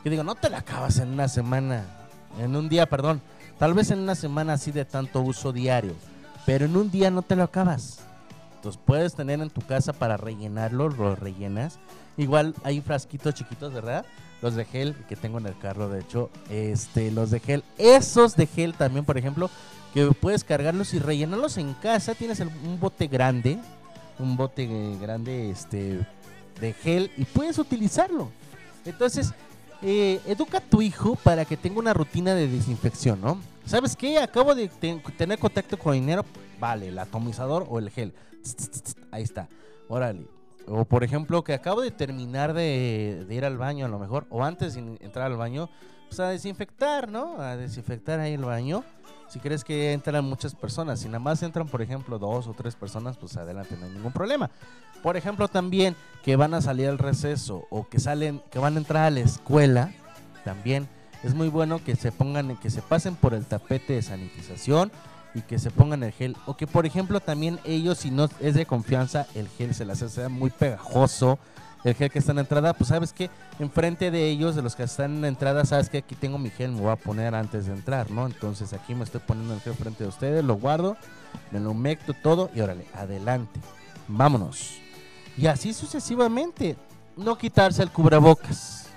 que 0.03 0.09
digo, 0.09 0.23
no 0.23 0.35
te 0.35 0.49
la 0.49 0.59
acabas 0.59 0.97
en 0.97 1.09
una 1.09 1.27
semana, 1.27 1.85
en 2.39 2.55
un 2.55 2.67
día, 2.67 2.87
perdón. 2.87 3.21
Tal 3.59 3.73
vez 3.73 3.91
en 3.91 3.99
una 3.99 4.15
semana 4.15 4.53
así 4.53 4.71
de 4.71 4.85
tanto 4.85 5.21
uso 5.21 5.53
diario, 5.53 5.93
pero 6.45 6.65
en 6.65 6.75
un 6.75 6.89
día 6.89 7.11
no 7.11 7.21
te 7.21 7.35
lo 7.35 7.43
acabas. 7.43 7.99
Entonces 8.55 8.81
puedes 8.83 9.15
tener 9.15 9.39
en 9.41 9.49
tu 9.49 9.61
casa 9.61 9.93
para 9.93 10.17
rellenarlo, 10.17 10.89
lo 10.89 11.15
rellenas. 11.15 11.79
Igual 12.17 12.55
hay 12.63 12.81
frasquitos 12.81 13.33
chiquitos, 13.33 13.73
¿verdad? 13.73 14.05
Los 14.41 14.55
de 14.55 14.65
gel 14.65 14.95
que 15.07 15.15
tengo 15.15 15.37
en 15.37 15.45
el 15.45 15.57
carro, 15.57 15.87
de 15.89 16.01
hecho, 16.01 16.29
este, 16.49 17.11
los 17.11 17.29
de 17.29 17.39
gel, 17.39 17.63
esos 17.77 18.35
de 18.35 18.47
gel 18.47 18.73
también, 18.73 19.05
por 19.05 19.17
ejemplo, 19.17 19.49
que 19.93 20.07
puedes 20.11 20.43
cargarlos 20.43 20.93
y 20.93 20.99
rellenarlos 20.99 21.57
en 21.57 21.73
casa. 21.75 22.15
Tienes 22.15 22.39
un 22.39 22.79
bote 22.79 23.07
grande, 23.07 23.59
un 24.17 24.35
bote 24.37 24.67
grande, 24.99 25.51
este, 25.51 25.99
de 26.59 26.73
gel 26.73 27.11
y 27.17 27.25
puedes 27.25 27.59
utilizarlo. 27.59 28.29
Entonces, 28.85 29.31
eh, 29.83 30.19
educa 30.25 30.57
a 30.57 30.61
tu 30.61 30.81
hijo 30.81 31.15
para 31.17 31.45
que 31.45 31.57
tenga 31.57 31.79
una 31.79 31.93
rutina 31.93 32.33
de 32.33 32.47
desinfección, 32.47 33.21
¿no? 33.21 33.39
¿Sabes 33.65 33.95
qué? 33.95 34.17
Acabo 34.17 34.55
de 34.55 34.69
ten- 34.69 35.01
tener 35.17 35.37
contacto 35.37 35.77
con 35.77 35.93
dinero. 35.93 36.25
Vale, 36.59 36.87
el 36.87 36.97
atomizador 36.97 37.67
o 37.69 37.77
el 37.77 37.91
gel. 37.91 38.13
Ahí 39.11 39.21
está. 39.23 39.47
Órale. 39.87 40.25
O 40.67 40.85
por 40.85 41.03
ejemplo, 41.03 41.43
que 41.43 41.53
acabo 41.53 41.81
de 41.81 41.91
terminar 41.91 42.53
de, 42.53 43.25
ir 43.29 43.45
al 43.45 43.57
baño 43.57 43.85
a 43.85 43.89
lo 43.89 43.99
mejor, 43.99 44.25
o 44.29 44.43
antes 44.43 44.75
de 44.75 44.97
entrar 45.01 45.25
al 45.27 45.37
baño, 45.37 45.69
pues 46.07 46.19
a 46.19 46.29
desinfectar, 46.29 47.09
¿no? 47.09 47.41
A 47.41 47.55
desinfectar 47.57 48.19
ahí 48.19 48.33
el 48.33 48.45
baño. 48.45 48.83
Si 49.27 49.39
crees 49.39 49.63
que 49.63 49.93
entran 49.93 50.25
muchas 50.25 50.53
personas, 50.55 50.99
si 50.99 51.07
nada 51.07 51.19
más 51.19 51.41
entran, 51.41 51.67
por 51.67 51.81
ejemplo, 51.81 52.19
dos 52.19 52.47
o 52.47 52.53
tres 52.53 52.75
personas, 52.75 53.17
pues 53.17 53.37
adelante, 53.37 53.77
no 53.79 53.85
hay 53.85 53.91
ningún 53.91 54.11
problema. 54.11 54.51
Por 55.01 55.15
ejemplo, 55.15 55.47
también 55.47 55.95
que 56.21 56.35
van 56.35 56.53
a 56.53 56.61
salir 56.61 56.89
al 56.89 56.97
receso 56.97 57.65
o 57.69 57.87
que 57.87 57.99
salen, 57.99 58.41
que 58.51 58.59
van 58.59 58.75
a 58.75 58.79
entrar 58.79 59.05
a 59.05 59.09
la 59.09 59.21
escuela, 59.21 59.93
también 60.43 60.87
es 61.23 61.33
muy 61.33 61.49
bueno 61.49 61.83
que 61.83 61.95
se 61.95 62.11
pongan, 62.11 62.57
que 62.57 62.69
se 62.69 62.81
pasen 62.81 63.15
por 63.15 63.33
el 63.33 63.45
tapete 63.45 63.93
de 63.93 64.01
sanitización 64.01 64.91
y 65.33 65.41
que 65.41 65.59
se 65.59 65.71
pongan 65.71 66.03
el 66.03 66.11
gel. 66.11 66.35
O 66.45 66.57
que, 66.57 66.67
por 66.67 66.85
ejemplo, 66.85 67.19
también 67.19 67.59
ellos, 67.63 67.99
si 67.99 68.11
no 68.11 68.29
es 68.39 68.55
de 68.55 68.65
confianza, 68.65 69.27
el 69.35 69.47
gel 69.49 69.73
se 69.73 69.85
les 69.85 70.01
hace 70.01 70.27
muy 70.27 70.49
pegajoso. 70.49 71.39
El 71.83 71.95
gel 71.95 72.11
que 72.11 72.19
está 72.19 72.31
en 72.31 72.35
la 72.35 72.41
entrada, 72.41 72.73
pues 72.73 72.89
sabes 72.89 73.11
que 73.11 73.31
enfrente 73.57 74.11
de 74.11 74.29
ellos, 74.29 74.55
de 74.55 74.61
los 74.61 74.75
que 74.75 74.83
están 74.83 75.15
en 75.15 75.21
la 75.21 75.27
entrada, 75.27 75.65
sabes 75.65 75.89
que 75.89 75.97
aquí 75.99 76.13
tengo 76.13 76.37
mi 76.37 76.51
gel, 76.51 76.71
me 76.73 76.81
voy 76.81 76.91
a 76.91 76.95
poner 76.95 77.33
antes 77.33 77.65
de 77.65 77.73
entrar, 77.73 78.11
¿no? 78.11 78.27
Entonces 78.27 78.71
aquí 78.73 78.93
me 78.93 79.03
estoy 79.03 79.21
poniendo 79.25 79.55
el 79.55 79.61
gel 79.61 79.73
frente 79.73 80.03
de 80.03 80.09
ustedes, 80.09 80.43
lo 80.43 80.55
guardo, 80.55 80.95
me 81.49 81.59
lo 81.59 81.73
mecto 81.73 82.13
todo 82.13 82.51
y 82.53 82.61
órale, 82.61 82.85
adelante. 82.93 83.59
Vámonos. 84.07 84.77
Y 85.37 85.47
así 85.47 85.73
sucesivamente. 85.73 86.77
No 87.17 87.37
quitarse 87.37 87.83
el 87.83 87.89
cubrebocas. 87.89 88.87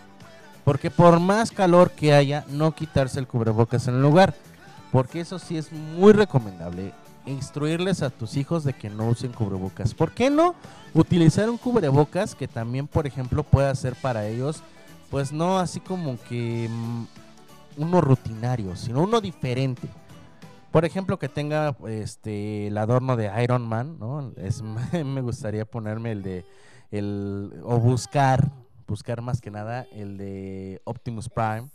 Porque 0.65 0.91
por 0.91 1.21
más 1.21 1.51
calor 1.51 1.91
que 1.91 2.15
haya, 2.15 2.45
no 2.49 2.75
quitarse 2.75 3.19
el 3.19 3.27
cubrebocas 3.27 3.89
en 3.89 3.95
el 3.95 4.03
lugar. 4.03 4.35
Porque 4.95 5.19
eso 5.19 5.41
sí 5.41 5.57
es 5.57 5.73
muy 5.73 6.13
recomendable. 6.13 6.93
Instruirles 7.27 8.01
a 8.01 8.11
tus 8.11 8.37
hijos 8.37 8.63
de 8.63 8.75
que 8.75 8.89
no 8.89 9.09
usen 9.09 9.33
cubrebocas. 9.33 9.93
¿Por 9.93 10.13
qué 10.13 10.31
no 10.31 10.55
utilizar 10.95 11.51
un 11.51 11.59
cubrebocas 11.59 12.37
que 12.37 12.47
también, 12.47 12.87
por 12.87 13.05
ejemplo, 13.05 13.43
pueda 13.43 13.75
ser 13.75 13.97
para 13.97 14.29
ellos, 14.29 14.63
pues 15.11 15.33
no 15.33 15.59
así 15.59 15.81
como 15.81 16.17
que 16.29 16.69
mm, 16.71 17.07
uno 17.79 18.01
rutinario, 18.03 18.77
sino 18.77 19.03
uno 19.03 19.21
diferente? 19.21 19.89
Por 20.71 20.85
ejemplo, 20.85 21.19
que 21.19 21.29
tenga 21.29 21.77
este 21.89 22.69
el 22.69 22.79
adorno 22.79 23.17
de 23.17 23.33
Iron 23.43 23.67
Man, 23.67 23.99
¿no? 23.99 24.33
Es, 24.37 24.63
me 25.05 25.23
gustaría 25.23 25.65
ponerme 25.65 26.13
el 26.13 26.23
de 26.23 26.45
el 26.93 27.53
o 27.65 27.81
buscar, 27.81 28.49
buscar 28.87 29.23
más 29.23 29.41
que 29.41 29.51
nada 29.51 29.89
el 29.91 30.19
de 30.19 30.81
Optimus 30.85 31.29
Prime, 31.29 31.69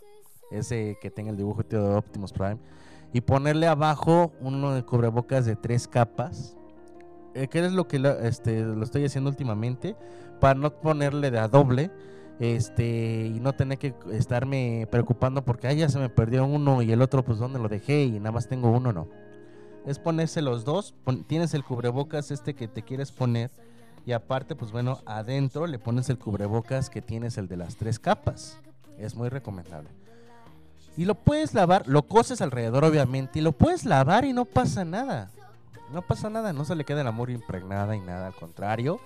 ese 0.51 0.97
que 1.01 1.11
tenga 1.11 1.31
el 1.31 1.35
dibujo 1.35 1.63
de 1.63 1.77
Optimus 1.77 2.31
Prime 2.31 2.59
y 3.13 3.21
ponerle 3.21 3.67
abajo 3.67 4.33
uno 4.41 4.73
de 4.73 4.83
cubrebocas 4.83 5.45
de 5.45 5.55
tres 5.55 5.87
capas. 5.87 6.55
Eh, 7.35 7.47
que 7.47 7.63
es 7.63 7.73
lo 7.73 7.87
que 7.87 7.99
lo, 7.99 8.09
este, 8.19 8.61
lo 8.63 8.83
estoy 8.83 9.05
haciendo 9.05 9.29
últimamente 9.29 9.95
para 10.39 10.55
no 10.59 10.73
ponerle 10.73 11.29
de 11.29 11.37
a 11.37 11.47
doble 11.47 11.91
este 12.39 13.27
y 13.27 13.39
no 13.39 13.53
tener 13.53 13.77
que 13.77 13.93
estarme 14.11 14.87
preocupando 14.89 15.45
porque 15.45 15.67
ah, 15.67 15.73
ya 15.73 15.89
se 15.89 15.99
me 15.99 16.09
perdió 16.09 16.43
uno 16.45 16.81
y 16.81 16.91
el 16.91 17.01
otro 17.03 17.23
pues 17.23 17.37
dónde 17.37 17.59
lo 17.59 17.69
dejé 17.69 18.03
y 18.05 18.19
nada 18.19 18.31
más 18.31 18.47
tengo 18.47 18.71
uno 18.71 18.93
no. 18.93 19.07
Es 19.85 19.99
ponerse 19.99 20.41
los 20.41 20.65
dos 20.65 20.95
pon- 21.03 21.23
tienes 21.23 21.53
el 21.53 21.63
cubrebocas 21.63 22.31
este 22.31 22.55
que 22.55 22.67
te 22.67 22.81
quieres 22.81 23.11
poner 23.11 23.51
y 24.07 24.13
aparte 24.13 24.55
pues 24.55 24.71
bueno 24.71 24.99
adentro 25.05 25.67
le 25.67 25.77
pones 25.77 26.09
el 26.09 26.17
cubrebocas 26.17 26.89
que 26.89 27.01
tienes 27.03 27.37
el 27.37 27.47
de 27.47 27.57
las 27.57 27.75
tres 27.75 27.99
capas. 27.99 28.57
Es 28.97 29.15
muy 29.15 29.29
recomendable 29.29 29.89
y 30.97 31.05
lo 31.05 31.15
puedes 31.15 31.53
lavar 31.53 31.87
lo 31.87 32.03
coses 32.03 32.41
alrededor 32.41 32.83
obviamente 32.85 33.39
y 33.39 33.41
lo 33.41 33.51
puedes 33.51 33.85
lavar 33.85 34.25
y 34.25 34.33
no 34.33 34.45
pasa 34.45 34.85
nada 34.85 35.31
no 35.93 36.01
pasa 36.01 36.29
nada 36.29 36.53
no 36.53 36.65
se 36.65 36.75
le 36.75 36.85
queda 36.85 37.01
el 37.01 37.07
amor 37.07 37.29
impregnada 37.29 37.95
y 37.95 38.01
nada 38.01 38.27
al 38.27 38.35
contrario 38.35 38.99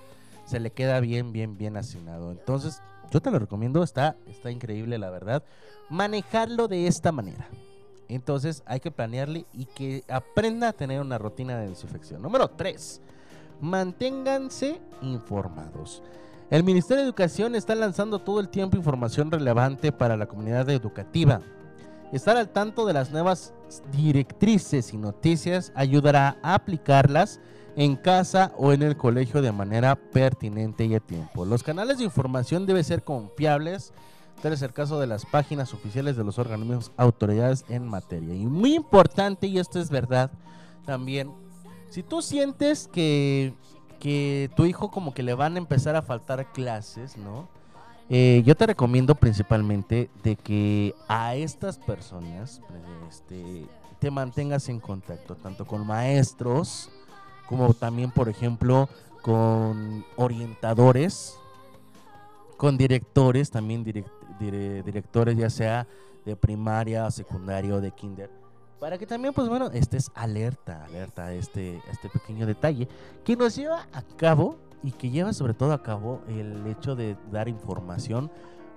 se 0.45 0.59
le 0.59 0.71
queda 0.71 0.99
bien, 0.99 1.31
bien, 1.31 1.57
bien 1.57 1.77
asignado. 1.77 2.31
Entonces, 2.31 2.81
yo 3.11 3.21
te 3.21 3.31
lo 3.31 3.39
recomiendo, 3.39 3.83
está, 3.83 4.15
está 4.27 4.51
increíble 4.51 4.97
la 4.97 5.09
verdad. 5.09 5.43
Manejarlo 5.89 6.67
de 6.67 6.87
esta 6.87 7.11
manera. 7.11 7.47
Entonces, 8.09 8.63
hay 8.65 8.79
que 8.79 8.91
planearle 8.91 9.45
y 9.53 9.65
que 9.65 10.03
aprenda 10.07 10.69
a 10.69 10.73
tener 10.73 11.01
una 11.01 11.17
rutina 11.17 11.57
de 11.57 11.69
desinfección. 11.69 12.21
Número 12.21 12.47
3. 12.49 13.01
Manténganse 13.61 14.79
informados. 15.01 16.03
El 16.49 16.63
Ministerio 16.63 17.01
de 17.01 17.07
Educación 17.07 17.55
está 17.55 17.73
lanzando 17.73 18.19
todo 18.19 18.39
el 18.39 18.49
tiempo 18.49 18.77
información 18.77 19.31
relevante 19.31 19.91
para 19.91 20.17
la 20.17 20.27
comunidad 20.27 20.69
educativa. 20.69 21.41
Estar 22.11 22.37
al 22.37 22.49
tanto 22.49 22.85
de 22.85 22.93
las 22.93 23.11
nuevas 23.11 23.53
directrices 23.91 24.93
y 24.93 24.97
noticias 24.97 25.71
ayudará 25.75 26.37
a 26.43 26.53
aplicarlas 26.53 27.39
en 27.75 27.95
casa 27.95 28.53
o 28.57 28.71
en 28.71 28.83
el 28.83 28.97
colegio 28.97 29.41
de 29.41 29.51
manera 29.51 29.95
pertinente 29.95 30.85
y 30.85 30.95
a 30.95 30.99
tiempo. 30.99 31.45
Los 31.45 31.63
canales 31.63 31.97
de 31.97 32.03
información 32.03 32.65
deben 32.65 32.83
ser 32.83 33.03
confiables, 33.03 33.93
tal 34.41 34.53
es 34.53 34.61
el 34.61 34.73
caso 34.73 34.99
de 34.99 35.07
las 35.07 35.25
páginas 35.25 35.73
oficiales 35.73 36.15
de 36.15 36.23
los 36.23 36.37
organismos 36.37 36.91
autoridades 36.97 37.65
en 37.69 37.87
materia. 37.87 38.35
Y 38.35 38.45
muy 38.45 38.75
importante, 38.75 39.47
y 39.47 39.57
esto 39.57 39.79
es 39.79 39.89
verdad 39.89 40.31
también, 40.85 41.31
si 41.89 42.03
tú 42.03 42.21
sientes 42.21 42.87
que, 42.91 43.53
que 43.99 44.51
tu 44.55 44.65
hijo 44.65 44.91
como 44.91 45.13
que 45.13 45.23
le 45.23 45.33
van 45.33 45.55
a 45.55 45.59
empezar 45.59 45.95
a 45.95 46.01
faltar 46.01 46.51
clases, 46.51 47.17
¿no? 47.17 47.47
Eh, 48.09 48.43
yo 48.45 48.55
te 48.55 48.67
recomiendo 48.67 49.15
principalmente 49.15 50.09
de 50.23 50.35
que 50.35 50.93
a 51.07 51.35
estas 51.35 51.77
personas 51.77 52.61
este, 53.09 53.65
te 53.99 54.11
mantengas 54.11 54.69
en 54.69 54.79
contacto, 54.79 55.35
tanto 55.35 55.65
con 55.65 55.87
maestros, 55.87 56.89
como 57.47 57.73
también, 57.73 58.11
por 58.11 58.29
ejemplo, 58.29 58.89
con 59.21 60.05
orientadores, 60.17 61.37
con 62.57 62.77
directores, 62.77 63.49
también 63.49 63.83
direc- 63.85 64.05
dire- 64.39 64.83
directores 64.83 65.37
ya 65.37 65.49
sea 65.49 65.87
de 66.25 66.35
primaria, 66.35 67.09
secundaria 67.09 67.73
o 67.75 67.81
de 67.81 67.91
kinder, 67.91 68.29
para 68.79 68.97
que 68.97 69.05
también, 69.07 69.33
pues 69.33 69.47
bueno, 69.47 69.67
estés 69.71 70.11
alerta, 70.13 70.83
alerta 70.85 71.33
este, 71.33 71.81
a 71.87 71.91
este 71.91 72.09
pequeño 72.09 72.45
detalle 72.45 72.87
que 73.23 73.35
nos 73.37 73.55
lleva 73.55 73.87
a 73.93 74.01
cabo 74.17 74.57
y 74.83 74.91
que 74.91 75.09
lleva 75.09 75.33
sobre 75.33 75.53
todo 75.53 75.73
a 75.73 75.81
cabo 75.81 76.21
el 76.27 76.67
hecho 76.67 76.95
de 76.95 77.17
dar 77.31 77.47
información 77.47 78.29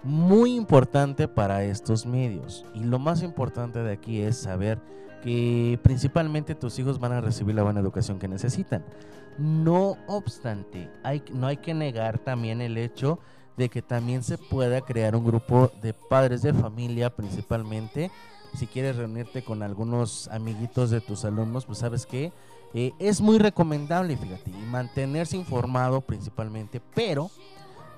muy 0.02 0.54
importante 0.54 1.26
para 1.28 1.64
estos 1.64 2.06
medios. 2.06 2.64
Y 2.74 2.84
lo 2.84 2.98
más 2.98 3.22
importante 3.22 3.80
de 3.80 3.92
aquí 3.92 4.20
es 4.20 4.36
saber 4.36 4.80
que 5.22 5.78
principalmente 5.82 6.54
tus 6.54 6.78
hijos 6.78 7.00
van 7.00 7.12
a 7.12 7.20
recibir 7.20 7.54
la 7.54 7.64
buena 7.64 7.80
educación 7.80 8.18
que 8.18 8.28
necesitan. 8.28 8.84
No 9.38 9.96
obstante, 10.06 10.88
hay, 11.02 11.22
no 11.32 11.46
hay 11.46 11.56
que 11.58 11.74
negar 11.74 12.18
también 12.18 12.60
el 12.60 12.78
hecho 12.78 13.18
de 13.56 13.68
que 13.68 13.82
también 13.82 14.22
se 14.22 14.38
pueda 14.38 14.80
crear 14.82 15.16
un 15.16 15.24
grupo 15.24 15.72
de 15.82 15.92
padres 15.92 16.42
de 16.42 16.52
familia 16.54 17.14
principalmente. 17.14 18.10
Si 18.54 18.66
quieres 18.66 18.96
reunirte 18.96 19.42
con 19.42 19.62
algunos 19.62 20.28
amiguitos 20.28 20.90
de 20.90 21.00
tus 21.00 21.24
alumnos, 21.24 21.66
pues 21.66 21.78
sabes 21.78 22.06
que 22.06 22.32
es 22.74 23.20
muy 23.20 23.38
recomendable, 23.38 24.16
fíjate, 24.16 24.50
mantenerse 24.70 25.36
informado 25.36 26.00
principalmente, 26.00 26.80
pero 26.94 27.30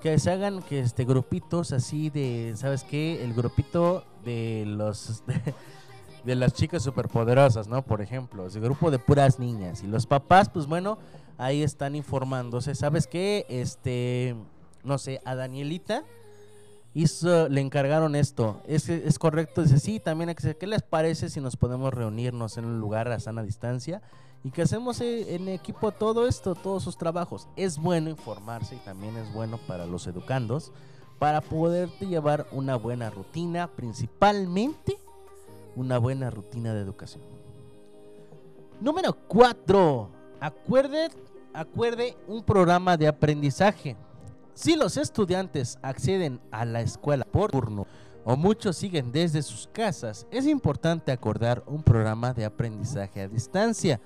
que 0.01 0.17
se 0.19 0.31
hagan 0.31 0.61
que 0.61 0.79
este 0.79 1.03
grupitos 1.03 1.73
así 1.73 2.09
de, 2.09 2.53
¿sabes 2.55 2.83
qué? 2.83 3.23
El 3.23 3.33
grupito 3.33 4.05
de 4.23 4.63
los 4.65 5.23
de, 6.23 6.35
las 6.35 6.53
chicas 6.53 6.83
superpoderosas, 6.83 7.67
¿no? 7.67 7.81
Por 7.81 8.01
ejemplo, 8.01 8.47
ese 8.47 8.59
grupo 8.59 8.91
de 8.91 8.99
puras 8.99 9.39
niñas 9.39 9.83
y 9.83 9.87
los 9.87 10.05
papás, 10.05 10.49
pues 10.49 10.67
bueno, 10.67 10.97
ahí 11.37 11.63
están 11.63 11.95
informándose, 11.95 12.75
¿sabes 12.75 13.07
qué? 13.07 13.45
Este, 13.49 14.35
no 14.83 14.97
sé, 14.97 15.21
a 15.25 15.35
Danielita 15.35 16.03
hizo, 16.93 17.49
le 17.49 17.61
encargaron 17.61 18.15
esto. 18.15 18.61
¿Es, 18.67 18.89
es 18.89 19.19
correcto? 19.19 19.63
Dice, 19.63 19.79
sí, 19.79 19.99
también 19.99 20.29
hay 20.29 20.35
que 20.35 20.55
¿qué 20.55 20.67
les 20.67 20.81
parece 20.81 21.29
si 21.29 21.41
nos 21.41 21.57
podemos 21.57 21.93
reunirnos 21.93 22.57
en 22.57 22.65
un 22.65 22.79
lugar 22.79 23.11
a 23.11 23.19
sana 23.19 23.43
distancia? 23.43 24.01
Y 24.43 24.51
que 24.51 24.61
hacemos 24.61 25.01
eh, 25.01 25.35
en 25.35 25.49
equipo 25.49 25.91
todo 25.91 26.27
esto, 26.27 26.55
todos 26.55 26.83
sus 26.83 26.97
trabajos. 26.97 27.47
Es 27.55 27.77
bueno 27.77 28.09
informarse 28.09 28.75
y 28.75 28.79
también 28.79 29.17
es 29.17 29.31
bueno 29.33 29.57
para 29.67 29.85
los 29.85 30.07
educandos 30.07 30.71
para 31.19 31.41
poderte 31.41 32.07
llevar 32.07 32.47
una 32.51 32.77
buena 32.77 33.09
rutina, 33.09 33.67
principalmente 33.67 34.97
una 35.75 35.99
buena 35.99 36.31
rutina 36.31 36.73
de 36.73 36.81
educación. 36.81 37.21
Número 38.79 39.13
4. 39.27 40.09
Acuerde, 40.39 41.09
acuerde 41.53 42.17
un 42.27 42.43
programa 42.43 42.95
de 42.95 43.09
aprendizaje. 43.09 43.97
Si 44.53 44.75
los 44.75 44.95
estudiantes 44.95 45.77
acceden 45.81 46.39
a 46.51 46.63
la 46.63 46.81
escuela 46.81 47.25
por 47.25 47.51
turno 47.51 47.85
o 48.23 48.37
muchos 48.37 48.77
siguen 48.77 49.11
desde 49.11 49.41
sus 49.41 49.67
casas, 49.67 50.25
es 50.31 50.47
importante 50.47 51.11
acordar 51.11 51.63
un 51.67 51.83
programa 51.83 52.33
de 52.33 52.45
aprendizaje 52.45 53.21
a 53.21 53.27
distancia, 53.27 53.99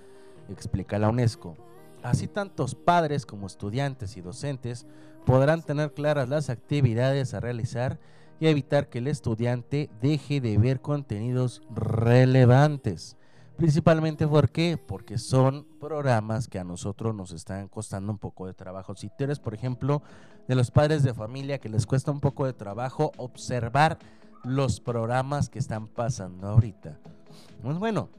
explica 0.53 0.99
la 0.99 1.09
UNESCO. 1.09 1.57
Así 2.01 2.27
tantos 2.27 2.75
padres 2.75 3.25
como 3.25 3.47
estudiantes 3.47 4.17
y 4.17 4.21
docentes 4.21 4.85
podrán 5.25 5.61
tener 5.61 5.93
claras 5.93 6.29
las 6.29 6.49
actividades 6.49 7.33
a 7.33 7.39
realizar 7.39 7.99
y 8.39 8.47
evitar 8.47 8.89
que 8.89 8.97
el 8.97 9.07
estudiante 9.07 9.89
deje 10.01 10.41
de 10.41 10.57
ver 10.57 10.81
contenidos 10.81 11.61
relevantes. 11.73 13.15
Principalmente 13.55 14.27
¿por 14.27 14.49
qué? 14.49 14.77
Porque 14.77 15.17
son 15.17 15.65
programas 15.79 16.47
que 16.47 16.59
a 16.59 16.63
nosotros 16.63 17.15
nos 17.15 17.31
están 17.31 17.67
costando 17.67 18.11
un 18.11 18.17
poco 18.17 18.47
de 18.47 18.53
trabajo. 18.53 18.95
Si 18.95 19.09
tú 19.09 19.23
eres, 19.23 19.39
por 19.39 19.53
ejemplo, 19.53 20.01
de 20.47 20.55
los 20.55 20.71
padres 20.71 21.03
de 21.03 21.13
familia 21.13 21.59
que 21.59 21.69
les 21.69 21.85
cuesta 21.85 22.11
un 22.11 22.19
poco 22.19 22.45
de 22.45 22.53
trabajo 22.53 23.11
observar 23.17 23.99
los 24.43 24.81
programas 24.81 25.49
que 25.49 25.59
están 25.59 25.87
pasando 25.87 26.47
ahorita. 26.47 26.97
Pues 27.61 27.77
bueno, 27.77 28.09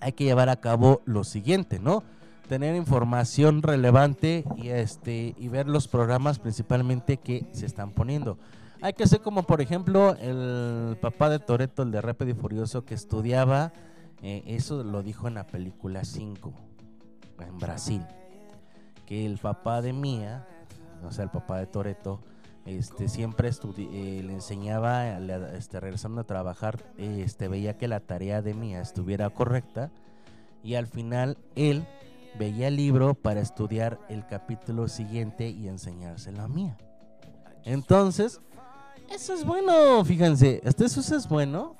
hay 0.00 0.12
que 0.12 0.24
llevar 0.24 0.48
a 0.48 0.56
cabo 0.56 1.02
lo 1.04 1.24
siguiente, 1.24 1.78
¿no? 1.78 2.02
Tener 2.48 2.76
información 2.76 3.62
relevante 3.62 4.44
y 4.56 4.68
este 4.68 5.34
y 5.38 5.48
ver 5.48 5.66
los 5.66 5.88
programas 5.88 6.38
principalmente 6.38 7.16
que 7.16 7.46
se 7.52 7.66
están 7.66 7.90
poniendo. 7.90 8.38
Hay 8.82 8.92
que 8.92 9.06
ser 9.06 9.20
como 9.20 9.44
por 9.44 9.62
ejemplo 9.62 10.14
el 10.16 10.98
papá 11.00 11.30
de 11.30 11.38
Toreto, 11.38 11.82
el 11.84 11.90
de 11.90 12.02
Rápido 12.02 12.32
y 12.32 12.34
Furioso, 12.34 12.84
que 12.84 12.94
estudiaba, 12.94 13.72
eh, 14.22 14.42
eso 14.46 14.84
lo 14.84 15.02
dijo 15.02 15.26
en 15.26 15.34
la 15.34 15.46
película 15.46 16.04
5, 16.04 16.52
en 17.40 17.58
Brasil, 17.58 18.02
que 19.06 19.24
el 19.24 19.38
papá 19.38 19.80
de 19.80 19.94
Mía, 19.94 20.46
o 21.02 21.10
sea, 21.12 21.24
el 21.24 21.30
papá 21.30 21.58
de 21.58 21.66
Toreto, 21.66 22.20
este, 22.66 23.08
siempre 23.08 23.48
eh, 23.50 24.22
le 24.24 24.32
enseñaba, 24.32 25.18
le- 25.18 25.56
este, 25.56 25.80
regresando 25.80 26.22
a 26.22 26.24
trabajar, 26.24 26.82
este, 26.98 27.48
veía 27.48 27.76
que 27.76 27.88
la 27.88 28.00
tarea 28.00 28.42
de 28.42 28.54
Mía 28.54 28.80
estuviera 28.80 29.28
correcta 29.30 29.90
y 30.62 30.74
al 30.76 30.86
final 30.86 31.36
él 31.56 31.84
veía 32.38 32.68
el 32.68 32.76
libro 32.76 33.14
para 33.14 33.40
estudiar 33.40 33.98
el 34.08 34.26
capítulo 34.26 34.88
siguiente 34.88 35.48
y 35.48 35.68
enseñárselo 35.68 36.42
a 36.42 36.48
Mía. 36.48 36.76
Entonces, 37.64 38.40
eso 39.10 39.34
es 39.34 39.44
bueno, 39.44 40.04
fíjense, 40.04 40.60
este 40.64 40.86
eso 40.86 41.00
es 41.16 41.28
bueno. 41.28 41.76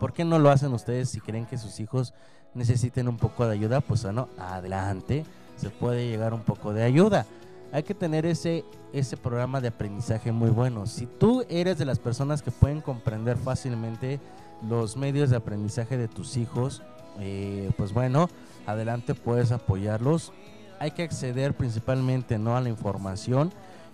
¿Por 0.00 0.12
qué 0.12 0.24
no 0.24 0.38
lo 0.38 0.50
hacen 0.50 0.72
ustedes 0.72 1.10
si 1.10 1.20
creen 1.20 1.46
que 1.46 1.58
sus 1.58 1.78
hijos 1.80 2.14
necesiten 2.54 3.06
un 3.08 3.16
poco 3.18 3.46
de 3.46 3.52
ayuda? 3.54 3.80
Pues 3.80 4.02
bueno, 4.02 4.28
adelante, 4.38 5.24
se 5.56 5.70
puede 5.70 6.08
llegar 6.08 6.34
un 6.34 6.40
poco 6.42 6.72
de 6.72 6.82
ayuda. 6.82 7.26
Hay 7.74 7.82
que 7.82 7.92
tener 7.92 8.24
ese, 8.24 8.64
ese 8.92 9.16
programa 9.16 9.60
de 9.60 9.66
aprendizaje 9.66 10.30
muy 10.30 10.50
bueno. 10.50 10.86
Si 10.86 11.06
tú 11.06 11.44
eres 11.48 11.76
de 11.76 11.84
las 11.84 11.98
personas 11.98 12.40
que 12.40 12.52
pueden 12.52 12.80
comprender 12.80 13.36
fácilmente 13.36 14.20
los 14.62 14.96
medios 14.96 15.30
de 15.30 15.36
aprendizaje 15.38 15.98
de 15.98 16.06
tus 16.06 16.36
hijos, 16.36 16.82
eh, 17.18 17.72
pues 17.76 17.92
bueno, 17.92 18.28
adelante 18.64 19.16
puedes 19.16 19.50
apoyarlos. 19.50 20.32
Hay 20.78 20.92
que 20.92 21.02
acceder 21.02 21.56
principalmente 21.56 22.38
no 22.38 22.56
a 22.56 22.60
la 22.60 22.68
información 22.68 23.50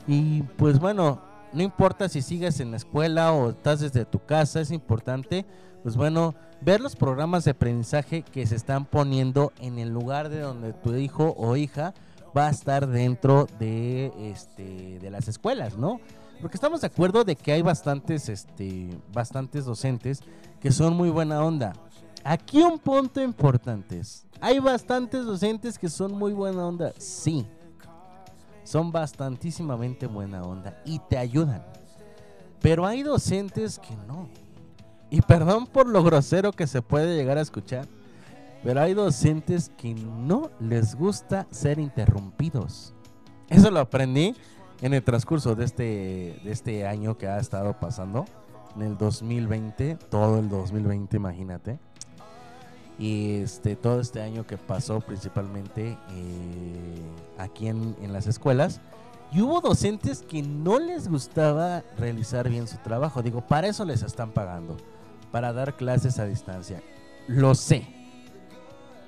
y 0.06 0.42
pues 0.58 0.78
bueno, 0.78 1.22
no 1.54 1.62
importa 1.62 2.10
si 2.10 2.20
sigues 2.20 2.60
en 2.60 2.72
la 2.72 2.76
escuela 2.76 3.32
o 3.32 3.48
estás 3.48 3.80
desde 3.80 4.04
tu 4.04 4.18
casa, 4.18 4.60
es 4.60 4.72
importante, 4.72 5.46
pues 5.82 5.96
bueno, 5.96 6.34
ver 6.60 6.82
los 6.82 6.96
programas 6.96 7.44
de 7.44 7.52
aprendizaje 7.52 8.24
que 8.24 8.46
se 8.46 8.56
están 8.56 8.84
poniendo 8.84 9.54
en 9.58 9.78
el 9.78 9.88
lugar 9.88 10.28
de 10.28 10.40
donde 10.40 10.74
tu 10.74 10.94
hijo 10.96 11.34
o 11.38 11.56
hija 11.56 11.94
va 12.36 12.48
a 12.48 12.50
estar 12.50 12.86
dentro 12.86 13.46
de 13.58 14.12
este 14.18 14.98
de 14.98 15.10
las 15.10 15.28
escuelas, 15.28 15.76
¿no? 15.76 16.00
Porque 16.40 16.56
estamos 16.56 16.80
de 16.80 16.86
acuerdo 16.86 17.24
de 17.24 17.36
que 17.36 17.52
hay 17.52 17.62
bastantes 17.62 18.28
este 18.28 18.88
bastantes 19.12 19.64
docentes 19.64 20.20
que 20.60 20.70
son 20.70 20.96
muy 20.96 21.10
buena 21.10 21.44
onda. 21.44 21.72
Aquí 22.24 22.62
un 22.62 22.78
punto 22.78 23.22
importante 23.22 24.02
hay 24.40 24.58
bastantes 24.58 25.26
docentes 25.26 25.78
que 25.78 25.88
son 25.88 26.12
muy 26.12 26.32
buena 26.32 26.66
onda, 26.66 26.92
sí. 26.98 27.46
Son 28.64 28.90
bastantísimamente 28.90 30.06
buena 30.06 30.42
onda 30.42 30.80
y 30.84 30.98
te 30.98 31.18
ayudan. 31.18 31.62
Pero 32.60 32.86
hay 32.86 33.02
docentes 33.02 33.78
que 33.78 33.94
no. 34.06 34.28
Y 35.10 35.20
perdón 35.22 35.66
por 35.66 35.88
lo 35.88 36.02
grosero 36.02 36.52
que 36.52 36.66
se 36.66 36.82
puede 36.82 37.16
llegar 37.16 37.36
a 37.36 37.42
escuchar, 37.42 37.86
pero 38.62 38.80
hay 38.80 38.94
docentes 38.94 39.70
que 39.76 39.94
no 39.94 40.50
les 40.60 40.94
gusta 40.94 41.46
ser 41.50 41.78
interrumpidos. 41.78 42.94
Eso 43.48 43.70
lo 43.70 43.80
aprendí 43.80 44.34
en 44.82 44.94
el 44.94 45.02
transcurso 45.02 45.54
de 45.54 45.64
este, 45.64 46.40
de 46.44 46.50
este 46.52 46.86
año 46.86 47.16
que 47.18 47.26
ha 47.26 47.38
estado 47.38 47.78
pasando, 47.78 48.24
en 48.76 48.82
el 48.82 48.98
2020, 48.98 49.96
todo 50.08 50.38
el 50.38 50.48
2020, 50.48 51.16
imagínate. 51.16 51.78
Y 52.98 53.40
este, 53.40 53.76
todo 53.76 54.00
este 54.00 54.20
año 54.20 54.46
que 54.46 54.58
pasó 54.58 55.00
principalmente 55.00 55.98
eh, 56.10 57.02
aquí 57.38 57.66
en, 57.68 57.96
en 58.02 58.12
las 58.12 58.26
escuelas. 58.26 58.80
Y 59.32 59.40
hubo 59.40 59.60
docentes 59.60 60.22
que 60.22 60.42
no 60.42 60.78
les 60.78 61.08
gustaba 61.08 61.82
realizar 61.96 62.48
bien 62.48 62.68
su 62.68 62.76
trabajo. 62.78 63.22
Digo, 63.22 63.40
para 63.46 63.68
eso 63.68 63.84
les 63.84 64.02
están 64.02 64.32
pagando, 64.32 64.76
para 65.32 65.52
dar 65.52 65.76
clases 65.76 66.18
a 66.18 66.26
distancia. 66.26 66.82
Lo 67.26 67.54
sé. 67.54 67.99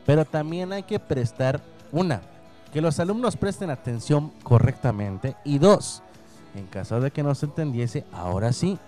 Pero 0.07 0.25
también 0.25 0.73
hay 0.73 0.83
que 0.83 0.99
prestar, 0.99 1.61
una, 1.93 2.21
que 2.73 2.81
los 2.81 2.99
alumnos 2.99 3.37
presten 3.37 3.71
atención 3.71 4.33
correctamente. 4.43 5.37
Y 5.45 5.59
dos, 5.59 6.03
en 6.55 6.67
caso 6.67 7.01
de 7.01 7.11
que 7.11 7.23
no 7.23 7.35
se 7.35 7.47
entendiese, 7.47 8.05
ahora 8.13 8.53
sí, 8.53 8.79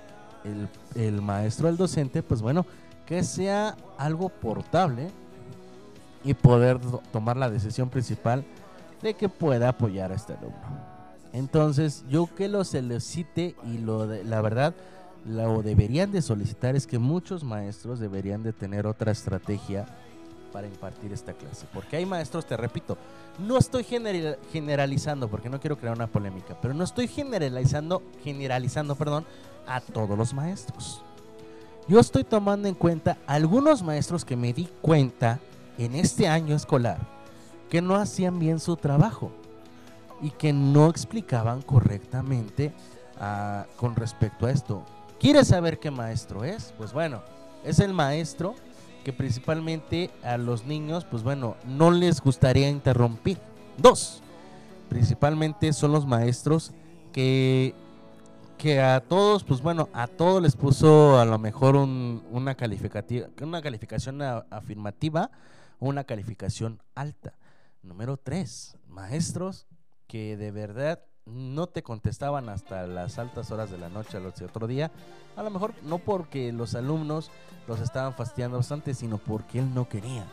el, 0.44 0.68
el 1.00 1.22
maestro, 1.22 1.68
el 1.68 1.76
docente, 1.76 2.22
pues 2.22 2.42
bueno, 2.42 2.66
que 3.06 3.22
sea 3.22 3.76
algo 3.98 4.28
portable 4.28 5.08
y 6.24 6.34
poder 6.34 6.78
to- 6.78 7.02
tomar 7.12 7.36
la 7.36 7.50
decisión 7.50 7.90
principal 7.90 8.44
de 9.02 9.14
que 9.14 9.28
pueda 9.28 9.68
apoyar 9.68 10.10
a 10.10 10.14
este 10.14 10.32
alumno. 10.32 10.94
Entonces, 11.32 12.04
yo 12.08 12.28
que 12.34 12.48
lo 12.48 12.64
solicite 12.64 13.54
y 13.66 13.78
lo 13.78 14.06
de, 14.06 14.24
la 14.24 14.40
verdad 14.40 14.74
lo 15.26 15.62
deberían 15.62 16.12
de 16.12 16.22
solicitar 16.22 16.76
es 16.76 16.86
que 16.86 16.98
muchos 16.98 17.44
maestros 17.44 17.98
deberían 17.98 18.42
de 18.42 18.52
tener 18.52 18.86
otra 18.86 19.12
estrategia 19.12 19.86
para 20.54 20.68
impartir 20.68 21.12
esta 21.12 21.32
clase, 21.32 21.66
porque 21.74 21.96
hay 21.96 22.06
maestros, 22.06 22.46
te 22.46 22.56
repito, 22.56 22.96
no 23.40 23.58
estoy 23.58 23.82
general- 23.82 24.38
generalizando 24.52 25.26
porque 25.26 25.50
no 25.50 25.58
quiero 25.58 25.76
crear 25.76 25.96
una 25.96 26.06
polémica, 26.06 26.56
pero 26.62 26.72
no 26.74 26.84
estoy 26.84 27.08
generalizando 27.08 28.00
generalizando, 28.22 28.94
perdón, 28.94 29.26
a 29.66 29.80
todos 29.80 30.16
los 30.16 30.32
maestros. 30.32 31.02
Yo 31.88 31.98
estoy 31.98 32.22
tomando 32.22 32.68
en 32.68 32.76
cuenta 32.76 33.18
algunos 33.26 33.82
maestros 33.82 34.24
que 34.24 34.36
me 34.36 34.52
di 34.52 34.68
cuenta 34.80 35.40
en 35.76 35.96
este 35.96 36.28
año 36.28 36.54
escolar 36.54 36.98
que 37.68 37.82
no 37.82 37.96
hacían 37.96 38.38
bien 38.38 38.60
su 38.60 38.76
trabajo 38.76 39.32
y 40.22 40.30
que 40.30 40.52
no 40.52 40.88
explicaban 40.88 41.62
correctamente 41.62 42.72
ah, 43.18 43.66
con 43.76 43.96
respecto 43.96 44.46
a 44.46 44.52
esto. 44.52 44.84
¿Quieres 45.18 45.48
saber 45.48 45.80
qué 45.80 45.90
maestro 45.90 46.44
es? 46.44 46.72
Pues 46.78 46.92
bueno, 46.92 47.22
es 47.64 47.80
el 47.80 47.92
maestro 47.92 48.54
que 49.04 49.12
principalmente 49.12 50.10
a 50.22 50.36
los 50.38 50.64
niños, 50.64 51.04
pues 51.04 51.22
bueno, 51.22 51.56
no 51.66 51.90
les 51.90 52.20
gustaría 52.20 52.68
interrumpir. 52.68 53.38
Dos, 53.78 54.22
principalmente 54.88 55.72
son 55.72 55.92
los 55.92 56.06
maestros 56.06 56.72
que 57.12 57.74
que 58.56 58.80
a 58.80 59.00
todos, 59.00 59.42
pues 59.44 59.60
bueno, 59.60 59.88
a 59.92 60.06
todos 60.06 60.40
les 60.40 60.54
puso 60.56 61.18
a 61.18 61.24
lo 61.24 61.38
mejor 61.38 61.74
un- 61.76 62.22
una, 62.30 62.54
calificativa, 62.54 63.26
una 63.42 63.60
calificación 63.60 64.22
afirmativa 64.22 65.30
o 65.80 65.88
una 65.88 66.04
calificación 66.04 66.80
alta. 66.94 67.34
Número 67.82 68.16
tres, 68.16 68.78
maestros 68.88 69.66
que 70.06 70.36
de 70.38 70.50
verdad 70.52 71.00
no 71.26 71.66
te 71.66 71.82
contestaban 71.82 72.48
hasta 72.48 72.86
las 72.86 73.18
altas 73.18 73.50
horas 73.50 73.70
de 73.70 73.78
la 73.78 73.88
noche 73.88 74.18
al 74.18 74.26
otro 74.26 74.66
día. 74.66 74.90
A 75.36 75.42
lo 75.42 75.50
mejor 75.50 75.74
no 75.82 75.98
porque 75.98 76.52
los 76.52 76.74
alumnos 76.74 77.30
los 77.66 77.80
estaban 77.80 78.14
fastidiando 78.14 78.58
bastante, 78.58 78.94
sino 78.94 79.18
porque 79.18 79.58
él 79.58 79.74
no 79.74 79.88
quería. 79.88 80.26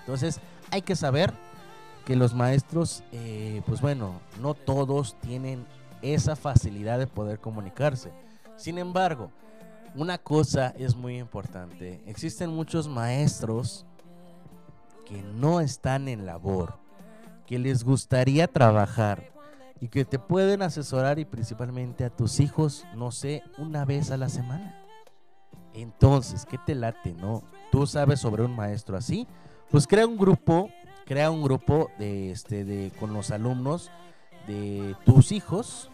Entonces 0.00 0.40
hay 0.70 0.82
que 0.82 0.96
saber 0.96 1.32
que 2.04 2.16
los 2.16 2.34
maestros, 2.34 3.02
eh, 3.12 3.62
pues 3.66 3.80
bueno, 3.80 4.20
no 4.40 4.54
todos 4.54 5.16
tienen 5.20 5.66
esa 6.02 6.36
facilidad 6.36 6.98
de 6.98 7.06
poder 7.06 7.38
comunicarse. 7.38 8.12
Sin 8.56 8.76
embargo, 8.76 9.30
una 9.94 10.18
cosa 10.18 10.74
es 10.76 10.94
muy 10.94 11.18
importante. 11.18 12.02
Existen 12.06 12.50
muchos 12.50 12.88
maestros 12.88 13.86
que 15.06 15.22
no 15.22 15.60
están 15.60 16.08
en 16.08 16.26
labor, 16.26 16.78
que 17.46 17.58
les 17.58 17.84
gustaría 17.84 18.46
trabajar 18.46 19.33
y 19.80 19.88
que 19.88 20.04
te 20.04 20.18
pueden 20.18 20.62
asesorar 20.62 21.18
y 21.18 21.24
principalmente 21.24 22.04
a 22.04 22.10
tus 22.10 22.40
hijos, 22.40 22.84
no 22.94 23.10
sé, 23.10 23.42
una 23.58 23.84
vez 23.84 24.10
a 24.10 24.16
la 24.16 24.28
semana. 24.28 24.80
Entonces, 25.74 26.46
¿qué 26.46 26.58
te 26.58 26.74
late, 26.74 27.14
no? 27.14 27.42
Tú 27.70 27.86
sabes 27.86 28.20
sobre 28.20 28.44
un 28.44 28.54
maestro 28.54 28.96
así, 28.96 29.26
pues 29.70 29.86
crea 29.86 30.06
un 30.06 30.16
grupo, 30.16 30.70
crea 31.04 31.30
un 31.30 31.42
grupo 31.42 31.90
de 31.98 32.30
este 32.30 32.64
de 32.64 32.92
con 32.98 33.12
los 33.12 33.30
alumnos 33.30 33.90
de 34.46 34.94
tus 35.04 35.32
hijos 35.32 35.90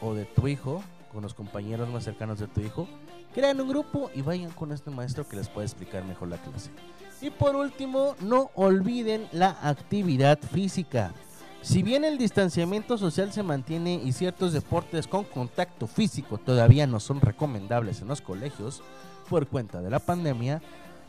o 0.00 0.14
de 0.14 0.24
tu 0.24 0.48
hijo, 0.48 0.82
con 1.12 1.22
los 1.22 1.34
compañeros 1.34 1.88
más 1.88 2.04
cercanos 2.04 2.38
de 2.38 2.48
tu 2.48 2.60
hijo, 2.60 2.88
crean 3.34 3.60
un 3.60 3.68
grupo 3.68 4.10
y 4.14 4.22
vayan 4.22 4.50
con 4.50 4.72
este 4.72 4.90
maestro 4.90 5.26
que 5.28 5.36
les 5.36 5.48
puede 5.48 5.66
explicar 5.66 6.04
mejor 6.04 6.28
la 6.28 6.38
clase. 6.38 6.70
Y 7.20 7.30
por 7.30 7.56
último, 7.56 8.14
no 8.20 8.50
olviden 8.54 9.28
la 9.32 9.56
actividad 9.62 10.38
física. 10.38 11.12
Si 11.62 11.82
bien 11.82 12.04
el 12.04 12.18
distanciamiento 12.18 12.96
social 12.96 13.32
se 13.32 13.42
mantiene 13.42 14.00
y 14.02 14.12
ciertos 14.12 14.52
deportes 14.52 15.06
con 15.06 15.24
contacto 15.24 15.86
físico 15.86 16.38
todavía 16.38 16.86
no 16.86 17.00
son 17.00 17.20
recomendables 17.20 18.00
en 18.00 18.08
los 18.08 18.20
colegios 18.20 18.82
por 19.28 19.48
cuenta 19.48 19.82
de 19.82 19.90
la 19.90 19.98
pandemia, 19.98 20.62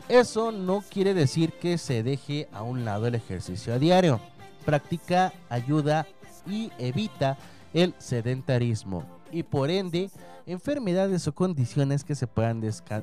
eso 0.08 0.50
no 0.50 0.82
quiere 0.82 1.14
decir 1.14 1.52
que 1.52 1.78
se 1.78 2.02
deje 2.02 2.48
a 2.52 2.62
un 2.62 2.84
lado 2.84 3.06
el 3.06 3.14
ejercicio 3.14 3.72
a 3.72 3.78
diario. 3.78 4.20
Practica, 4.64 5.32
ayuda 5.48 6.06
y 6.46 6.70
evita 6.78 7.38
el 7.72 7.94
sedentarismo 7.98 9.04
y 9.30 9.44
por 9.44 9.70
ende 9.70 10.10
enfermedades 10.46 11.28
o 11.28 11.32
condiciones 11.32 12.02
que 12.02 12.16
se 12.16 12.26
puedan 12.26 12.60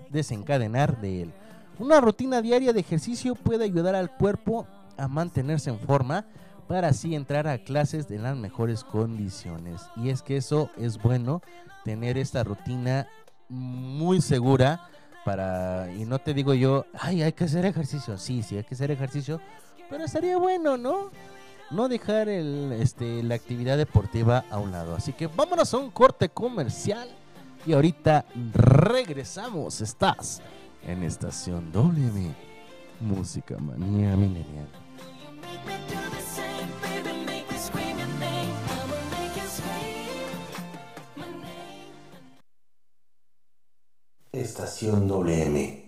desencadenar 0.09 0.99
de 0.99 1.23
él. 1.23 1.33
Una 1.79 2.01
rutina 2.01 2.41
diaria 2.41 2.73
de 2.73 2.81
ejercicio 2.81 3.35
puede 3.35 3.63
ayudar 3.63 3.95
al 3.95 4.11
cuerpo 4.15 4.67
a 4.97 5.07
mantenerse 5.07 5.69
en 5.69 5.79
forma 5.79 6.25
para 6.68 6.89
así 6.89 7.15
entrar 7.15 7.48
a 7.48 7.57
clases 7.60 8.07
de 8.07 8.19
las 8.19 8.35
mejores 8.35 8.84
condiciones. 8.84 9.81
Y 9.95 10.10
es 10.10 10.22
que 10.22 10.38
eso 10.38 10.69
es 10.77 11.02
bueno, 11.02 11.41
tener 11.84 12.18
esta 12.18 12.44
rutina 12.44 13.07
muy 13.49 14.22
segura 14.22 14.89
para, 15.23 15.91
y 15.94 16.06
no 16.06 16.19
te 16.19 16.34
digo 16.34 16.53
yo, 16.53 16.85
ay, 16.99 17.22
hay 17.22 17.34
que 17.34 17.45
hacer 17.45 17.65
ejercicio, 17.65 18.18
sí, 18.18 18.44
sí, 18.44 18.57
hay 18.57 18.64
que 18.64 18.76
hacer 18.76 18.91
ejercicio, 18.91 19.41
pero 19.89 20.06
estaría 20.06 20.38
bueno, 20.38 20.77
¿no? 20.77 21.11
No 21.69 21.89
dejar 21.89 22.30
el, 22.30 22.72
este, 22.80 23.23
la 23.23 23.35
actividad 23.35 23.77
deportiva 23.77 24.45
a 24.49 24.57
un 24.57 24.72
lado. 24.72 24.95
Así 24.95 25.11
que 25.11 25.27
vámonos 25.27 25.73
a 25.73 25.77
un 25.77 25.91
corte 25.91 26.30
comercial 26.30 27.10
y 27.65 27.73
ahorita 27.73 28.26
regresamos. 28.53 29.81
Estás 29.81 30.41
en 30.85 31.03
Estación 31.03 31.72
WM, 31.73 32.34
Música 33.02 33.57
Manía 33.57 34.15
Milenial. 34.15 34.68
Estación 44.41 45.07
WM. 45.07 45.88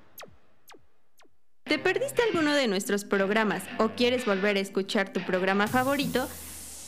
¿Te 1.63 1.79
perdiste 1.79 2.21
alguno 2.23 2.53
de 2.53 2.67
nuestros 2.67 3.05
programas 3.05 3.63
o 3.77 3.89
quieres 3.89 4.25
volver 4.25 4.57
a 4.57 4.59
escuchar 4.59 5.13
tu 5.13 5.25
programa 5.25 5.67
favorito? 5.67 6.27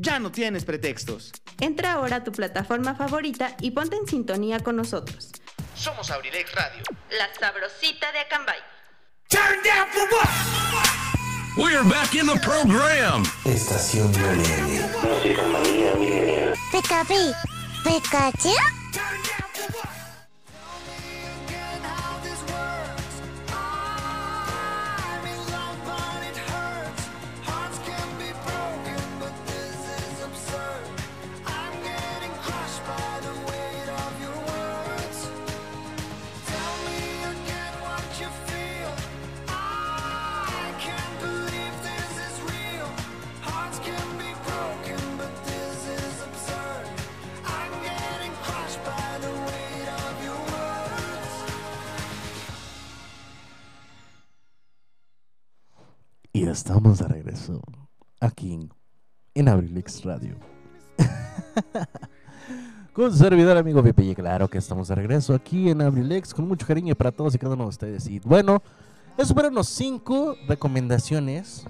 Ya 0.00 0.20
no 0.20 0.30
tienes 0.30 0.64
pretextos. 0.64 1.32
Entra 1.60 1.94
ahora 1.94 2.16
a 2.16 2.24
tu 2.24 2.30
plataforma 2.30 2.94
favorita 2.94 3.56
y 3.60 3.72
ponte 3.72 3.96
en 3.96 4.06
sintonía 4.06 4.60
con 4.60 4.76
nosotros. 4.76 5.32
Somos 5.74 6.08
Abrilex 6.12 6.54
Radio. 6.54 6.84
La 7.10 7.26
sabrosita 7.34 8.12
de 8.12 8.20
Acambay. 8.20 8.58
Turn 9.28 9.58
down 9.64 9.88
for 9.90 10.08
what? 10.14 10.28
We're 11.56 11.82
back 11.82 12.14
in 12.14 12.28
the 12.28 12.38
program. 12.38 13.24
Estación 13.44 14.12
Millennial. 14.12 14.88
Música 15.02 15.42
manía 15.42 15.92
millennial. 15.96 16.54
Pika 16.70 17.04
Pi, 17.04 17.32
Pikachu. 17.82 18.54
Y 56.32 56.46
estamos 56.46 56.98
de 56.98 57.08
regreso 57.08 57.62
aquí 58.20 58.68
en, 59.34 59.48
Abrilex 59.48 60.04
Radio. 60.04 60.36
con 62.92 63.10
su 63.12 63.18
servidor 63.18 63.56
amigo 63.56 63.82
Pepe, 63.82 64.04
y 64.04 64.14
claro 64.14 64.48
que 64.48 64.58
estamos 64.58 64.88
de 64.88 64.94
regreso 64.94 65.34
aquí 65.34 65.70
en 65.70 65.80
Abrilex 65.80 66.34
con 66.34 66.46
mucho 66.46 66.66
cariño 66.66 66.94
para 66.94 67.12
todos 67.12 67.34
y 67.34 67.38
cada 67.38 67.54
uno 67.54 67.64
de 67.64 67.70
ustedes. 67.70 68.06
Y 68.08 68.18
bueno, 68.20 68.62
esos 69.16 69.32
fueron 69.32 69.54
los 69.54 69.68
cinco 69.68 70.36
recomendaciones. 70.46 71.64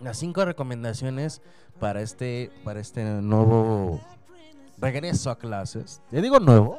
Las 0.00 0.18
cinco 0.18 0.44
recomendaciones 0.44 1.40
para 1.80 2.02
este, 2.02 2.52
para 2.62 2.80
este 2.80 3.02
nuevo 3.04 4.00
regreso 4.78 5.30
a 5.30 5.38
clases. 5.38 6.02
Le 6.10 6.22
digo 6.22 6.38
nuevo 6.38 6.78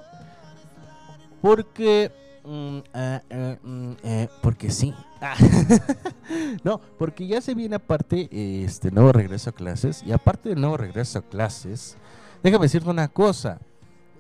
porque 1.42 2.12
mm, 2.44 2.78
ah, 2.94 3.22
ah, 3.30 3.58
mm, 3.64 3.92
eh, 4.04 4.28
porque 4.42 4.70
sí. 4.70 4.94
No, 6.64 6.80
porque 6.98 7.28
ya 7.28 7.41
se 7.41 7.56
viene 7.56 7.76
aparte 7.76 8.30
este 8.64 8.91
nuevo 8.91 9.12
regreso 9.12 9.50
a 9.50 9.54
clases. 9.54 10.04
Y 10.06 10.12
aparte 10.12 10.50
del 10.50 10.62
nuevo 10.62 10.78
regreso 10.78 11.20
a 11.20 11.22
clases, 11.22 11.98
déjame 12.44 12.66
decirte 12.66 12.90
una 12.90 13.08
cosa. 13.08 13.60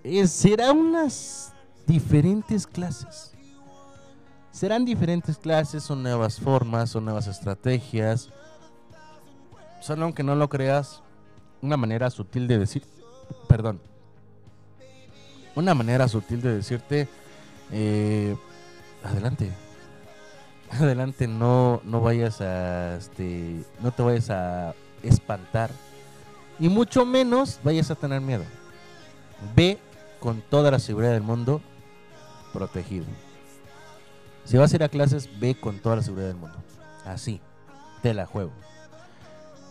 Eh, 0.03 0.27
será 0.27 0.71
unas 0.71 1.53
diferentes 1.85 2.65
clases. 2.65 3.33
Serán 4.51 4.85
diferentes 4.85 5.37
clases, 5.37 5.83
son 5.83 6.03
nuevas 6.03 6.39
formas, 6.39 6.89
son 6.89 7.05
nuevas 7.05 7.27
estrategias. 7.27 8.29
Son, 9.81 10.01
aunque 10.01 10.23
no 10.23 10.35
lo 10.35 10.49
creas, 10.49 11.01
una 11.61 11.77
manera 11.77 12.09
sutil 12.09 12.47
de 12.47 12.59
decir, 12.59 12.83
perdón, 13.47 13.79
una 15.55 15.73
manera 15.73 16.07
sutil 16.07 16.41
de 16.41 16.55
decirte, 16.55 17.07
eh, 17.71 18.35
adelante, 19.03 19.51
adelante, 20.79 21.27
no, 21.27 21.81
no 21.83 22.01
vayas 22.01 22.41
a, 22.41 22.97
este, 22.97 23.63
no 23.81 23.91
te 23.91 24.03
vayas 24.03 24.29
a 24.29 24.73
espantar 25.03 25.71
y 26.59 26.69
mucho 26.69 27.05
menos 27.05 27.59
vayas 27.63 27.89
a 27.89 27.95
tener 27.95 28.21
miedo. 28.21 28.43
Ve 29.55 29.79
con 30.19 30.41
toda 30.41 30.71
la 30.71 30.79
seguridad 30.79 31.13
del 31.13 31.21
mundo 31.21 31.61
protegido. 32.53 33.05
Si 34.43 34.57
vas 34.57 34.71
a 34.73 34.75
ir 34.75 34.83
a 34.83 34.89
clases, 34.89 35.29
ve 35.39 35.55
con 35.55 35.79
toda 35.79 35.97
la 35.97 36.03
seguridad 36.03 36.27
del 36.27 36.37
mundo. 36.37 36.57
Así, 37.05 37.39
te 38.01 38.13
la 38.13 38.25
juego. 38.25 38.51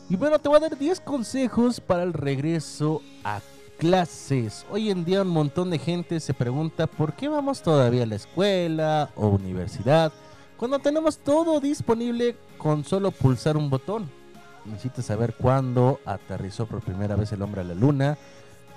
Y 0.09 0.17
bueno, 0.17 0.39
te 0.39 0.49
voy 0.49 0.57
a 0.57 0.61
dar 0.61 0.79
10 0.79 1.01
consejos 1.01 1.81
para 1.81 2.03
el 2.03 2.15
regreso 2.15 3.03
a 3.25 3.41
clases. 3.79 4.65
Hoy 4.71 4.91
en 4.91 5.05
día 5.05 5.23
un 5.23 5.29
montón 5.29 5.71
de 5.71 5.79
gente 5.79 6.19
se 6.21 6.33
pregunta 6.33 6.87
por 6.87 7.13
qué 7.13 7.29
vamos 7.29 7.61
todavía 7.61 8.05
a 8.05 8.07
la 8.07 8.17
escuela 8.17 9.11
o 9.15 9.29
universidad 9.29 10.13
cuando 10.59 10.79
tenemos 10.81 11.19
todo 11.19 11.61
disponible 11.61 12.37
con 12.59 12.85
solo 12.85 13.13
pulsar 13.13 13.57
un 13.57 13.71
botón. 13.71 14.11
Necesitas 14.67 15.07
saber 15.07 15.35
cuándo 15.35 16.01
aterrizó 16.05 16.67
por 16.67 16.83
primera 16.83 17.17
vez 17.17 17.33
el 17.33 17.41
hombre 17.41 17.63
a 17.63 17.65
la 17.65 17.75
luna, 17.75 18.19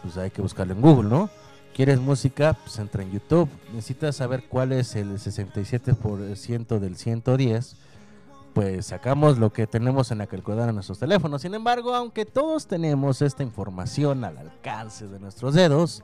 pues 0.01 0.15
hay 0.15 0.29
que 0.29 0.41
buscarlo 0.41 0.73
en 0.73 0.81
Google, 0.81 1.09
¿no? 1.09 1.29
¿Quieres 1.75 1.99
música? 1.99 2.53
Pues 2.53 2.77
entra 2.79 3.01
en 3.01 3.11
YouTube. 3.11 3.49
Necesitas 3.73 4.15
saber 4.15 4.43
cuál 4.47 4.71
es 4.71 4.95
el 4.95 5.11
67% 5.13 6.79
del 6.79 6.95
110 6.95 7.75
pues 8.53 8.87
sacamos 8.87 9.37
lo 9.37 9.53
que 9.53 9.65
tenemos 9.65 10.11
en 10.11 10.17
la 10.17 10.27
calculadora 10.27 10.69
en 10.69 10.75
nuestros 10.75 10.99
teléfonos. 10.99 11.41
Sin 11.41 11.53
embargo, 11.53 11.95
aunque 11.95 12.25
todos 12.25 12.67
tenemos 12.67 13.21
esta 13.21 13.43
información 13.43 14.25
al 14.25 14.37
alcance 14.37 15.07
de 15.07 15.19
nuestros 15.19 15.53
dedos, 15.53 16.03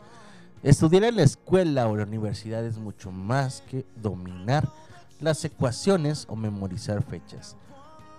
estudiar 0.64 1.04
en 1.04 1.18
la 1.18 1.24
escuela 1.24 1.88
o 1.88 1.98
la 1.98 2.04
universidad 2.04 2.66
es 2.66 2.78
mucho 2.78 3.12
más 3.12 3.64
que 3.70 3.86
dominar 4.02 4.70
las 5.20 5.44
ecuaciones 5.46 6.26
o 6.30 6.36
memorizar 6.36 7.04
fechas. 7.04 7.56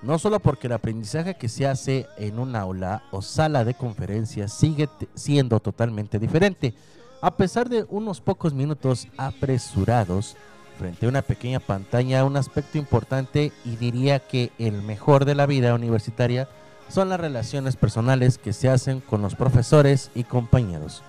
No 0.01 0.19
solo 0.19 0.39
porque 0.39 0.69
el 0.69 0.75
aprendizaje 0.75 1.37
que 1.37 1.49
se 1.49 1.67
hace 1.67 2.07
en 2.19 2.39
un 2.39 2.55
aula 2.55 3.03
o 3.11 3.21
sala 3.21 3.65
de 3.65 3.75
conferencias 3.75 4.53
sigue 4.53 4.89
siendo 5.15 5.59
totalmente 5.59 6.19
diferente, 6.19 6.75
a 7.21 7.37
pesar 7.37 7.69
de 7.69 7.85
unos 7.89 8.21
pocos 8.21 8.55
minutos 8.55 9.09
apresurados 9.17 10.37
frente 10.79 11.07
a 11.07 11.09
una 11.09 11.23
pequeña 11.23 11.59
pantalla, 11.59 12.25
un 12.25 12.37
aspecto 12.37 12.79
importante 12.79 13.53
y 13.65 13.75
diría 13.75 14.21
que 14.21 14.53
el 14.59 14.83
mejor 14.83 15.25
de 15.25 15.35
la 15.35 15.47
vida 15.47 15.75
universitaria 15.75 16.49
son 16.89 17.09
las 17.09 17.19
relaciones 17.19 17.77
personales 17.77 18.39
que 18.39 18.53
se 18.53 18.69
hacen 18.69 19.01
con 19.01 19.21
los 19.21 19.35
profesores 19.35 20.13
y 20.15 20.23
compañeros. 20.23 21.03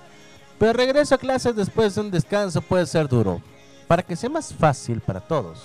Pero 0.58 0.74
regreso 0.74 1.16
a 1.16 1.20
clases 1.20 1.56
después 1.56 1.94
de 1.96 2.02
un 2.02 2.12
descanso 2.12 2.62
puede 2.62 2.88
ser 2.88 3.08
duro. 3.08 3.42
Para 3.88 4.04
que 4.04 4.16
sea 4.16 4.30
más 4.30 4.54
fácil 4.54 5.00
para 5.00 5.22
todos, 5.22 5.64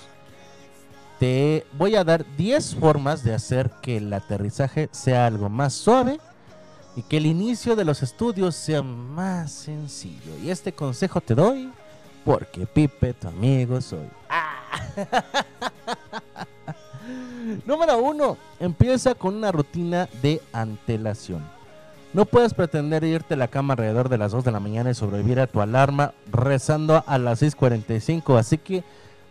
te 1.19 1.65
voy 1.73 1.95
a 1.95 2.03
dar 2.03 2.25
10 2.37 2.75
formas 2.75 3.23
de 3.23 3.33
hacer 3.33 3.71
que 3.81 3.97
el 3.97 4.13
aterrizaje 4.13 4.89
sea 4.91 5.27
algo 5.27 5.49
más 5.49 5.73
suave 5.73 6.19
y 6.95 7.03
que 7.03 7.17
el 7.17 7.25
inicio 7.25 7.75
de 7.75 7.85
los 7.85 8.03
estudios 8.03 8.55
sea 8.55 8.81
más 8.81 9.51
sencillo. 9.51 10.37
Y 10.43 10.49
este 10.49 10.73
consejo 10.73 11.21
te 11.21 11.35
doy 11.35 11.71
porque 12.23 12.65
Pipe, 12.65 13.13
tu 13.13 13.27
amigo, 13.27 13.79
soy. 13.81 14.07
Número 17.65 17.99
uno, 17.99 18.37
empieza 18.59 19.13
con 19.13 19.35
una 19.35 19.51
rutina 19.51 20.09
de 20.21 20.41
antelación. 20.51 21.43
No 22.13 22.25
puedes 22.25 22.53
pretender 22.53 23.03
irte 23.03 23.33
a 23.33 23.37
la 23.37 23.49
cama 23.49 23.73
alrededor 23.73 24.09
de 24.09 24.17
las 24.17 24.31
2 24.31 24.45
de 24.45 24.51
la 24.51 24.59
mañana 24.59 24.89
y 24.89 24.95
sobrevivir 24.95 25.39
a 25.39 25.47
tu 25.47 25.61
alarma 25.61 26.13
rezando 26.31 27.03
a 27.05 27.17
las 27.17 27.43
6.45. 27.43 28.39
Así 28.39 28.57
que 28.57 28.83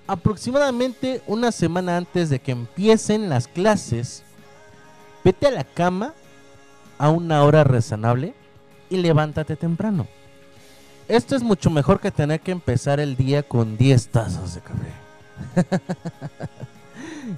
aproximadamente 0.06 1.22
una 1.26 1.52
semana 1.52 1.96
antes 1.96 2.30
de 2.30 2.38
que 2.38 2.52
empiecen 2.52 3.28
las 3.28 3.48
clases, 3.48 4.24
Vete 5.24 5.46
a 5.46 5.50
la 5.50 5.64
cama 5.64 6.12
a 6.98 7.08
una 7.08 7.42
hora 7.44 7.64
razonable 7.64 8.34
y 8.90 8.98
levántate 8.98 9.56
temprano. 9.56 10.06
Esto 11.08 11.34
es 11.34 11.42
mucho 11.42 11.70
mejor 11.70 11.98
que 11.98 12.10
tener 12.10 12.40
que 12.40 12.52
empezar 12.52 13.00
el 13.00 13.16
día 13.16 13.42
con 13.42 13.78
10 13.78 14.08
tazas 14.08 14.54
de 14.54 14.60
café. 14.60 14.92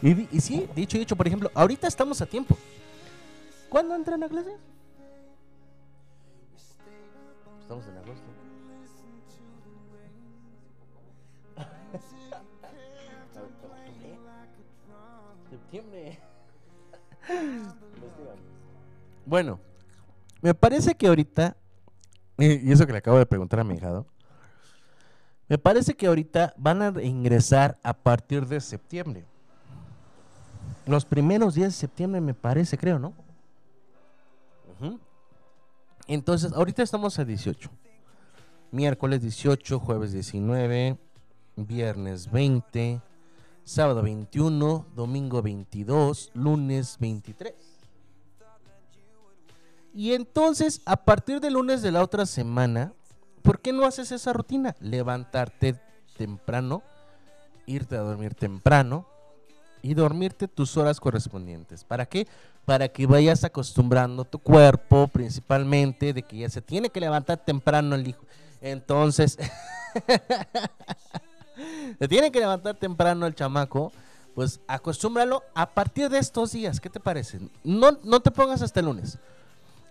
y, 0.33 0.41
sí, 0.41 0.69
dicho 0.75 0.99
y 0.99 1.03
hecho, 1.03 1.15
por 1.15 1.29
ejemplo, 1.29 1.51
ahorita 1.55 1.87
estamos 1.87 2.21
a 2.21 2.27
tiempo. 2.27 2.59
¿Cuándo 3.69 3.95
entran 3.95 4.23
a 4.25 4.29
clase? 4.29 4.57
Estamos 7.61 7.87
en 7.87 7.97
agosto. 7.99 8.26
Bueno, 19.25 19.59
me 20.41 20.55
parece 20.55 20.95
que 20.95 21.09
ahorita, 21.09 21.57
y 22.39 22.71
eso 22.71 22.87
que 22.87 22.93
le 22.93 22.99
acabo 22.99 23.19
de 23.19 23.27
preguntar 23.27 23.61
a 23.61 23.65
mi 23.65 23.75
hijado, 23.75 24.07
me 25.49 25.59
parece 25.59 25.95
que 25.95 26.07
ahorita 26.07 26.55
van 26.57 26.83
a 26.83 27.03
ingresar 27.03 27.79
a 27.83 27.93
partir 27.93 28.47
de 28.47 28.61
septiembre. 28.61 29.25
Los 30.87 31.05
primeros 31.05 31.55
días 31.55 31.69
de 31.69 31.79
septiembre 31.79 32.21
me 32.21 32.35
parece, 32.35 32.79
creo, 32.79 32.99
¿no? 32.99 33.13
Entonces, 36.09 36.53
ahorita 36.53 36.83
estamos 36.83 37.19
a 37.19 37.25
18. 37.25 37.69
Miércoles 38.71 39.23
18, 39.23 39.81
jueves 39.81 40.13
19, 40.13 40.97
viernes 41.57 42.31
20, 42.31 43.01
sábado 43.67 44.01
21, 44.01 44.87
domingo 44.95 45.43
22, 45.43 46.31
lunes 46.35 46.97
23. 47.01 47.53
Y 49.93 50.13
entonces, 50.13 50.81
a 50.85 51.05
partir 51.05 51.41
del 51.41 51.55
lunes 51.55 51.83
de 51.83 51.91
la 51.91 52.03
otra 52.03 52.27
semana, 52.27 52.93
¿por 53.43 53.59
qué 53.59 53.73
no 53.73 53.85
haces 53.85 54.13
esa 54.13 54.33
rutina? 54.33 54.77
Levantarte 54.79 55.81
temprano, 56.17 56.85
irte 57.67 57.97
a 57.97 58.01
dormir 58.03 58.35
temprano 58.37 59.05
y 59.83 59.95
dormirte 59.95 60.47
tus 60.47 60.77
horas 60.77 61.01
correspondientes. 61.01 61.83
¿Para 61.83 62.07
qué? 62.07 62.29
Para 62.65 62.89
que 62.89 63.07
vayas 63.07 63.43
acostumbrando 63.43 64.25
tu 64.25 64.39
cuerpo, 64.39 65.09
principalmente, 65.09 66.13
de 66.13 66.23
que 66.23 66.39
ya 66.39 66.49
se 66.49 66.63
tiene 66.63 66.91
que 66.91 67.01
levantar 67.01 67.45
temprano 67.45 67.97
el 67.97 68.07
hijo. 68.07 68.25
Entonces, 68.61 69.37
se 71.99 72.09
tiene 72.09 72.31
que 72.31 72.41
levantar 72.41 72.77
temprano 72.77 73.27
el 73.27 73.35
chamaco. 73.35 73.93
Pues 74.35 74.61
acostúmbralo 74.67 75.43
a 75.55 75.71
partir 75.71 76.11
de 76.11 76.19
estos 76.19 76.53
días. 76.53 76.79
¿Qué 76.79 76.91
te 76.91 77.01
parece? 77.01 77.41
No, 77.65 77.97
no 78.05 78.21
te 78.21 78.31
pongas 78.31 78.61
hasta 78.61 78.81
el 78.81 78.87
lunes. 78.87 79.19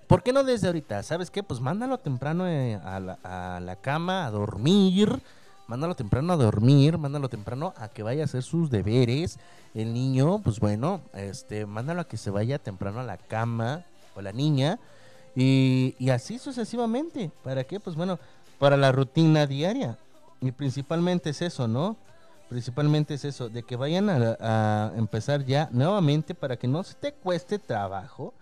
¿Por 0.07 0.21
qué 0.21 0.31
no 0.31 0.43
desde 0.43 0.67
ahorita? 0.67 1.01
¿Sabes 1.01 1.31
qué? 1.31 1.41
Pues 1.41 1.59
mándalo 1.59 1.97
temprano 1.97 2.47
eh, 2.47 2.75
a, 2.75 2.99
la, 2.99 3.75
cama 3.81 4.27
a 4.27 4.31
dormir. 4.31 5.19
Mándalo 5.67 5.95
temprano 5.95 6.33
a 6.33 6.35
dormir, 6.35 6.99
mándalo 6.99 7.27
temprano 7.27 7.73
a 7.75 7.87
que 7.87 8.03
vaya 8.03 8.21
a 8.21 8.25
hacer 8.25 8.43
sus 8.43 8.69
deberes. 8.69 9.39
El 9.73 9.95
niño, 9.95 10.41
pues 10.43 10.59
bueno, 10.59 11.01
este, 11.13 11.65
mándalo 11.65 12.01
a 12.01 12.07
que 12.07 12.17
se 12.17 12.29
vaya 12.29 12.59
temprano 12.59 12.99
a 12.99 13.03
la 13.03 13.17
cama 13.17 13.83
o 14.15 14.21
la 14.21 14.31
niña. 14.31 14.77
Y, 15.35 15.95
y 15.97 16.11
así 16.11 16.37
sucesivamente. 16.37 17.31
¿Para 17.43 17.63
qué? 17.63 17.79
Pues 17.79 17.95
bueno, 17.95 18.19
para 18.59 18.77
la 18.77 18.91
rutina 18.91 19.47
diaria. 19.47 19.97
Y 20.45 20.51
principalmente 20.51 21.31
es 21.31 21.41
eso, 21.41 21.67
¿no? 21.67 21.97
Principalmente 22.49 23.15
es 23.15 23.25
eso, 23.25 23.49
de 23.49 23.63
que 23.63 23.75
vayan 23.75 24.07
a, 24.09 24.91
empezar 24.95 25.43
ya 25.43 25.67
nuevamente 25.71 26.35
para 26.35 26.57
que 26.57 26.67
no 26.67 26.83
se 26.83 26.93
te 26.93 27.13
cueste 27.13 27.57
trabajo. 27.57 28.33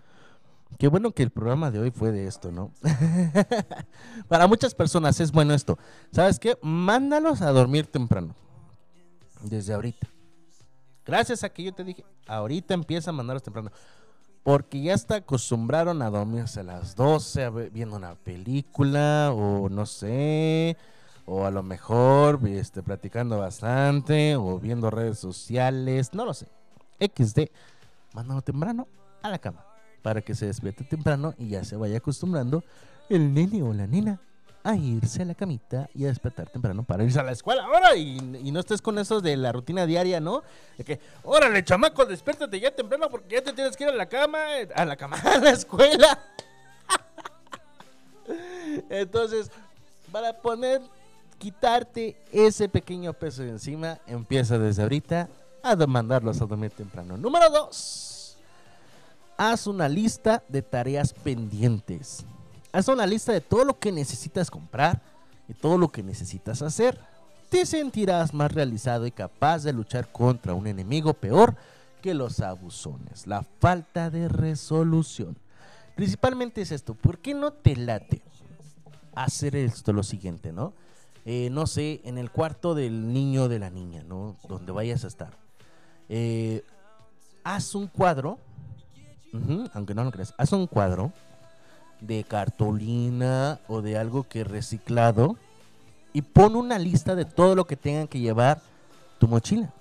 Qué 0.78 0.88
bueno 0.88 1.12
que 1.12 1.22
el 1.22 1.30
programa 1.30 1.70
de 1.70 1.78
hoy 1.78 1.90
fue 1.90 2.12
de 2.12 2.26
esto, 2.26 2.52
¿no? 2.52 2.70
Para 4.28 4.46
muchas 4.46 4.74
personas 4.74 5.18
es 5.20 5.32
bueno 5.32 5.54
esto. 5.54 5.78
¿Sabes 6.10 6.38
qué? 6.38 6.58
Mándalos 6.60 7.40
a 7.40 7.50
dormir 7.52 7.86
temprano. 7.86 8.34
Desde 9.42 9.72
ahorita. 9.72 10.08
Gracias 11.06 11.44
a 11.44 11.48
que 11.48 11.62
yo 11.62 11.72
te 11.72 11.84
dije, 11.84 12.04
ahorita 12.26 12.74
empieza 12.74 13.10
a 13.10 13.12
mandarlos 13.14 13.42
temprano. 13.42 13.70
Porque 14.42 14.82
ya 14.82 14.92
está 14.92 15.16
acostumbraron 15.16 16.02
a 16.02 16.10
dormirse 16.10 16.60
a 16.60 16.64
las 16.64 16.94
12 16.94 17.44
a 17.44 17.50
ver- 17.50 17.70
viendo 17.70 17.96
una 17.96 18.14
película 18.16 19.32
o 19.32 19.70
no 19.70 19.86
sé. 19.86 20.76
O 21.26 21.46
a 21.46 21.50
lo 21.50 21.62
mejor 21.62 22.40
este, 22.46 22.82
platicando 22.82 23.38
bastante 23.38 24.36
o 24.36 24.58
viendo 24.58 24.90
redes 24.90 25.18
sociales. 25.18 26.12
No 26.12 26.24
lo 26.24 26.34
sé. 26.34 26.46
XD. 27.00 27.50
Mándalo 28.12 28.42
temprano 28.42 28.86
a 29.22 29.30
la 29.30 29.38
cama 29.38 29.64
para 30.02 30.20
que 30.20 30.34
se 30.34 30.46
despierte 30.46 30.84
temprano 30.84 31.34
y 31.38 31.48
ya 31.48 31.64
se 31.64 31.76
vaya 31.76 31.96
acostumbrando 31.96 32.62
el 33.08 33.32
nene 33.32 33.62
o 33.62 33.72
la 33.72 33.86
nena 33.86 34.20
a 34.62 34.76
irse 34.76 35.22
a 35.22 35.24
la 35.24 35.34
camita 35.34 35.88
y 35.94 36.04
a 36.04 36.08
despertar 36.08 36.48
temprano 36.48 36.84
para 36.84 37.04
irse 37.04 37.20
a 37.20 37.22
la 37.22 37.32
escuela 37.32 37.64
ahora 37.64 37.96
y, 37.96 38.16
y 38.42 38.50
no 38.50 38.60
estés 38.60 38.80
con 38.80 38.98
eso 38.98 39.20
de 39.20 39.36
la 39.36 39.52
rutina 39.52 39.86
diaria, 39.86 40.20
¿no? 40.20 40.42
De 40.76 40.84
que, 40.84 41.00
órale, 41.22 41.64
chamaco, 41.64 42.04
despiértate 42.06 42.60
ya 42.60 42.70
temprano 42.70 43.08
porque 43.10 43.36
ya 43.36 43.42
te 43.42 43.52
tienes 43.52 43.76
que 43.76 43.84
ir 43.84 43.90
a 43.90 43.94
la 43.94 44.06
cama, 44.06 44.38
a 44.74 44.84
la 44.84 44.96
cama, 44.96 45.16
a 45.24 45.38
la 45.38 45.50
escuela. 45.50 46.18
Entonces, 48.88 49.50
para 50.10 50.34
poner, 50.34 50.80
quitarte 51.38 52.16
ese 52.32 52.68
pequeño 52.68 53.12
peso 53.12 53.42
de 53.42 53.50
encima, 53.50 53.98
empieza 54.06 54.58
desde 54.58 54.82
ahorita 54.82 55.28
a 55.62 55.76
mandarlos 55.86 56.40
a 56.40 56.46
dormir 56.46 56.70
temprano. 56.70 57.16
Número 57.16 57.48
dos. 57.50 58.36
Haz 59.36 59.66
una 59.66 59.88
lista 59.88 60.42
de 60.48 60.62
tareas 60.62 61.12
pendientes. 61.12 62.24
Haz 62.72 62.88
una 62.88 63.06
lista 63.06 63.32
de 63.32 63.40
todo 63.40 63.64
lo 63.64 63.78
que 63.78 63.90
necesitas 63.90 64.50
comprar 64.50 65.00
y 65.48 65.54
todo 65.54 65.78
lo 65.78 65.88
que 65.88 66.02
necesitas 66.02 66.62
hacer. 66.62 66.98
Te 67.48 67.66
sentirás 67.66 68.34
más 68.34 68.52
realizado 68.52 69.06
y 69.06 69.10
capaz 69.10 69.62
de 69.62 69.72
luchar 69.72 70.10
contra 70.10 70.54
un 70.54 70.66
enemigo 70.66 71.14
peor 71.14 71.56
que 72.02 72.14
los 72.14 72.40
abusones, 72.40 73.26
la 73.26 73.42
falta 73.60 74.10
de 74.10 74.28
resolución. 74.28 75.36
Principalmente 75.94 76.60
es 76.60 76.72
esto, 76.72 76.94
¿por 76.94 77.18
qué 77.18 77.32
no 77.32 77.52
te 77.52 77.76
late 77.76 78.22
hacer 79.14 79.56
esto 79.56 79.92
lo 79.92 80.02
siguiente, 80.02 80.52
no? 80.52 80.74
Eh, 81.26 81.48
no 81.50 81.66
sé, 81.66 82.00
en 82.04 82.18
el 82.18 82.30
cuarto 82.30 82.74
del 82.74 83.12
niño 83.12 83.44
o 83.44 83.48
de 83.48 83.58
la 83.58 83.70
niña, 83.70 84.02
¿no? 84.04 84.36
Donde 84.48 84.72
vayas 84.72 85.04
a 85.04 85.08
estar. 85.08 85.36
Eh, 86.08 86.62
haz 87.44 87.74
un 87.74 87.86
cuadro 87.86 88.38
aunque 89.72 89.94
no 89.94 90.04
lo 90.04 90.10
creas, 90.10 90.34
haz 90.38 90.52
un 90.52 90.66
cuadro 90.66 91.12
de 92.00 92.24
cartulina 92.24 93.60
o 93.68 93.82
de 93.82 93.98
algo 93.98 94.24
que 94.24 94.44
reciclado 94.44 95.36
y 96.12 96.22
pon 96.22 96.54
una 96.54 96.78
lista 96.78 97.14
de 97.14 97.24
todo 97.24 97.54
lo 97.54 97.66
que 97.66 97.76
tengan 97.76 98.06
que 98.06 98.20
llevar 98.20 98.60
tu 99.18 99.26
mochila. 99.26 99.72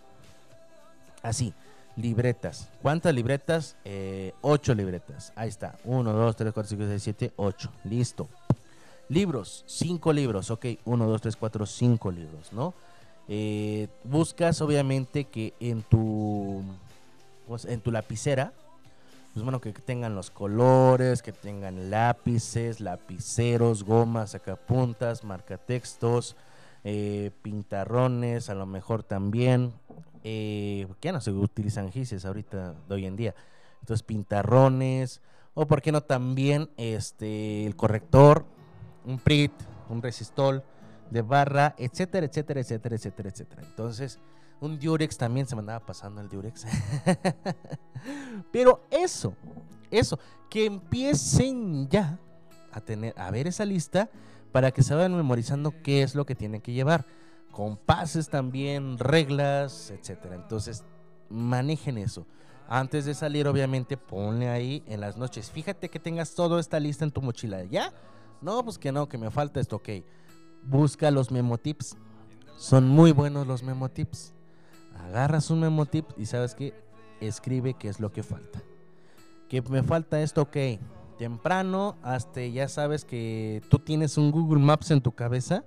Así, 1.21 1.53
libretas. 1.95 2.69
¿Cuántas 2.81 3.13
libretas? 3.13 3.75
Eh, 3.85 4.33
ocho 4.41 4.73
libretas. 4.73 5.31
Ahí 5.35 5.49
está. 5.49 5.75
Uno, 5.83 6.11
dos, 6.13 6.35
tres, 6.35 6.51
cuatro, 6.53 6.69
cinco, 6.69 6.85
seis, 6.87 7.03
siete, 7.03 7.31
ocho. 7.35 7.69
Listo. 7.83 8.27
Libros, 9.13 9.63
cinco 9.67 10.11
libros. 10.11 10.49
Ok, 10.49 10.65
uno, 10.85 11.07
dos, 11.07 11.21
tres, 11.21 11.35
cuatro, 11.35 11.65
cinco 11.65 12.11
libros, 12.11 12.51
¿no? 12.51 12.73
Eh, 13.27 13.87
buscas 14.03 14.59
obviamente 14.61 15.25
que 15.25 15.53
en 15.59 15.83
tu, 15.83 16.61
pues, 17.47 17.65
en 17.65 17.79
tu 17.79 17.91
lapicera 17.91 18.53
pues 19.33 19.43
bueno, 19.43 19.59
que 19.59 19.73
tengan 19.73 20.13
los 20.13 20.29
colores, 20.29 21.23
que 21.23 21.31
tengan 21.31 21.89
lápices, 21.89 22.79
lapiceros, 22.79 23.83
gomas, 23.83 24.31
sacapuntas, 24.31 25.23
marcatextos, 25.23 26.35
eh, 26.83 27.31
pintarrones, 27.41 28.51
a 28.51 28.53
lo 28.53 28.67
mejor 28.67 29.01
también, 29.01 29.73
eh, 30.23 30.87
que 30.99 31.11
no 31.11 31.19
se 31.19 31.31
utilizan 31.31 31.91
gises 31.91 32.25
ahorita 32.25 32.75
de 32.87 32.93
hoy 32.93 33.07
en 33.07 33.15
día. 33.15 33.33
Entonces, 33.81 34.03
pintarrones, 34.03 35.19
o 35.55 35.65
por 35.65 35.81
qué 35.81 35.91
no 35.91 36.01
también 36.01 36.69
este 36.77 37.65
el 37.65 37.75
corrector, 37.75 38.45
un 39.05 39.19
PRIT, 39.19 39.51
un 39.89 40.01
resistol 40.01 40.63
de 41.09 41.21
barra, 41.21 41.75
etcétera, 41.77 42.25
etcétera, 42.25 42.61
etcétera, 42.61 42.95
etcétera, 42.95 43.29
etcétera. 43.29 43.61
Entonces, 43.63 44.19
un 44.61 44.79
Durex 44.79 45.17
también 45.17 45.45
se 45.45 45.55
me 45.55 45.59
andaba 45.59 45.85
pasando 45.85 46.21
el 46.21 46.29
Durex. 46.29 46.65
Pero 48.51 48.85
eso, 48.89 49.35
eso, 49.91 50.17
que 50.49 50.65
empiecen 50.65 51.87
ya 51.89 52.17
a 52.71 52.81
tener, 52.81 53.13
a 53.17 53.29
ver 53.29 53.47
esa 53.47 53.65
lista 53.65 54.09
para 54.51 54.71
que 54.71 54.83
se 54.83 54.95
vayan 54.95 55.15
memorizando 55.15 55.73
qué 55.83 56.01
es 56.01 56.15
lo 56.15 56.25
que 56.25 56.35
tienen 56.35 56.61
que 56.61 56.73
llevar. 56.73 57.05
Compases 57.51 58.29
también, 58.29 58.97
reglas, 58.97 59.91
etcétera. 59.91 60.35
Entonces, 60.35 60.83
manejen 61.29 61.97
eso. 61.97 62.25
Antes 62.67 63.05
de 63.05 63.13
salir, 63.13 63.47
obviamente, 63.47 63.97
ponle 63.97 64.49
ahí 64.49 64.83
en 64.87 65.01
las 65.01 65.17
noches. 65.17 65.51
Fíjate 65.51 65.89
que 65.89 65.99
tengas 65.99 66.33
toda 66.33 66.59
esta 66.59 66.79
lista 66.79 67.03
en 67.03 67.11
tu 67.11 67.21
mochila. 67.21 67.63
¿Ya? 67.65 67.93
No, 68.43 68.63
pues 68.63 68.77
que 68.77 68.91
no, 68.91 69.07
que 69.07 69.17
me 69.17 69.31
falta 69.31 69.59
esto. 69.59 69.77
Ok. 69.77 69.89
Busca 70.63 71.11
los 71.11 71.31
memotips. 71.31 71.97
Son 72.57 72.87
muy 72.87 73.11
buenos 73.11 73.47
los 73.47 73.63
memotips. 73.63 74.33
Agarras 75.07 75.49
un 75.49 75.59
memotip 75.61 76.05
y 76.17 76.25
sabes 76.25 76.53
que 76.55 76.73
escribe 77.19 77.73
qué 77.73 77.89
es 77.89 77.99
lo 77.99 78.11
que 78.11 78.23
falta. 78.23 78.61
que 79.49 79.61
me 79.63 79.83
falta 79.83 80.21
esto, 80.21 80.41
ok. 80.43 80.57
Temprano, 81.17 81.95
hasta 82.01 82.43
ya 82.45 82.67
sabes 82.67 83.05
que 83.05 83.61
tú 83.69 83.79
tienes 83.79 84.17
un 84.17 84.31
Google 84.31 84.59
Maps 84.61 84.91
en 84.91 85.01
tu 85.01 85.11
cabeza 85.11 85.63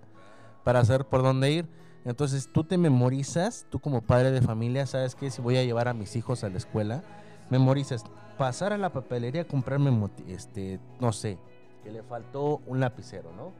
para 0.65 0.85
saber 0.85 1.07
por 1.07 1.23
dónde 1.23 1.51
ir. 1.53 1.69
Entonces 2.05 2.49
tú 2.53 2.65
te 2.65 2.79
memorizas, 2.79 3.67
tú 3.71 3.79
como 3.81 4.01
padre 4.01 4.31
de 4.33 4.43
familia, 4.43 4.87
sabes 4.87 5.15
que 5.15 5.31
si 5.31 5.41
voy 5.43 5.57
a 5.57 5.65
llevar 5.65 5.89
a 5.89 5.95
mis 5.95 6.15
hijos 6.17 6.45
a 6.45 6.49
la 6.49 6.57
escuela, 6.59 7.03
memorizas, 7.51 8.05
pasar 8.39 8.73
a 8.73 8.79
la 8.79 8.93
papelería 8.93 9.43
a 9.43 9.47
comprarme, 9.47 9.91
moti- 9.91 10.25
este, 10.29 10.79
no 11.01 11.13
sé, 11.13 11.39
que 11.87 11.93
le 11.93 12.03
faltó 12.03 12.61
un 12.67 12.81
lapicero, 12.81 13.31
¿no? 13.37 13.53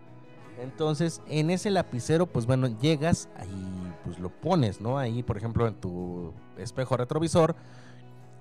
Entonces, 0.61 1.23
en 1.29 1.51
ese 1.51 1.71
lapicero, 1.71 2.27
pues 2.27 2.45
bueno, 2.45 2.67
llegas 2.67 3.29
ahí, 3.37 3.93
pues 4.05 4.19
lo 4.19 4.31
pones, 4.31 4.81
¿no? 4.81 4.99
Ahí, 4.99 5.23
por 5.23 5.37
ejemplo, 5.37 5.69
en 5.69 5.75
tu 5.75 6.33
espejo 6.59 6.97
retrovisor, 6.97 7.55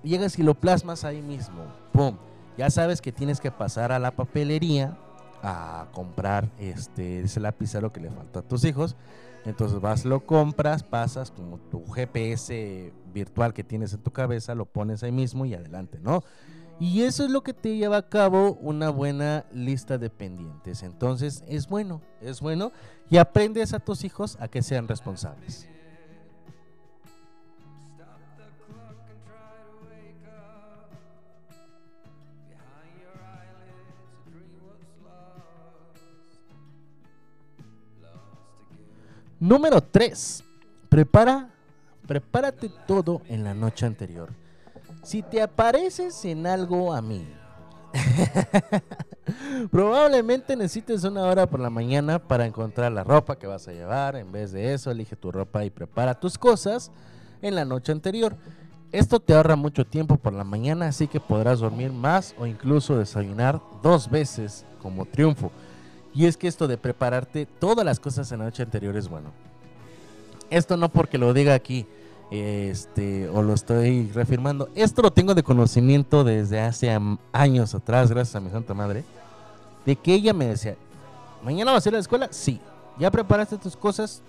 llegas 0.02 0.38
y 0.40 0.42
lo 0.42 0.54
plasmas 0.54 1.04
ahí 1.04 1.22
mismo. 1.22 1.62
¡Pum! 1.92 2.16
Ya 2.58 2.68
sabes 2.70 3.00
que 3.00 3.12
tienes 3.12 3.38
que 3.38 3.52
pasar 3.52 3.92
a 3.92 4.00
la 4.00 4.10
papelería 4.10 4.98
a 5.42 5.86
comprar 5.92 6.50
este 6.58 7.20
ese 7.20 7.38
lapicero 7.38 7.92
que 7.92 8.00
le 8.00 8.10
falta 8.10 8.40
a 8.40 8.42
tus 8.42 8.64
hijos. 8.64 8.96
Entonces 9.44 9.80
vas, 9.80 10.04
lo 10.04 10.26
compras, 10.26 10.82
pasas 10.82 11.30
como 11.30 11.58
tu 11.58 11.86
GPS 11.86 12.92
virtual 13.14 13.54
que 13.54 13.62
tienes 13.62 13.92
en 13.92 14.02
tu 14.02 14.10
cabeza, 14.10 14.56
lo 14.56 14.64
pones 14.64 15.04
ahí 15.04 15.12
mismo 15.12 15.46
y 15.46 15.54
adelante, 15.54 16.00
¿no? 16.02 16.24
Y 16.78 17.02
eso 17.02 17.24
es 17.24 17.30
lo 17.30 17.42
que 17.42 17.54
te 17.54 17.76
lleva 17.76 17.96
a 17.96 18.08
cabo 18.08 18.58
una 18.60 18.90
buena 18.90 19.46
lista 19.52 19.96
de 19.96 20.10
pendientes. 20.10 20.82
Entonces 20.82 21.42
es 21.48 21.68
bueno, 21.68 22.02
es 22.20 22.40
bueno 22.40 22.70
y 23.08 23.16
aprendes 23.16 23.72
a 23.72 23.78
tus 23.78 24.04
hijos 24.04 24.36
a 24.40 24.48
que 24.48 24.62
sean 24.62 24.86
responsables. 24.86 25.68
Número 39.38 39.80
3. 39.82 40.44
Prepara, 40.88 41.50
prepárate 42.06 42.70
todo 42.86 43.22
en 43.28 43.44
la 43.44 43.54
noche 43.54 43.86
anterior. 43.86 44.45
Si 45.06 45.22
te 45.22 45.40
apareces 45.40 46.24
en 46.24 46.48
algo 46.48 46.92
a 46.92 47.00
mí, 47.00 47.24
probablemente 49.70 50.56
necesites 50.56 51.04
una 51.04 51.22
hora 51.26 51.46
por 51.46 51.60
la 51.60 51.70
mañana 51.70 52.18
para 52.18 52.44
encontrar 52.44 52.90
la 52.90 53.04
ropa 53.04 53.38
que 53.38 53.46
vas 53.46 53.68
a 53.68 53.72
llevar. 53.72 54.16
En 54.16 54.32
vez 54.32 54.50
de 54.50 54.74
eso, 54.74 54.90
elige 54.90 55.14
tu 55.14 55.30
ropa 55.30 55.64
y 55.64 55.70
prepara 55.70 56.18
tus 56.18 56.36
cosas 56.36 56.90
en 57.40 57.54
la 57.54 57.64
noche 57.64 57.92
anterior. 57.92 58.34
Esto 58.90 59.20
te 59.20 59.32
ahorra 59.32 59.54
mucho 59.54 59.86
tiempo 59.86 60.16
por 60.16 60.32
la 60.32 60.42
mañana, 60.42 60.88
así 60.88 61.06
que 61.06 61.20
podrás 61.20 61.60
dormir 61.60 61.92
más 61.92 62.34
o 62.36 62.44
incluso 62.44 62.98
desayunar 62.98 63.60
dos 63.84 64.10
veces 64.10 64.66
como 64.82 65.06
triunfo. 65.06 65.52
Y 66.16 66.26
es 66.26 66.36
que 66.36 66.48
esto 66.48 66.66
de 66.66 66.78
prepararte 66.78 67.46
todas 67.46 67.84
las 67.86 68.00
cosas 68.00 68.32
en 68.32 68.40
la 68.40 68.46
noche 68.46 68.64
anterior 68.64 68.96
es 68.96 69.08
bueno. 69.08 69.30
Esto 70.50 70.76
no 70.76 70.88
porque 70.88 71.16
lo 71.16 71.32
diga 71.32 71.54
aquí, 71.54 71.86
este, 72.30 73.28
o 73.28 73.42
lo 73.42 73.54
estoy 73.54 74.10
reafirmando. 74.12 74.68
Esto 74.74 75.02
lo 75.02 75.12
tengo 75.12 75.34
de 75.34 75.42
conocimiento 75.42 76.24
desde 76.24 76.60
hace 76.60 76.98
años 77.32 77.74
atrás, 77.74 78.10
gracias 78.10 78.36
a 78.36 78.40
mi 78.40 78.50
santa 78.50 78.74
madre. 78.74 79.04
De 79.84 79.96
que 79.96 80.14
ella 80.14 80.32
me 80.32 80.46
decía, 80.46 80.76
¿mañana 81.42 81.72
vas 81.72 81.86
a 81.86 81.88
ir 81.88 81.94
a 81.94 81.98
la 81.98 82.00
escuela? 82.00 82.28
Sí. 82.30 82.60
¿Ya 82.98 83.10
preparaste 83.10 83.58
tus 83.58 83.76
cosas? 83.76 84.22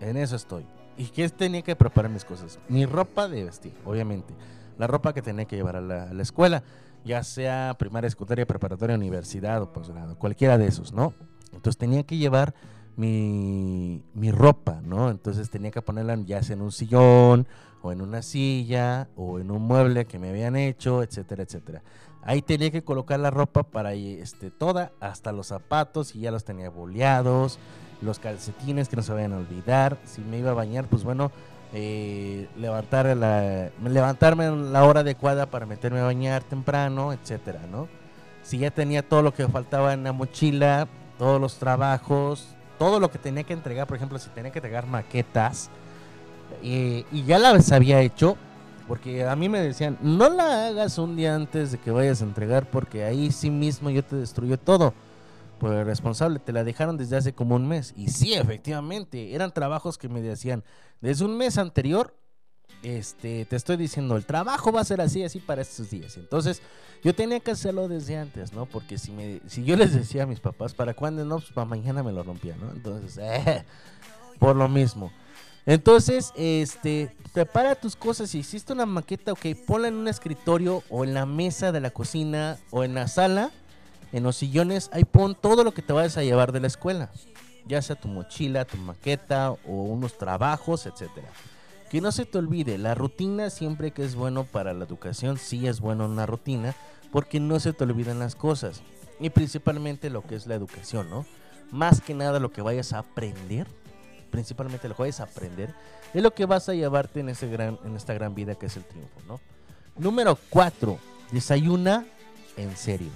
En 0.00 0.16
eso 0.16 0.34
estoy. 0.34 0.64
¿Y 0.96 1.06
qué 1.06 1.28
tenía 1.28 1.62
que 1.62 1.76
preparar 1.76 2.10
mis 2.10 2.24
cosas? 2.24 2.58
Mi 2.68 2.86
ropa 2.86 3.28
de 3.28 3.44
vestir, 3.44 3.74
obviamente. 3.84 4.34
La 4.78 4.86
ropa 4.86 5.12
que 5.12 5.22
tenía 5.22 5.44
que 5.44 5.56
llevar 5.56 5.76
a 5.76 5.80
la, 5.80 6.04
a 6.04 6.14
la 6.14 6.22
escuela, 6.22 6.62
ya 7.04 7.22
sea 7.22 7.76
primaria, 7.78 8.10
secundaria, 8.10 8.46
preparatoria, 8.46 8.96
universidad 8.96 9.62
o 9.62 9.72
posgrado, 9.72 10.16
cualquiera 10.16 10.58
de 10.58 10.66
esos, 10.66 10.92
¿no? 10.92 11.14
Entonces 11.52 11.76
tenía 11.76 12.02
que 12.02 12.16
llevar 12.16 12.54
mi, 13.00 14.02
mi 14.12 14.30
ropa, 14.30 14.82
¿no? 14.84 15.10
Entonces 15.10 15.48
tenía 15.48 15.70
que 15.70 15.80
ponerla 15.80 16.16
ya 16.26 16.42
sea 16.42 16.54
en 16.54 16.62
un 16.62 16.70
sillón 16.70 17.46
o 17.82 17.92
en 17.92 18.02
una 18.02 18.20
silla 18.20 19.08
o 19.16 19.40
en 19.40 19.50
un 19.50 19.62
mueble 19.62 20.04
que 20.04 20.18
me 20.18 20.28
habían 20.28 20.54
hecho, 20.54 21.02
etcétera, 21.02 21.42
etcétera. 21.42 21.82
Ahí 22.22 22.42
tenía 22.42 22.70
que 22.70 22.84
colocar 22.84 23.18
la 23.18 23.30
ropa 23.30 23.62
para 23.62 23.94
este, 23.94 24.50
toda, 24.50 24.92
hasta 25.00 25.32
los 25.32 25.46
zapatos 25.46 26.14
y 26.14 26.20
ya 26.20 26.30
los 26.30 26.44
tenía 26.44 26.68
boleados, 26.68 27.58
los 28.02 28.18
calcetines 28.18 28.90
que 28.90 28.96
no 28.96 29.02
se 29.02 29.14
vayan 29.14 29.32
a 29.32 29.38
olvidar. 29.38 29.96
Si 30.04 30.20
me 30.20 30.38
iba 30.38 30.50
a 30.50 30.54
bañar, 30.54 30.84
pues 30.86 31.02
bueno, 31.02 31.32
eh, 31.72 32.48
levantar 32.58 33.16
la, 33.16 33.70
levantarme 33.82 34.44
en 34.44 34.74
la 34.74 34.84
hora 34.84 35.00
adecuada 35.00 35.46
para 35.46 35.64
meterme 35.64 36.00
a 36.00 36.04
bañar 36.04 36.42
temprano, 36.44 37.14
etcétera, 37.14 37.60
¿no? 37.72 37.88
Si 38.42 38.58
ya 38.58 38.70
tenía 38.70 39.08
todo 39.08 39.22
lo 39.22 39.32
que 39.32 39.48
faltaba 39.48 39.94
en 39.94 40.04
la 40.04 40.12
mochila, 40.12 40.88
todos 41.18 41.40
los 41.40 41.56
trabajos, 41.56 42.56
todo 42.80 42.98
lo 42.98 43.10
que 43.10 43.18
tenía 43.18 43.44
que 43.44 43.52
entregar, 43.52 43.86
por 43.86 43.98
ejemplo, 43.98 44.18
si 44.18 44.30
tenía 44.30 44.50
que 44.50 44.58
entregar 44.58 44.86
maquetas, 44.86 45.68
eh, 46.62 47.04
y 47.12 47.24
ya 47.24 47.38
las 47.38 47.70
había 47.72 48.00
hecho, 48.00 48.38
porque 48.88 49.26
a 49.26 49.36
mí 49.36 49.50
me 49.50 49.60
decían, 49.60 49.98
no 50.00 50.30
la 50.30 50.68
hagas 50.68 50.96
un 50.96 51.14
día 51.14 51.34
antes 51.34 51.72
de 51.72 51.78
que 51.78 51.90
vayas 51.90 52.22
a 52.22 52.24
entregar, 52.24 52.70
porque 52.70 53.04
ahí 53.04 53.30
sí 53.32 53.50
mismo 53.50 53.90
yo 53.90 54.02
te 54.02 54.16
destruyo 54.16 54.58
todo. 54.58 54.94
El 55.60 55.84
responsable, 55.84 56.38
te 56.38 56.54
la 56.54 56.64
dejaron 56.64 56.96
desde 56.96 57.18
hace 57.18 57.34
como 57.34 57.54
un 57.54 57.68
mes. 57.68 57.92
Y 57.98 58.08
sí, 58.08 58.32
efectivamente, 58.32 59.34
eran 59.34 59.52
trabajos 59.52 59.98
que 59.98 60.08
me 60.08 60.22
decían, 60.22 60.64
desde 61.02 61.26
un 61.26 61.36
mes 61.36 61.58
anterior, 61.58 62.14
este, 62.82 63.44
te 63.44 63.56
estoy 63.56 63.76
diciendo, 63.76 64.16
el 64.16 64.24
trabajo 64.24 64.72
va 64.72 64.80
a 64.80 64.84
ser 64.84 65.00
así, 65.00 65.22
así 65.22 65.38
para 65.38 65.62
estos 65.62 65.90
días. 65.90 66.16
Entonces, 66.16 66.62
yo 67.02 67.14
tenía 67.14 67.40
que 67.40 67.50
hacerlo 67.50 67.88
desde 67.88 68.16
antes, 68.16 68.52
¿no? 68.52 68.66
Porque 68.66 68.98
si, 68.98 69.10
me, 69.12 69.40
si 69.46 69.64
yo 69.64 69.76
les 69.76 69.94
decía 69.94 70.24
a 70.24 70.26
mis 70.26 70.40
papás, 70.40 70.74
¿para 70.74 70.94
cuándo? 70.94 71.24
No, 71.24 71.38
pues 71.38 71.52
para 71.52 71.64
mañana 71.64 72.02
me 72.02 72.12
lo 72.12 72.22
rompía, 72.22 72.56
¿no? 72.56 72.70
Entonces, 72.72 73.18
eh, 73.18 73.64
por 74.38 74.56
lo 74.56 74.68
mismo. 74.68 75.12
Entonces, 75.66 76.32
este, 76.36 77.14
prepara 77.32 77.74
tus 77.74 77.96
cosas. 77.96 78.30
Si 78.30 78.38
hiciste 78.38 78.72
una 78.72 78.86
maqueta, 78.86 79.32
ok, 79.32 79.46
ponla 79.66 79.88
en 79.88 79.94
un 79.94 80.08
escritorio 80.08 80.82
o 80.88 81.04
en 81.04 81.14
la 81.14 81.26
mesa 81.26 81.72
de 81.72 81.80
la 81.80 81.90
cocina 81.90 82.58
o 82.70 82.84
en 82.84 82.94
la 82.94 83.08
sala, 83.08 83.50
en 84.12 84.22
los 84.22 84.36
sillones, 84.36 84.90
ahí 84.92 85.04
pon 85.04 85.34
todo 85.34 85.62
lo 85.64 85.72
que 85.72 85.82
te 85.82 85.92
vayas 85.92 86.16
a 86.16 86.22
llevar 86.22 86.52
de 86.52 86.60
la 86.60 86.66
escuela. 86.66 87.10
Ya 87.66 87.80
sea 87.82 87.94
tu 87.94 88.08
mochila, 88.08 88.64
tu 88.64 88.78
maqueta 88.78 89.52
o 89.52 89.84
unos 89.84 90.18
trabajos, 90.18 90.86
etcétera. 90.86 91.28
Que 91.90 92.00
no 92.00 92.12
se 92.12 92.24
te 92.24 92.38
olvide, 92.38 92.78
la 92.78 92.94
rutina 92.94 93.50
siempre 93.50 93.90
que 93.90 94.04
es 94.04 94.14
bueno 94.14 94.44
para 94.44 94.72
la 94.72 94.84
educación, 94.84 95.38
sí 95.38 95.66
es 95.66 95.80
bueno 95.80 96.06
una 96.06 96.24
rutina, 96.24 96.74
porque 97.10 97.40
no 97.40 97.58
se 97.58 97.72
te 97.72 97.84
olvidan 97.84 98.20
las 98.20 98.36
cosas. 98.36 98.82
Y 99.18 99.30
principalmente 99.30 100.08
lo 100.08 100.22
que 100.22 100.36
es 100.36 100.46
la 100.46 100.54
educación, 100.54 101.10
¿no? 101.10 101.26
Más 101.72 102.00
que 102.00 102.14
nada 102.14 102.38
lo 102.38 102.52
que 102.52 102.62
vayas 102.62 102.92
a 102.92 103.00
aprender, 103.00 103.66
principalmente 104.30 104.88
lo 104.88 104.94
que 104.94 105.02
vayas 105.02 105.20
a 105.20 105.24
aprender, 105.24 105.74
es 106.14 106.22
lo 106.22 106.32
que 106.32 106.46
vas 106.46 106.68
a 106.68 106.74
llevarte 106.74 107.20
en, 107.20 107.28
ese 107.28 107.48
gran, 107.48 107.78
en 107.84 107.96
esta 107.96 108.14
gran 108.14 108.34
vida 108.34 108.54
que 108.54 108.66
es 108.66 108.76
el 108.76 108.84
triunfo, 108.84 109.20
¿no? 109.26 109.40
Número 109.96 110.38
4. 110.48 110.98
Desayuna 111.32 112.06
en 112.56 112.76
serio. 112.76 113.10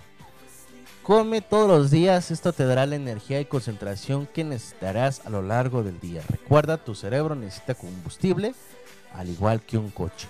Come 1.05 1.43
todos 1.43 1.69
los 1.69 1.91
días, 1.91 2.31
esto 2.31 2.55
te 2.55 2.65
dará 2.65 2.87
la 2.87 2.97
energía 2.97 3.39
y 3.39 3.45
concentración 3.45 4.27
que 4.27 4.43
necesitarás 4.43 5.21
a 5.27 5.29
lo 5.29 5.43
largo 5.43 5.83
del 5.83 6.01
día. 6.01 6.23
Recuerda, 6.27 6.79
tu 6.79 6.95
cerebro 6.95 7.35
necesita 7.35 7.75
combustible, 7.75 8.55
al 9.13 9.29
igual 9.29 9.61
que 9.61 9.77
un 9.77 9.91
coche. 9.91 10.27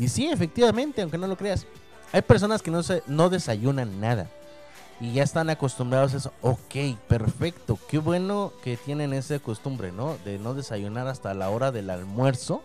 Y 0.00 0.08
sí, 0.08 0.26
efectivamente, 0.26 1.00
aunque 1.00 1.16
no 1.16 1.28
lo 1.28 1.36
creas, 1.36 1.64
hay 2.10 2.22
personas 2.22 2.60
que 2.60 2.72
no, 2.72 2.82
se, 2.82 3.04
no 3.06 3.28
desayunan 3.30 4.00
nada 4.00 4.28
y 5.00 5.12
ya 5.12 5.22
están 5.22 5.48
acostumbrados 5.48 6.12
a 6.14 6.16
eso. 6.16 6.32
Ok, 6.42 6.98
perfecto, 7.06 7.78
qué 7.88 7.98
bueno 7.98 8.52
que 8.64 8.76
tienen 8.76 9.12
esa 9.12 9.38
costumbre, 9.38 9.92
¿no? 9.92 10.16
De 10.24 10.40
no 10.40 10.54
desayunar 10.54 11.06
hasta 11.06 11.34
la 11.34 11.50
hora 11.50 11.70
del 11.70 11.88
almuerzo, 11.88 12.62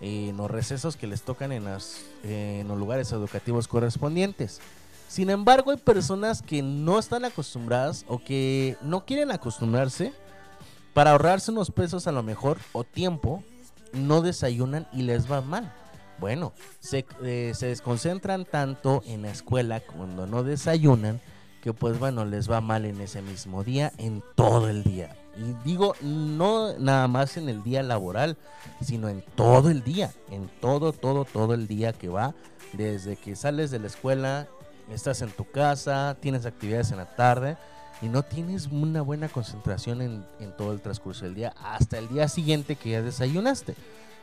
en 0.00 0.36
los 0.36 0.48
recesos 0.48 0.96
que 0.96 1.08
les 1.08 1.22
tocan 1.22 1.50
en 1.50 1.64
los 1.64 2.78
lugares 2.78 3.10
educativos 3.10 3.66
correspondientes. 3.66 4.60
Sin 5.08 5.30
embargo, 5.30 5.70
hay 5.70 5.78
personas 5.78 6.42
que 6.42 6.62
no 6.62 6.98
están 6.98 7.24
acostumbradas 7.24 8.04
o 8.08 8.18
que 8.22 8.76
no 8.82 9.06
quieren 9.06 9.32
acostumbrarse 9.32 10.12
para 10.92 11.12
ahorrarse 11.12 11.50
unos 11.50 11.70
pesos 11.70 12.06
a 12.06 12.12
lo 12.12 12.22
mejor 12.22 12.58
o 12.72 12.84
tiempo, 12.84 13.42
no 13.92 14.20
desayunan 14.20 14.86
y 14.92 15.02
les 15.02 15.30
va 15.30 15.40
mal. 15.40 15.72
Bueno, 16.20 16.52
se, 16.80 17.06
eh, 17.22 17.52
se 17.54 17.68
desconcentran 17.68 18.44
tanto 18.44 19.02
en 19.06 19.22
la 19.22 19.30
escuela 19.30 19.80
cuando 19.80 20.26
no 20.26 20.42
desayunan 20.42 21.20
que 21.62 21.72
pues 21.72 21.98
bueno, 21.98 22.24
les 22.24 22.50
va 22.50 22.60
mal 22.60 22.84
en 22.84 23.00
ese 23.00 23.22
mismo 23.22 23.64
día, 23.64 23.92
en 23.98 24.22
todo 24.34 24.68
el 24.68 24.84
día. 24.84 25.16
Y 25.36 25.68
digo, 25.68 25.94
no 26.00 26.76
nada 26.78 27.08
más 27.08 27.36
en 27.36 27.48
el 27.48 27.62
día 27.62 27.82
laboral, 27.82 28.36
sino 28.82 29.08
en 29.08 29.24
todo 29.34 29.70
el 29.70 29.82
día, 29.82 30.12
en 30.30 30.48
todo, 30.60 30.92
todo, 30.92 31.24
todo 31.24 31.54
el 31.54 31.66
día 31.66 31.92
que 31.92 32.08
va, 32.08 32.34
desde 32.72 33.16
que 33.16 33.36
sales 33.36 33.70
de 33.70 33.78
la 33.78 33.86
escuela, 33.86 34.48
estás 34.90 35.22
en 35.22 35.30
tu 35.30 35.44
casa, 35.50 36.16
tienes 36.20 36.46
actividades 36.46 36.90
en 36.90 36.98
la 36.98 37.16
tarde 37.16 37.56
y 38.00 38.06
no 38.06 38.22
tienes 38.22 38.66
una 38.66 39.02
buena 39.02 39.28
concentración 39.28 40.02
en, 40.02 40.24
todo 40.56 40.72
el 40.72 40.80
transcurso 40.80 41.24
del 41.24 41.34
día 41.34 41.54
hasta 41.62 41.98
el 41.98 42.08
día 42.08 42.28
siguiente 42.28 42.76
que 42.76 42.90
ya 42.90 43.02
desayunaste. 43.02 43.74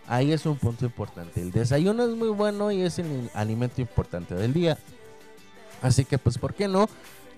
Ahí 0.07 0.31
es 0.31 0.45
un 0.45 0.57
punto 0.57 0.85
importante. 0.85 1.41
El 1.41 1.51
desayuno 1.51 2.03
es 2.03 2.15
muy 2.15 2.29
bueno 2.29 2.71
y 2.71 2.81
es 2.81 2.99
el 2.99 3.29
alimento 3.33 3.81
importante 3.81 4.35
del 4.35 4.53
día. 4.53 4.77
Así 5.81 6.05
que 6.05 6.17
pues, 6.17 6.37
¿por 6.37 6.53
qué 6.53 6.67
no? 6.67 6.87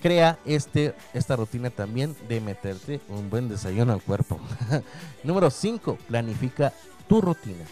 Crea 0.01 0.37
este, 0.45 0.93
esta 1.13 1.35
rutina 1.35 1.69
también 1.69 2.15
de 2.27 2.39
meterte 2.39 3.01
un 3.09 3.29
buen 3.29 3.49
desayuno 3.49 3.93
al 3.93 4.01
cuerpo. 4.01 4.39
Número 5.23 5.49
5. 5.49 5.97
Planifica 6.07 6.73
tu 7.07 7.21
rutina. 7.21 7.65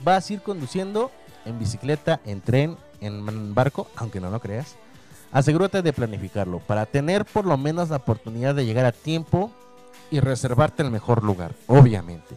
Vas 0.00 0.30
a 0.30 0.34
ir 0.34 0.42
conduciendo 0.42 1.10
en 1.44 1.58
bicicleta, 1.58 2.20
en 2.24 2.40
tren, 2.40 2.76
en 3.00 3.54
barco, 3.54 3.88
aunque 3.96 4.20
no 4.20 4.30
lo 4.30 4.40
creas. 4.40 4.76
Asegúrate 5.30 5.82
de 5.82 5.92
planificarlo 5.92 6.58
para 6.60 6.86
tener 6.86 7.24
por 7.24 7.44
lo 7.44 7.56
menos 7.58 7.90
la 7.90 7.96
oportunidad 7.96 8.54
de 8.54 8.64
llegar 8.64 8.86
a 8.86 8.92
tiempo 8.92 9.50
y 10.10 10.20
reservarte 10.20 10.82
el 10.82 10.90
mejor 10.90 11.22
lugar, 11.22 11.52
obviamente. 11.66 12.36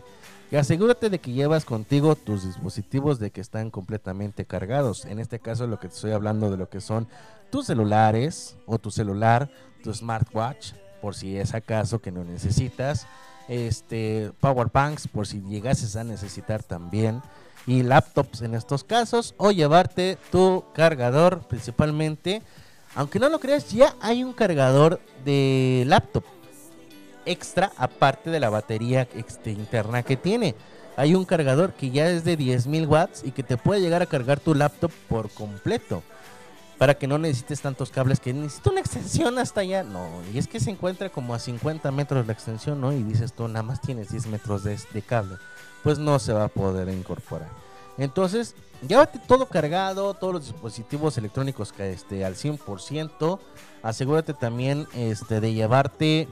Y 0.52 0.58
asegúrate 0.58 1.10
de 1.10 1.20
que 1.20 1.32
llevas 1.32 1.64
contigo 1.64 2.18
tus 2.18 2.44
dispositivos 2.44 3.20
de 3.20 3.32
que 3.32 3.40
están 3.40 3.72
completamente 3.72 4.44
cargados. 4.44 5.06
En 5.06 5.20
este 5.20 5.40
caso 5.40 5.66
lo 5.66 5.80
que 5.80 5.88
te 5.88 5.96
estoy 5.96 6.12
hablando 6.12 6.52
de 6.52 6.58
lo 6.58 6.70
que 6.70 6.82
son 6.82 7.08
tus 7.50 7.68
celulares 7.68 8.58
o 8.66 8.78
tu 8.78 8.92
celular, 8.92 9.50
tu 9.82 9.94
smartwatch, 9.94 10.74
por 11.02 11.16
si 11.16 11.38
es 11.38 11.54
acaso 11.54 12.00
que 12.00 12.12
no 12.12 12.26
necesitas. 12.26 13.08
Este, 13.48 14.32
power 14.42 14.68
banks 14.72 15.08
por 15.08 15.26
si 15.26 15.42
llegases 15.42 15.96
a 15.96 16.04
necesitar 16.04 16.64
también. 16.64 17.22
Y 17.68 17.84
laptops 17.84 18.42
en 18.42 18.56
estos 18.56 18.84
casos. 18.84 19.36
O 19.38 19.52
llevarte 19.52 20.18
tu 20.32 20.64
cargador 20.74 21.48
principalmente. 21.48 22.42
Aunque 22.96 23.20
no 23.20 23.30
lo 23.30 23.40
creas, 23.40 23.72
ya 23.72 23.96
hay 24.02 24.24
un 24.24 24.34
cargador 24.34 25.00
de 25.24 25.84
laptop 25.88 26.24
extra 27.26 27.72
aparte 27.78 28.30
de 28.30 28.40
la 28.40 28.50
batería 28.50 29.08
este, 29.16 29.52
interna 29.52 30.04
que 30.04 30.18
tiene. 30.18 30.56
Hay 30.98 31.16
un 31.16 31.26
cargador 31.26 31.74
que 31.74 31.90
ya 31.90 32.10
es 32.10 32.24
de 32.24 32.38
10.000 32.38 32.88
watts 32.88 33.24
y 33.24 33.32
que 33.32 33.44
te 33.44 33.58
puede 33.58 33.82
llegar 33.82 34.02
a 34.02 34.08
cargar 34.08 34.40
tu 34.40 34.54
laptop 34.54 34.92
por 35.08 35.30
completo. 35.30 36.04
Para 36.78 36.96
que 36.96 37.08
no 37.08 37.20
necesites 37.20 37.62
tantos 37.62 37.92
cables 37.92 38.20
que 38.20 38.34
necesito 38.34 38.72
una 38.72 38.82
extensión 38.82 39.38
hasta 39.38 39.62
allá. 39.62 39.84
No, 39.84 40.10
y 40.34 40.40
es 40.40 40.48
que 40.48 40.60
se 40.60 40.72
encuentra 40.72 41.10
como 41.10 41.34
a 41.34 41.40
50 41.40 41.92
metros 41.92 42.26
la 42.26 42.34
extensión, 42.34 42.82
¿no? 42.82 42.92
Y 42.92 43.04
dices 43.04 43.34
tú, 43.34 43.48
nada 43.48 43.64
más 43.64 43.82
tienes 43.82 44.10
10 44.10 44.28
metros 44.28 44.64
de, 44.64 44.80
de 44.92 45.02
cable. 45.02 45.38
Pues 45.84 45.99
no 45.99 46.20
se 46.20 46.34
va 46.34 46.45
a 46.45 46.48
poder 46.48 46.90
incorporar. 46.90 47.49
Entonces, 47.98 48.56
llévate 48.88 49.20
todo 49.28 49.48
cargado, 49.48 50.14
todos 50.14 50.34
los 50.34 50.45
dispositivos 50.48 51.18
electrónicos 51.18 51.74
que 51.74 51.91
este, 51.91 52.24
al 52.26 52.36
100%. 52.36 53.40
Asegúrate 53.84 54.34
también 54.34 54.88
este, 54.94 55.40
de 55.40 55.53
llevarte 55.53 56.28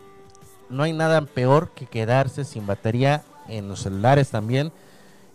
no 0.70 0.84
hay 0.84 0.94
nada 0.94 1.22
peor 1.22 1.72
que 1.74 1.88
quedarse 1.88 2.46
sin 2.46 2.68
batería 2.68 3.24
en 3.48 3.68
los 3.68 3.82
celulares 3.82 4.30
también 4.30 4.72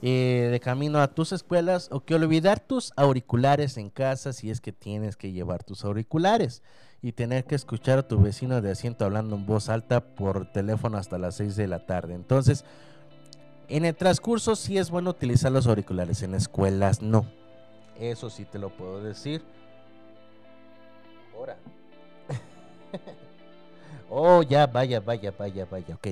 eh, 0.02 0.48
de 0.50 0.60
camino 0.60 1.00
a 1.00 1.08
tus 1.08 1.32
escuelas 1.32 1.88
o 1.90 2.00
que 2.00 2.14
olvidar 2.14 2.60
tus 2.60 2.92
auriculares 2.96 3.76
en 3.76 3.90
casa 3.90 4.32
si 4.32 4.50
es 4.50 4.60
que 4.60 4.72
tienes 4.72 5.16
que 5.16 5.32
llevar 5.32 5.64
tus 5.64 5.84
auriculares 5.84 6.62
y 7.02 7.12
tener 7.12 7.44
que 7.44 7.54
escuchar 7.54 7.98
a 7.98 8.08
tu 8.08 8.20
vecino 8.20 8.60
de 8.60 8.70
asiento 8.70 9.04
hablando 9.04 9.34
en 9.36 9.46
voz 9.46 9.68
alta 9.68 10.14
por 10.14 10.50
teléfono 10.52 10.98
hasta 10.98 11.18
las 11.18 11.36
6 11.36 11.56
de 11.56 11.66
la 11.68 11.84
tarde. 11.84 12.14
Entonces, 12.14 12.64
en 13.68 13.84
el 13.84 13.94
transcurso 13.94 14.56
sí 14.56 14.78
es 14.78 14.90
bueno 14.90 15.10
utilizar 15.10 15.52
los 15.52 15.66
auriculares, 15.66 16.22
en 16.22 16.34
escuelas 16.34 17.02
no. 17.02 17.26
Eso 17.98 18.30
sí 18.30 18.44
te 18.44 18.58
lo 18.58 18.70
puedo 18.70 19.02
decir. 19.02 19.42
Ahora. 21.34 21.56
Oh, 24.16 24.42
ya, 24.42 24.66
vaya, 24.66 25.00
vaya, 25.00 25.32
vaya, 25.36 25.66
vaya, 25.68 25.94
ok. 25.96 26.06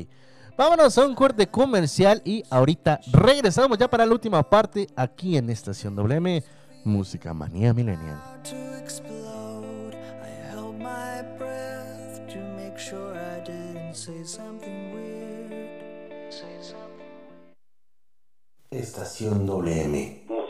Vámonos 0.57 0.99
a 0.99 1.07
un 1.07 1.15
corte 1.15 1.47
comercial 1.47 2.21
y 2.25 2.43
ahorita 2.51 3.01
regresamos 3.13 3.79
ya 3.79 3.89
para 3.89 4.05
la 4.05 4.13
última 4.13 4.43
parte 4.43 4.89
aquí 4.97 5.37
en 5.37 5.49
Estación 5.51 5.95
WM, 5.95 6.43
Música 6.85 7.33
Manía 7.33 7.73
Millennial. 7.73 8.21
say. 13.95 14.25
Say 16.31 16.59
something. 16.61 16.92
Estación 18.73 19.47
WM. 19.47 20.42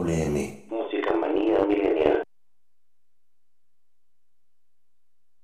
WM. 0.00 0.64
Música 0.70 1.14
manía 1.14 1.62
milenial. 1.66 2.22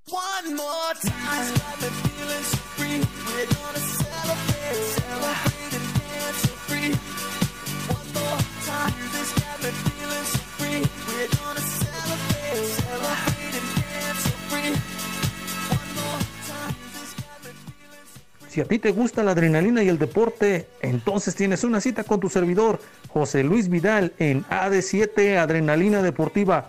One 0.08 0.54
more 0.56 0.94
time, 1.02 1.52
got 1.60 1.76
me 1.82 1.88
feeling 2.00 2.44
so 2.44 2.56
free. 2.76 3.00
We're 3.26 3.48
gonna 3.52 3.84
celebrate, 4.00 4.80
celebrate 4.96 5.74
and 5.76 5.88
dance 6.00 6.40
so 6.40 6.54
free. 6.68 6.90
One 7.92 8.08
more 8.16 8.40
time, 8.64 8.96
this 9.12 9.30
got 9.36 9.58
me 9.60 9.70
feeling 9.84 10.26
so 10.32 10.42
free. 10.56 10.80
We're 11.06 11.28
gonna 11.36 11.60
celebrate, 11.60 12.64
celebrate 12.80 13.56
and 13.60 13.68
dance 13.76 14.22
so 14.24 14.34
free. 14.48 14.72
One 15.76 15.90
more 16.00 16.22
time, 16.48 16.76
this 16.94 17.12
got 17.20 17.38
me 17.44 17.52
feeling 17.52 18.06
so 18.08 18.48
Si 18.48 18.60
a 18.62 18.64
ti 18.64 18.78
te 18.78 18.90
gusta 18.92 19.22
la 19.22 19.32
adrenalina 19.32 19.82
y 19.82 19.88
el 19.90 19.98
deporte, 19.98 20.66
entonces 20.80 21.34
tienes 21.34 21.62
una 21.62 21.82
cita 21.82 22.04
con 22.04 22.20
tu 22.20 22.30
servidor, 22.30 22.80
José 23.16 23.42
Luis 23.42 23.70
Vidal, 23.70 24.12
en 24.18 24.44
AD7 24.44 25.38
Adrenalina 25.38 26.02
Deportiva, 26.02 26.68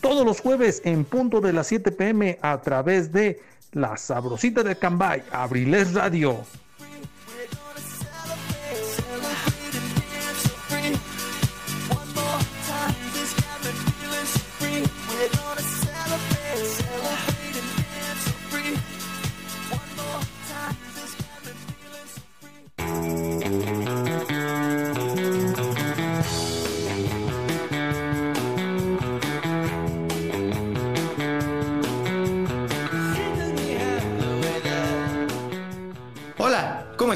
todos 0.00 0.24
los 0.24 0.40
jueves 0.40 0.80
en 0.86 1.04
punto 1.04 1.42
de 1.42 1.52
las 1.52 1.66
7 1.66 1.92
pm 1.92 2.38
a 2.40 2.62
través 2.62 3.12
de 3.12 3.42
La 3.72 3.98
Sabrosita 3.98 4.62
de 4.62 4.76
Cambay, 4.76 5.22
Abriles 5.30 5.92
Radio. 5.92 6.46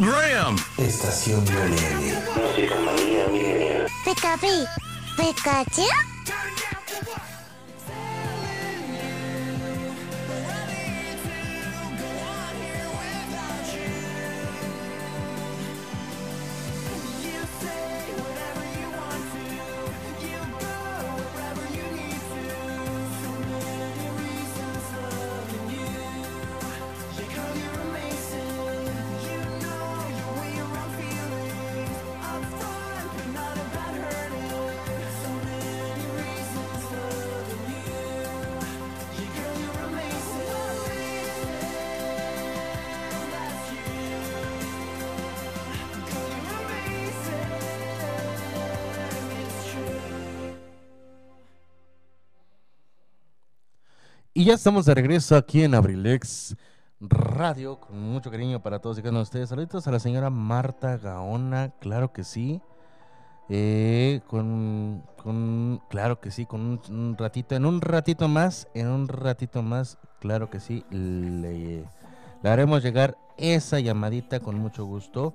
Program. 0.00 0.56
Estación 0.76 1.44
WM. 1.44 2.12
Música 2.36 2.74
manía. 2.80 3.86
Pikapi, 4.04 4.64
Pikachu. 5.16 6.17
Y 54.38 54.44
ya 54.44 54.54
estamos 54.54 54.86
de 54.86 54.94
regreso 54.94 55.34
aquí 55.34 55.64
en 55.64 55.74
Abrilex 55.74 56.56
Radio, 57.00 57.80
con 57.80 58.00
mucho 58.00 58.30
cariño 58.30 58.62
para 58.62 58.78
todos 58.78 58.96
y 58.96 59.02
cada 59.02 59.10
uno 59.10 59.18
de 59.18 59.24
ustedes. 59.24 59.48
Saludos 59.48 59.88
a 59.88 59.90
la 59.90 59.98
señora 59.98 60.30
Marta 60.30 60.96
Gaona, 60.96 61.72
claro 61.80 62.12
que 62.12 62.22
sí. 62.22 62.62
Eh, 63.48 64.20
con, 64.28 65.02
claro 65.90 66.20
que 66.20 66.30
sí, 66.30 66.46
con 66.46 66.60
un, 66.60 66.80
un 66.88 67.16
ratito, 67.18 67.56
en 67.56 67.66
un 67.66 67.80
ratito 67.80 68.28
más, 68.28 68.68
en 68.74 68.86
un 68.86 69.08
ratito 69.08 69.64
más, 69.64 69.98
claro 70.20 70.48
que 70.50 70.60
sí, 70.60 70.84
le, 70.90 71.84
le 72.40 72.48
haremos 72.48 72.84
llegar 72.84 73.18
esa 73.38 73.80
llamadita 73.80 74.38
con 74.38 74.56
mucho 74.56 74.84
gusto. 74.84 75.34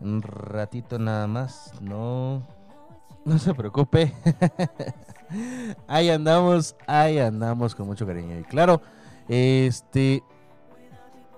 Un 0.00 0.20
ratito 0.20 0.98
nada 0.98 1.26
más, 1.26 1.72
no, 1.80 2.42
no 3.24 3.38
se 3.38 3.54
preocupe. 3.54 4.12
ahí 5.88 6.10
andamos, 6.10 6.76
ahí 6.86 7.18
andamos 7.18 7.74
con 7.74 7.86
mucho 7.86 8.06
cariño. 8.06 8.38
Y 8.38 8.44
claro, 8.44 8.80
este, 9.28 10.22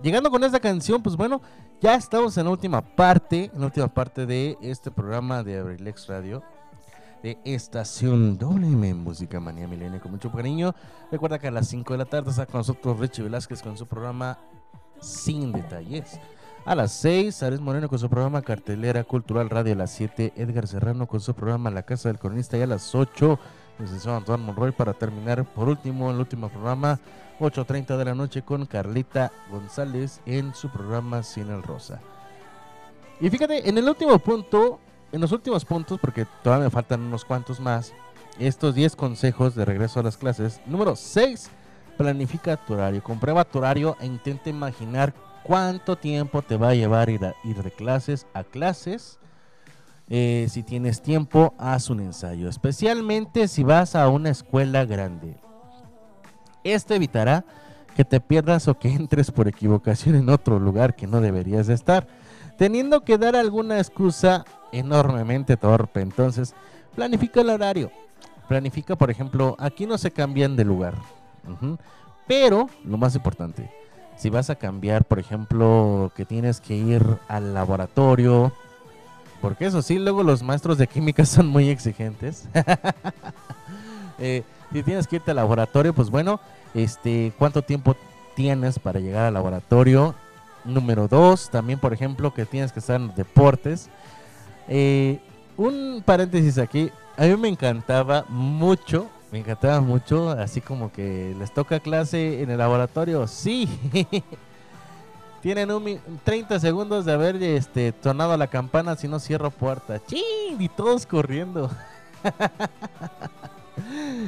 llegando 0.03 0.31
con 0.31 0.45
esta 0.45 0.61
canción, 0.61 1.03
pues 1.03 1.17
bueno, 1.17 1.41
ya 1.81 1.95
estamos 1.95 2.37
en 2.39 2.45
la 2.45 2.51
última 2.51 2.83
parte, 2.83 3.51
en 3.53 3.61
la 3.61 3.67
última 3.67 3.89
parte 3.89 4.27
de 4.27 4.57
este 4.63 4.91
programa 4.91 5.43
de 5.43 5.59
Abrilex 5.59 6.07
Radio. 6.07 6.43
De 7.23 7.39
Estación 7.45 8.39
WM 8.39 8.95
Música 8.95 9.41
Manía 9.41 9.67
Milenio 9.67 10.01
con 10.01 10.13
mucho 10.13 10.31
cariño. 10.31 10.75
Recuerda 11.11 11.39
que 11.39 11.49
a 11.49 11.51
las 11.51 11.67
5 11.69 11.95
de 11.95 11.99
la 11.99 12.05
tarde 12.05 12.31
está 12.31 12.47
con 12.47 12.59
nosotros 12.59 13.01
Richie 13.01 13.25
Velázquez 13.25 13.63
con 13.63 13.77
su 13.77 13.87
programa 13.87 14.39
Sin 15.01 15.51
Detalles. 15.51 16.21
A 16.67 16.75
las 16.75 16.91
6, 16.95 17.45
Ares 17.45 17.61
Moreno 17.61 17.89
con 17.89 18.01
su 18.01 18.11
programa 18.11 18.43
Cartelera 18.43 19.05
Cultural 19.05 19.49
Radio. 19.49 19.75
A 19.75 19.77
las 19.77 19.93
7, 19.93 20.33
Edgar 20.35 20.67
Serrano 20.67 21.07
con 21.07 21.21
su 21.21 21.33
programa 21.33 21.71
La 21.71 21.85
Casa 21.85 22.09
del 22.09 22.19
Cronista. 22.19 22.59
Y 22.59 22.63
a 22.63 22.67
las 22.67 22.93
8, 22.93 23.39
licenciado 23.79 24.17
Antoine 24.17 24.43
Monroy 24.43 24.73
para 24.73 24.93
terminar 24.93 25.45
por 25.45 25.69
último, 25.69 26.11
el 26.11 26.19
último 26.19 26.49
programa, 26.49 26.99
8.30 27.39 27.97
de 27.97 28.05
la 28.05 28.17
noche 28.17 28.43
con 28.43 28.67
Carlita 28.67 29.31
González 29.49 30.21
en 30.27 30.57
su 30.57 30.69
programa 30.69 31.23
Cine 31.23 31.55
el 31.55 31.63
Rosa. 31.63 32.01
Y 33.21 33.31
fíjate, 33.31 33.69
en 33.69 33.79
el 33.79 33.89
último 33.89 34.19
punto, 34.19 34.81
en 35.13 35.21
los 35.21 35.31
últimos 35.31 35.65
puntos, 35.65 36.01
porque 36.01 36.27
todavía 36.43 36.65
me 36.65 36.71
faltan 36.73 37.01
unos 37.01 37.25
cuantos 37.25 37.61
más, 37.61 37.93
estos 38.41 38.75
10 38.75 38.97
consejos 38.97 39.55
de 39.55 39.65
regreso 39.65 40.01
a 40.01 40.03
las 40.03 40.17
clases. 40.17 40.61
Número 40.67 40.97
6, 40.97 41.49
planifica 41.97 42.57
tu 42.57 42.75
horario. 42.75 43.05
Comprueba 43.05 43.45
tu 43.45 43.59
horario 43.59 43.97
e 44.01 44.07
intenta 44.07 44.51
imaginar 44.51 45.15
cuánto 45.47 45.97
tiempo 45.97 46.43
te 46.43 46.57
va 46.57 46.71
a 46.71 46.75
llevar 46.75 47.09
ir, 47.09 47.21
de 47.21 47.71
clases 47.71 48.27
a 48.35 48.43
clases. 48.43 49.21
Eh, 50.09 50.49
si 50.51 50.65
tienes 50.65 51.03
tiempo, 51.03 51.55
haz 51.57 51.89
un 51.89 52.01
ensayo, 52.01 52.49
especialmente 52.49 53.47
si 53.47 53.63
vas 53.63 53.95
a 53.95 54.09
una 54.09 54.31
escuela 54.31 54.85
grande. 54.85 55.37
Esto 56.65 56.95
evitará 56.95 57.45
que 57.95 58.05
te 58.05 58.21
pierdas 58.21 58.67
o 58.67 58.77
que 58.77 58.89
entres 58.93 59.31
por 59.31 59.47
equivocación 59.47 60.17
en 60.17 60.29
otro 60.31 60.59
lugar 60.59 60.97
que 60.97 61.07
no 61.07 61.21
deberías 61.21 61.69
de 61.69 61.75
estar, 61.75 62.09
teniendo 62.59 63.05
que 63.05 63.17
dar 63.17 63.37
alguna 63.37 63.79
excusa 63.79 64.45
enormemente 64.73 65.57
torpe. 65.57 66.01
Entonces, 66.01 66.55
planifica 66.97 67.41
el 67.41 67.51
horario. 67.51 67.93
Planifica, 68.49 68.97
por 68.97 69.11
ejemplo, 69.11 69.57
aquí 69.61 69.87
no 69.87 69.97
se 69.97 70.11
cambian 70.11 70.57
de 70.57 70.65
lugar. 70.65 70.95
Pero, 72.27 72.69
lo 72.85 72.97
más 72.99 73.15
importante, 73.15 73.71
si 74.17 74.31
vas 74.31 74.51
a 74.51 74.57
cambiar, 74.57 75.05
por 75.05 75.19
ejemplo, 75.19 76.11
que 76.17 76.25
tienes 76.25 76.61
que 76.61 76.75
ir 76.75 77.05
al 77.29 77.55
laboratorio, 77.55 78.53
porque 79.41 79.67
eso 79.67 79.83
sí, 79.83 79.99
luego 79.99 80.23
los 80.23 80.43
maestros 80.43 80.79
de 80.79 80.87
química 80.87 81.25
son 81.27 81.47
muy 81.47 81.69
exigentes. 81.69 82.49
Eh, 84.19 84.45
si 84.73 84.83
tienes 84.83 85.07
que 85.07 85.17
irte 85.17 85.33
al 85.33 85.37
laboratorio, 85.37 85.93
pues 85.93 86.09
bueno, 86.09 86.41
este, 86.73 87.35
¿cuánto 87.39 87.61
tiempo 87.61 87.95
tienes 88.35 88.79
para 88.79 88.99
llegar 88.99 89.27
al 89.27 89.35
laboratorio? 89.35 90.15
Número 90.65 91.07
dos, 91.07 91.51
también 91.51 91.79
por 91.79 91.93
ejemplo, 91.93 92.33
que 92.33 92.47
tienes 92.47 92.73
que 92.73 92.81
estar 92.81 92.99
en 92.99 93.15
deportes. 93.15 93.91
Eh, 94.69 95.21
un 95.59 96.03
paréntesis 96.03 96.57
aquí, 96.57 96.91
a 97.19 97.25
mí 97.25 97.37
me 97.37 97.49
encantaba 97.49 98.25
mucho, 98.31 99.11
Me 99.33 99.41
encantaba 99.41 99.81
mucho, 99.81 100.31
así 100.31 100.61
como 100.61 100.93
que 100.93 101.35
les 101.39 101.53
toca 101.53 101.81
clase 101.81 102.43
en 102.43 102.51
el 102.51 102.59
laboratorio. 102.59 103.27
Sí. 103.27 103.69
Tienen 105.43 105.71
un 105.71 105.85
mi- 105.85 106.01
30 106.25 106.59
segundos 106.61 107.05
de 107.05 107.13
haber 107.13 107.41
este, 107.43 107.93
sonado 108.03 108.37
la 108.37 108.47
campana 108.47 108.97
si 108.97 109.09
no 109.09 109.19
cierro 109.21 109.51
puerta. 109.51 110.01
¡Chin! 110.07 110.61
Y 110.61 110.69
todos 110.69 111.07
corriendo. 111.07 111.71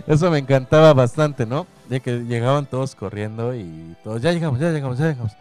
Eso 0.06 0.30
me 0.30 0.38
encantaba 0.38 0.92
bastante, 0.94 1.46
¿no? 1.46 1.66
De 1.88 2.00
que 2.00 2.20
llegaban 2.24 2.66
todos 2.66 2.94
corriendo 2.94 3.54
y 3.54 3.96
todos, 4.04 4.20
ya 4.22 4.32
llegamos, 4.32 4.60
ya 4.60 4.70
llegamos, 4.70 4.98
ya 4.98 5.06
llegamos. 5.06 5.32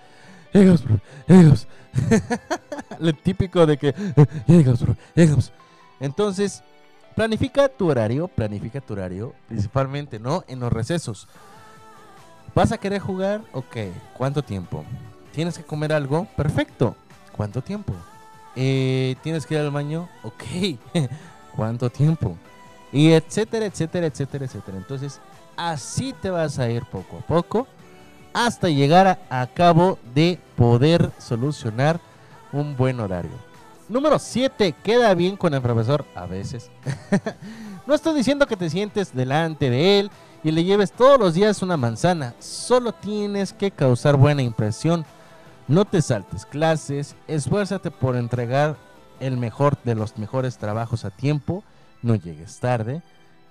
Llegamos. 1.27 1.67
Lo 2.99 3.13
típico 3.13 3.65
de 3.65 3.77
que, 3.77 3.89
"Eh, 3.89 3.95
ya 4.47 4.55
llegamos, 4.55 4.81
bro, 4.81 4.95
llegamos. 5.13 5.51
Entonces, 5.99 6.63
planifica 7.17 7.67
tu 7.67 7.89
horario, 7.89 8.27
planifica 8.27 8.79
tu 8.79 8.93
horario, 8.93 9.33
principalmente, 9.47 10.19
¿no? 10.19 10.43
En 10.47 10.59
los 10.59 10.71
recesos. 10.71 11.27
¿Vas 12.53 12.71
a 12.71 12.77
querer 12.77 13.01
jugar? 13.01 13.41
Ok, 13.53 13.75
¿cuánto 14.15 14.43
tiempo? 14.43 14.85
¿Tienes 15.31 15.57
que 15.57 15.63
comer 15.63 15.93
algo? 15.93 16.27
Perfecto. 16.37 16.95
¿Cuánto 17.35 17.63
tiempo? 17.63 17.95
Eh, 18.55 19.15
¿Tienes 19.23 19.47
que 19.47 19.55
ir 19.55 19.61
al 19.61 19.71
baño? 19.71 20.07
Ok. 20.21 20.77
¿Cuánto 21.55 21.89
tiempo? 21.89 22.37
Y 22.91 23.09
etcétera, 23.09 23.65
etcétera, 23.65 24.05
etcétera, 24.05 24.45
etcétera. 24.45 24.77
Entonces, 24.77 25.19
así 25.55 26.13
te 26.13 26.29
vas 26.29 26.59
a 26.59 26.69
ir 26.69 26.85
poco 26.85 27.17
a 27.17 27.21
poco 27.21 27.65
hasta 28.31 28.69
llegar 28.69 29.07
a, 29.07 29.41
a 29.41 29.47
cabo 29.47 29.97
de 30.13 30.39
poder 30.55 31.11
solucionar 31.17 31.99
un 32.51 32.77
buen 32.77 32.99
horario. 32.99 33.46
Número 33.89 34.19
7. 34.19 34.73
Queda 34.83 35.13
bien 35.13 35.37
con 35.37 35.53
el 35.53 35.61
profesor 35.61 36.05
a 36.13 36.25
veces. 36.25 36.69
no 37.87 37.93
estoy 37.93 38.15
diciendo 38.15 38.45
que 38.45 38.57
te 38.57 38.69
sientes 38.69 39.15
delante 39.15 39.69
de 39.69 39.99
él 39.99 40.11
y 40.43 40.51
le 40.51 40.65
lleves 40.65 40.91
todos 40.91 41.17
los 41.17 41.33
días 41.33 41.61
una 41.61 41.77
manzana. 41.77 42.33
Solo 42.39 42.91
tienes 42.91 43.53
que 43.53 43.71
causar 43.71 44.17
buena 44.17 44.41
impresión. 44.41 45.05
No 45.69 45.85
te 45.85 46.01
saltes 46.01 46.45
clases. 46.45 47.15
Esfuérzate 47.27 47.89
por 47.89 48.17
entregar 48.17 48.75
el 49.21 49.37
mejor 49.37 49.77
de 49.83 49.95
los 49.95 50.17
mejores 50.17 50.57
trabajos 50.57 51.05
a 51.05 51.09
tiempo. 51.09 51.63
No 52.01 52.15
llegues 52.15 52.59
tarde. 52.59 53.01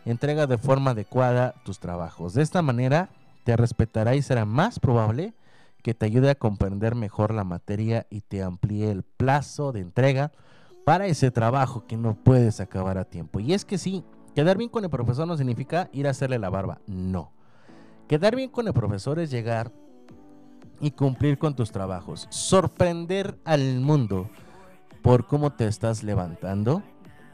Entrega 0.04 0.46
de 0.46 0.58
forma 0.58 0.90
adecuada 0.90 1.54
tus 1.64 1.78
trabajos. 1.78 2.34
De 2.34 2.42
esta 2.42 2.60
manera 2.60 3.08
te 3.44 3.56
respetará 3.56 4.14
y 4.14 4.22
será 4.22 4.44
más 4.44 4.78
probable 4.78 5.32
que 5.86 5.94
te 5.94 6.04
ayude 6.04 6.30
a 6.30 6.34
comprender 6.34 6.96
mejor 6.96 7.32
la 7.32 7.44
materia 7.44 8.08
y 8.10 8.20
te 8.20 8.42
amplíe 8.42 8.90
el 8.90 9.04
plazo 9.04 9.70
de 9.70 9.82
entrega 9.82 10.32
para 10.84 11.06
ese 11.06 11.30
trabajo 11.30 11.86
que 11.86 11.96
no 11.96 12.16
puedes 12.16 12.58
acabar 12.58 12.98
a 12.98 13.04
tiempo. 13.04 13.38
Y 13.38 13.52
es 13.52 13.64
que 13.64 13.78
sí, 13.78 14.02
quedar 14.34 14.58
bien 14.58 14.68
con 14.68 14.82
el 14.82 14.90
profesor 14.90 15.28
no 15.28 15.36
significa 15.36 15.88
ir 15.92 16.08
a 16.08 16.10
hacerle 16.10 16.40
la 16.40 16.50
barba, 16.50 16.80
no. 16.88 17.30
Quedar 18.08 18.34
bien 18.34 18.50
con 18.50 18.66
el 18.66 18.72
profesor 18.72 19.20
es 19.20 19.30
llegar 19.30 19.70
y 20.80 20.90
cumplir 20.90 21.38
con 21.38 21.54
tus 21.54 21.70
trabajos, 21.70 22.26
sorprender 22.30 23.38
al 23.44 23.78
mundo 23.78 24.28
por 25.02 25.28
cómo 25.28 25.52
te 25.52 25.68
estás 25.68 26.02
levantando 26.02 26.82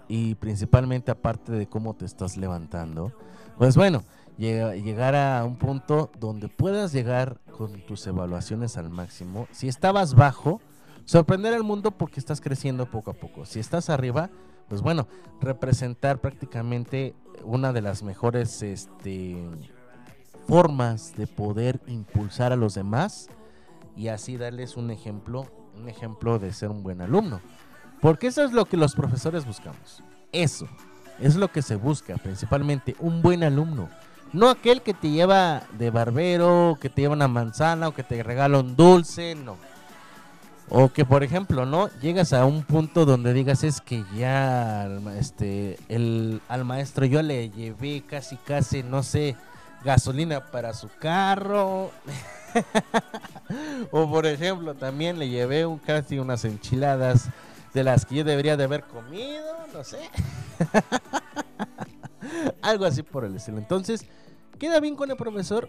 y 0.09 0.35
principalmente 0.35 1.11
aparte 1.11 1.53
de 1.53 1.67
cómo 1.67 1.95
te 1.95 2.05
estás 2.05 2.37
levantando, 2.37 3.15
pues 3.57 3.79
bueno, 3.79 4.05
llegar 4.39 5.15
a 5.15 5.45
un 5.45 5.57
punto 5.57 6.11
donde 6.19 6.49
puedas 6.49 6.93
llegar 6.93 7.39
con 7.57 7.81
tus 7.87 8.07
evaluaciones 8.07 8.77
al 8.77 8.91
máximo. 8.91 9.47
Si 9.53 9.69
estabas 9.69 10.15
bajo, 10.15 10.61
sorprender 11.05 11.55
al 11.55 11.63
mundo 11.63 11.91
porque 11.93 12.21
estás 12.21 12.41
creciendo 12.41 12.87
poco 12.87 13.11
a 13.11 13.15
poco. 13.15 13.45
Si 13.45 13.61
estás 13.61 13.91
arriba, 13.91 14.31
pues 14.69 14.81
bueno, 14.83 15.07
representar 15.41 16.21
prácticamente 16.21 17.15
una 17.45 17.73
de 17.73 17.83
las 17.83 18.03
mejores 18.03 18.63
este, 18.63 19.37
formas 20.47 21.15
de 21.17 21.27
poder 21.27 21.81
impulsar 21.87 22.53
a 22.53 22.57
los 22.57 22.75
demás 22.75 23.29
y 23.97 24.09
así 24.09 24.37
darles 24.37 24.77
un 24.77 24.91
ejemplo, 24.91 25.47
un 25.77 25.89
ejemplo 25.89 26.39
de 26.39 26.53
ser 26.53 26.71
un 26.71 26.83
buen 26.83 27.01
alumno. 27.01 27.41
Porque 28.01 28.29
eso 28.29 28.43
es 28.43 28.53
lo 28.53 28.65
que 28.65 28.77
los 28.77 28.95
profesores 28.95 29.47
buscamos. 29.47 30.03
Eso 30.33 30.67
es 31.21 31.37
lo 31.37 31.49
que 31.53 31.63
se 31.63 31.77
busca, 31.77 32.17
principalmente 32.17 32.97
un 32.99 33.23
buen 33.23 33.45
alumno. 33.45 33.89
No 34.33 34.49
aquel 34.49 34.81
que 34.81 34.95
te 34.95 35.11
lleva 35.11 35.65
de 35.79 35.91
barbero, 35.91 36.79
que 36.81 36.89
te 36.89 37.03
lleva 37.03 37.15
una 37.15 37.29
manzana 37.29 37.89
o 37.89 37.95
que 37.95 38.03
te 38.03 38.23
regala 38.23 38.61
un 38.61 38.77
dulce, 38.77 39.35
no. 39.35 39.59
O 40.71 40.91
que 40.91 41.05
por 41.05 41.23
ejemplo, 41.23 41.67
¿no? 41.67 41.91
Llegas 42.01 42.33
a 42.33 42.47
un 42.47 42.63
punto 42.63 43.05
donde 43.05 43.35
digas 43.35 43.63
es 43.63 43.83
que 43.83 44.05
ya 44.17 44.89
este 45.19 45.79
el 45.89 46.41
al 46.49 46.65
maestro 46.65 47.05
yo 47.05 47.21
le 47.21 47.51
llevé 47.51 48.03
casi 48.09 48.37
casi 48.37 48.83
no 48.83 49.03
sé, 49.03 49.37
gasolina 49.85 50.51
para 50.51 50.73
su 50.73 50.89
carro. 50.99 51.91
o 53.91 54.11
por 54.11 54.25
ejemplo, 54.25 54.75
también 54.75 55.19
le 55.19 55.29
llevé 55.29 55.67
un 55.67 55.79
casi 55.79 56.19
unas 56.19 56.47
enchiladas 56.47 57.29
de 57.75 57.85
las 57.85 58.07
que 58.07 58.17
yo 58.17 58.25
debería 58.25 58.57
de 58.57 58.65
haber 58.65 58.85
comido, 58.85 59.45
no 59.75 59.85
sé. 59.85 59.99
Algo 62.63 62.85
así 62.85 63.03
por 63.03 63.25
el 63.25 63.37
estilo. 63.37 63.59
Entonces, 63.59 64.07
queda 64.63 64.79
bien 64.79 64.95
con 64.95 65.11
el 65.11 65.17
profesor 65.17 65.69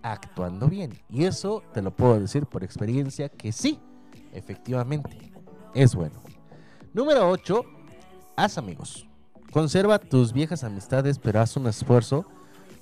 actuando 0.00 0.66
bien. 0.66 0.98
Y 1.10 1.24
eso 1.24 1.62
te 1.74 1.82
lo 1.82 1.94
puedo 1.94 2.18
decir 2.18 2.46
por 2.46 2.64
experiencia 2.64 3.28
que 3.28 3.52
sí, 3.52 3.78
efectivamente, 4.32 5.30
es 5.74 5.94
bueno. 5.94 6.14
Número 6.94 7.28
8. 7.28 7.62
Haz 8.34 8.56
amigos. 8.56 9.06
Conserva 9.52 9.98
tus 9.98 10.32
viejas 10.32 10.64
amistades, 10.64 11.18
pero 11.18 11.40
haz 11.40 11.58
un 11.58 11.66
esfuerzo 11.66 12.24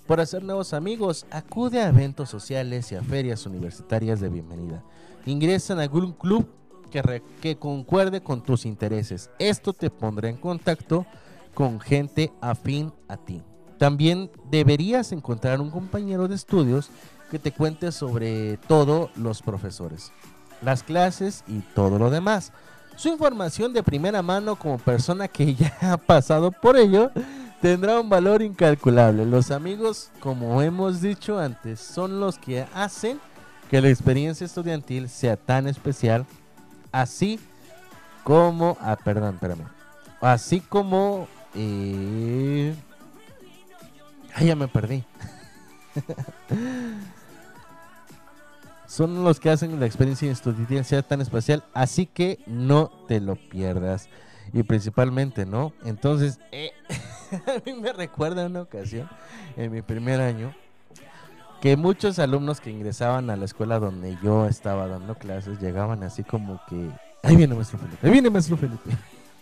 por 0.06 0.20
hacer 0.20 0.44
nuevos 0.44 0.72
amigos. 0.72 1.27
Acude 1.32 1.81
a 1.81 1.89
eventos 1.89 2.31
sociales 2.31 2.93
y 2.93 2.94
a 2.94 3.02
ferias 3.02 3.44
universitarias 3.44 4.20
de 4.20 4.28
bienvenida. 4.28 4.85
Ingresa 5.27 5.72
en 5.72 5.81
algún 5.81 6.12
club 6.12 6.48
que, 6.93 7.24
que 7.40 7.56
concuerde 7.56 8.22
con 8.22 8.40
tus 8.40 8.64
intereses. 8.64 9.31
Esto 9.40 9.72
te 9.72 9.90
pondrá 9.90 10.28
en 10.28 10.36
contacto 10.36 11.06
con 11.55 11.81
gente 11.81 12.32
afín 12.40 12.93
a 13.09 13.16
ti. 13.16 13.43
También 13.81 14.31
deberías 14.51 15.11
encontrar 15.11 15.59
un 15.59 15.70
compañero 15.70 16.28
de 16.28 16.35
estudios 16.35 16.90
que 17.31 17.39
te 17.39 17.51
cuente 17.51 17.93
sobre 17.93 18.59
todo 18.69 19.09
los 19.16 19.40
profesores, 19.40 20.12
las 20.61 20.82
clases 20.82 21.44
y 21.48 21.61
todo 21.61 21.98
lo 21.98 22.11
demás. 22.11 22.52
Su 22.97 23.09
información 23.09 23.73
de 23.73 23.82
primera 23.82 24.20
mano 24.20 24.57
como 24.57 24.77
persona 24.77 25.28
que 25.28 25.55
ya 25.55 25.74
ha 25.81 25.97
pasado 25.97 26.52
por 26.52 26.77
ello 26.77 27.11
tendrá 27.62 27.98
un 27.98 28.11
valor 28.11 28.43
incalculable. 28.43 29.24
Los 29.24 29.51
amigos, 29.51 30.11
como 30.20 30.61
hemos 30.61 31.01
dicho 31.01 31.39
antes, 31.39 31.81
son 31.81 32.20
los 32.20 32.36
que 32.36 32.66
hacen 32.74 33.19
que 33.70 33.81
la 33.81 33.89
experiencia 33.89 34.44
estudiantil 34.44 35.09
sea 35.09 35.39
tan 35.39 35.66
especial, 35.66 36.27
así 36.93 37.40
como... 38.24 38.77
Ah, 38.78 38.98
perdón, 39.02 39.36
espérame. 39.36 39.65
Así 40.20 40.61
como... 40.61 41.28
eh, 41.55 42.74
Ay, 44.35 44.48
ya 44.48 44.57
me 44.57 44.69
perdí. 44.69 45.05
Son 48.86 49.23
los 49.23 49.39
que 49.39 49.51
hacen 49.51 49.78
la 49.78 49.86
experiencia 49.86 50.31
estudiantil 50.31 50.85
sea 50.85 51.02
tan 51.02 51.20
especial, 51.20 51.65
así 51.74 52.07
que 52.07 52.40
no 52.47 52.90
te 53.07 53.20
lo 53.20 53.36
pierdas. 53.36 54.09
Y 54.52 54.65
principalmente, 54.65 55.47
¿no? 55.47 55.73
Entonces, 55.85 56.40
eh, 56.51 56.73
a 57.47 57.62
mí 57.65 57.73
me 57.74 57.93
recuerda 57.93 58.47
una 58.47 58.62
ocasión, 58.62 59.09
en 59.57 59.70
mi 59.70 59.81
primer 59.81 60.20
año, 60.20 60.52
que 61.61 61.77
muchos 61.77 62.19
alumnos 62.19 62.61
que 62.61 62.70
ingresaban 62.70 63.31
a 63.31 63.36
la 63.36 63.44
escuela 63.44 63.78
donde 63.78 64.19
yo 64.23 64.47
estaba 64.47 64.89
dando 64.89 65.15
clases 65.15 65.61
llegaban 65.61 66.02
así 66.02 66.24
como 66.24 66.61
que, 66.69 66.90
ahí 67.23 67.36
viene 67.36 67.55
maestro 67.55 67.78
Felipe, 67.78 67.98
ahí 68.02 68.11
viene 68.12 68.31
maestro 68.31 68.57
Felipe. 68.57 68.90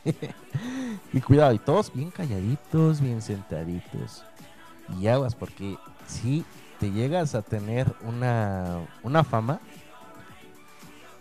y 1.12 1.20
cuidado, 1.20 1.54
y 1.54 1.58
todos 1.58 1.90
bien 1.94 2.10
calladitos, 2.10 3.00
bien 3.00 3.22
sentaditos. 3.22 4.24
Y 5.00 5.06
aguas, 5.08 5.34
porque 5.34 5.76
si 6.06 6.44
te 6.80 6.90
llegas 6.92 7.34
a 7.34 7.42
tener 7.42 7.92
una, 8.06 8.78
una 9.02 9.24
fama, 9.24 9.60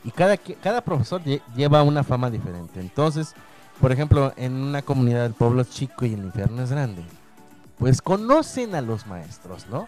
y 0.03 0.11
cada, 0.11 0.37
cada 0.37 0.81
profesor 0.81 1.21
lle- 1.23 1.41
lleva 1.55 1.83
una 1.83 2.03
fama 2.03 2.29
diferente. 2.29 2.79
Entonces, 2.79 3.33
por 3.81 3.91
ejemplo, 3.91 4.31
en 4.37 4.53
una 4.53 4.81
comunidad 4.81 5.23
del 5.23 5.33
pueblo 5.33 5.63
chico 5.63 6.05
y 6.05 6.13
el 6.13 6.23
infierno 6.23 6.61
es 6.63 6.71
grande, 6.71 7.03
pues 7.77 8.01
conocen 8.01 8.73
a 8.75 8.81
los 8.81 9.05
maestros, 9.07 9.67
¿no? 9.69 9.87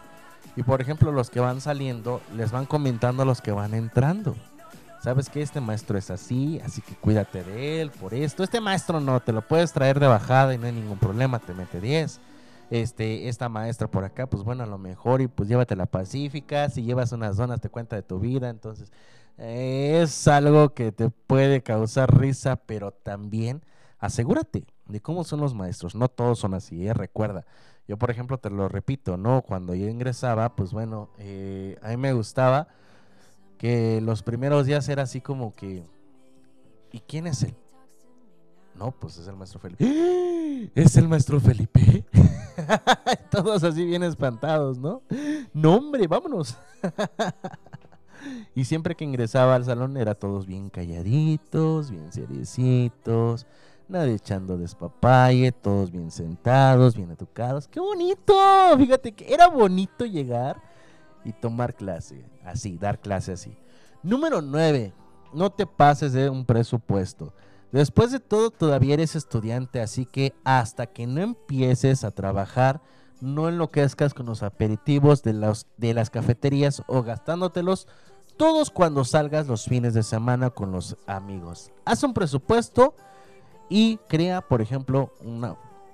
Y 0.56 0.64
por 0.64 0.82
ejemplo, 0.82 1.12
los 1.12 1.30
que 1.30 1.40
van 1.40 1.62
saliendo 1.62 2.22
les 2.36 2.52
van 2.52 2.66
comentando 2.66 3.24
a 3.24 3.26
los 3.26 3.40
que 3.42 3.52
van 3.52 3.74
entrando. 3.74 4.36
Sabes 5.02 5.30
que 5.30 5.42
este 5.42 5.62
maestro 5.62 5.98
es 5.98 6.10
así, 6.12 6.60
así 6.66 6.82
que 6.82 6.94
cuídate 6.96 7.44
de 7.44 7.82
él 7.82 7.90
por 7.92 8.14
esto. 8.14 8.44
Este 8.44 8.60
maestro 8.60 9.00
no, 9.00 9.22
te 9.22 9.32
lo 9.32 9.42
puedes 9.42 9.72
traer 9.72 10.00
de 10.00 10.08
bajada 10.08 10.54
y 10.54 10.58
no 10.58 10.66
hay 10.66 10.74
ningún 10.74 10.98
problema, 10.98 11.40
te 11.40 11.54
mete 11.54 11.80
10. 11.80 12.20
Este, 12.70 13.28
esta 13.30 13.50
maestra 13.50 13.90
por 13.90 14.04
acá, 14.04 14.28
pues 14.28 14.44
bueno, 14.44 14.64
a 14.64 14.68
lo 14.68 14.78
mejor 14.78 15.22
y 15.22 15.28
pues 15.28 15.50
llévate 15.50 15.76
la 15.76 15.88
pacífica. 15.88 16.70
Si 16.70 16.84
llevas 16.84 17.12
unas 17.12 17.38
donas, 17.38 17.62
te 17.62 17.70
cuenta 17.70 17.96
de 17.96 18.04
tu 18.04 18.20
vida. 18.20 18.50
Entonces, 18.50 18.92
eh, 19.38 20.02
es 20.04 20.28
algo 20.28 20.74
que 20.74 20.92
te 20.92 21.10
puede 21.10 21.64
causar 21.64 22.20
risa, 22.20 22.58
pero 22.58 22.92
también 22.92 23.64
asegúrate 23.98 24.66
de 24.88 25.02
cómo 25.02 25.24
son 25.24 25.40
los 25.40 25.54
maestros. 25.56 25.96
No 25.96 26.10
todos 26.10 26.40
son 26.40 26.54
así, 26.54 26.88
¿eh? 26.88 26.94
recuerda. 26.94 27.46
Yo, 27.88 27.98
por 27.98 28.12
ejemplo, 28.12 28.38
te 28.38 28.50
lo 28.52 28.70
repito, 28.70 29.18
¿no? 29.18 29.42
Cuando 29.42 29.74
yo 29.74 29.88
ingresaba, 29.88 30.56
pues 30.56 30.72
bueno, 30.74 31.10
eh, 31.18 31.78
a 31.82 31.90
mí 31.90 31.98
me 31.98 32.14
gustaba 32.14 32.68
que 33.58 34.00
los 34.02 34.22
primeros 34.22 34.66
días 34.68 34.88
era 34.90 35.04
así 35.04 35.22
como 35.22 35.56
que, 35.56 35.84
¿y 36.92 37.00
quién 37.00 37.26
es 37.26 37.44
él? 37.44 37.56
No, 38.80 38.92
pues 38.92 39.18
es 39.18 39.28
el 39.28 39.36
maestro 39.36 39.60
Felipe. 39.60 39.86
¡Ah! 39.86 40.72
¿Es 40.74 40.96
el 40.96 41.10
maestro 41.10 41.42
Felipe? 41.42 42.06
Todos 43.30 43.66
así 43.66 43.84
bien 43.84 44.04
espantados, 44.04 44.78
¿no? 44.78 45.02
No, 45.54 45.76
hombre, 45.76 46.08
vámonos. 46.08 46.58
y 48.56 48.64
siempre 48.64 48.96
que 48.96 49.04
ingresaba 49.04 49.56
al 49.56 49.66
salón 49.66 49.98
era 49.98 50.16
todos 50.16 50.48
bien 50.48 50.70
calladitos, 50.70 51.92
bien 51.92 52.10
seriecitos, 52.14 53.46
nadie 53.90 54.14
echando 54.14 54.58
despapalle, 54.58 55.52
todos 55.52 55.92
bien 55.92 56.10
sentados, 56.10 56.96
bien 56.96 57.12
educados. 57.12 57.68
¡Qué 57.68 57.82
bonito! 57.82 58.34
Fíjate 58.78 59.12
que 59.12 59.34
era 59.34 59.50
bonito 59.50 60.06
llegar 60.06 60.62
y 61.26 61.34
tomar 61.34 61.76
clase, 61.76 62.24
así, 62.46 62.78
dar 62.78 63.00
clase 63.00 63.34
así. 63.34 63.58
Número 64.04 64.42
9. 64.42 64.94
No 65.34 65.50
te 65.50 65.68
pases 65.68 66.14
de 66.14 66.30
un 66.30 66.46
presupuesto. 66.46 67.34
Después 67.72 68.12
de 68.12 68.20
todo, 68.20 68.50
todavía 68.50 68.96
eres 68.96 69.16
estudiante, 69.16 69.80
así 69.82 70.06
que 70.06 70.34
hasta 70.44 70.88
que 70.88 71.06
no 71.06 71.22
empieces 71.22 72.04
a 72.04 72.12
trabajar, 72.12 72.82
no 73.22 73.48
enloquezcas 73.48 74.14
con 74.14 74.26
los 74.26 74.44
aperitivos 74.44 75.22
de, 75.24 75.54
de 75.78 75.94
las 75.94 76.10
cafeterías 76.10 76.82
o 76.88 77.04
gastándotelos 77.04 77.88
todos 78.38 78.72
cuando 78.72 79.04
salgas 79.04 79.48
los 79.48 79.66
fines 79.66 79.94
de 79.94 80.02
semana 80.02 80.50
con 80.50 80.72
los 80.72 80.96
amigos. 81.06 81.72
Haz 81.84 82.04
un 82.04 82.14
presupuesto 82.14 82.96
y 83.68 83.98
crea, 84.08 84.40
por 84.40 84.62
ejemplo, 84.62 85.12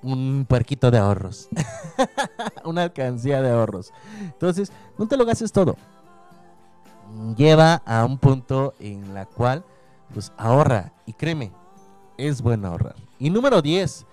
un 0.02 0.46
puerquito 0.48 0.92
de 0.92 0.98
ahorros. 0.98 1.48
una 2.64 2.84
alcancía 2.84 3.42
de 3.42 3.50
ahorros. 3.50 3.92
Entonces, 4.20 4.70
no 4.96 5.08
te 5.08 5.16
lo 5.16 5.26
gastes 5.26 5.50
todo. 5.50 5.76
Lleva 7.36 7.82
a 7.84 8.04
un 8.04 8.16
punto 8.18 8.74
en 8.78 9.12
la 9.12 9.26
cual, 9.26 9.64
pues 10.14 10.32
ahorra. 10.36 10.92
Y 11.04 11.14
créeme, 11.14 11.50
es 12.18 12.42
bueno 12.42 12.68
ahorrar. 12.68 12.96
Y 13.18 13.30
número 13.30 13.62
10, 13.62 14.06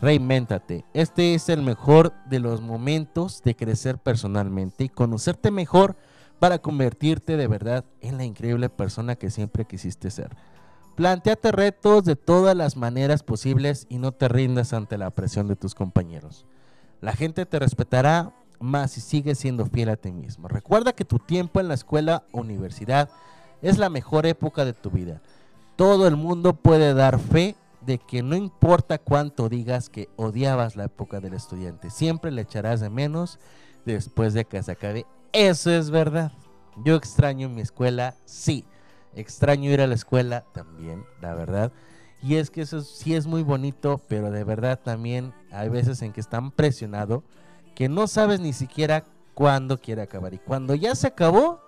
reinvéntate. 0.00 0.84
Este 0.94 1.34
es 1.34 1.48
el 1.48 1.62
mejor 1.62 2.12
de 2.28 2.40
los 2.40 2.60
momentos 2.60 3.42
de 3.42 3.54
crecer 3.56 3.98
personalmente 3.98 4.84
y 4.84 4.88
conocerte 4.88 5.50
mejor 5.50 5.96
para 6.38 6.58
convertirte 6.58 7.36
de 7.36 7.46
verdad 7.46 7.84
en 8.00 8.16
la 8.16 8.24
increíble 8.24 8.68
persona 8.68 9.16
que 9.16 9.30
siempre 9.30 9.66
quisiste 9.66 10.10
ser. 10.10 10.30
Plantéate 10.96 11.52
retos 11.52 12.04
de 12.04 12.16
todas 12.16 12.56
las 12.56 12.76
maneras 12.76 13.22
posibles 13.22 13.86
y 13.88 13.98
no 13.98 14.12
te 14.12 14.28
rindas 14.28 14.72
ante 14.72 14.98
la 14.98 15.10
presión 15.10 15.48
de 15.48 15.56
tus 15.56 15.74
compañeros. 15.74 16.46
La 17.00 17.12
gente 17.12 17.46
te 17.46 17.58
respetará 17.58 18.34
más 18.58 18.92
si 18.92 19.00
sigues 19.00 19.38
siendo 19.38 19.66
fiel 19.66 19.88
a 19.88 19.96
ti 19.96 20.12
mismo. 20.12 20.48
Recuerda 20.48 20.92
que 20.92 21.04
tu 21.04 21.18
tiempo 21.18 21.60
en 21.60 21.68
la 21.68 21.74
escuela 21.74 22.24
o 22.32 22.40
universidad 22.40 23.08
es 23.62 23.78
la 23.78 23.88
mejor 23.88 24.26
época 24.26 24.64
de 24.64 24.72
tu 24.72 24.90
vida. 24.90 25.20
Todo 25.80 26.06
el 26.06 26.14
mundo 26.14 26.52
puede 26.52 26.92
dar 26.92 27.18
fe 27.18 27.56
de 27.80 27.96
que 27.96 28.22
no 28.22 28.36
importa 28.36 28.98
cuánto 28.98 29.48
digas 29.48 29.88
que 29.88 30.10
odiabas 30.16 30.76
la 30.76 30.84
época 30.84 31.20
del 31.20 31.32
estudiante, 31.32 31.88
siempre 31.88 32.30
le 32.30 32.42
echarás 32.42 32.80
de 32.80 32.90
menos 32.90 33.38
después 33.86 34.34
de 34.34 34.44
que 34.44 34.62
se 34.62 34.72
acabe. 34.72 35.06
Eso 35.32 35.70
es 35.70 35.88
verdad. 35.88 36.32
Yo 36.84 36.96
extraño 36.96 37.48
mi 37.48 37.62
escuela, 37.62 38.14
sí. 38.26 38.66
Extraño 39.14 39.70
ir 39.70 39.80
a 39.80 39.86
la 39.86 39.94
escuela 39.94 40.44
también, 40.52 41.06
la 41.22 41.32
verdad. 41.32 41.72
Y 42.22 42.34
es 42.34 42.50
que 42.50 42.60
eso 42.60 42.82
sí 42.82 43.14
es 43.14 43.26
muy 43.26 43.42
bonito, 43.42 44.02
pero 44.06 44.30
de 44.30 44.44
verdad 44.44 44.78
también 44.78 45.32
hay 45.50 45.70
veces 45.70 46.02
en 46.02 46.12
que 46.12 46.20
están 46.20 46.50
presionado 46.50 47.24
que 47.74 47.88
no 47.88 48.06
sabes 48.06 48.38
ni 48.40 48.52
siquiera 48.52 49.04
cuándo 49.32 49.78
quiere 49.78 50.02
acabar. 50.02 50.34
Y 50.34 50.40
cuando 50.40 50.74
ya 50.74 50.94
se 50.94 51.06
acabó, 51.06 51.58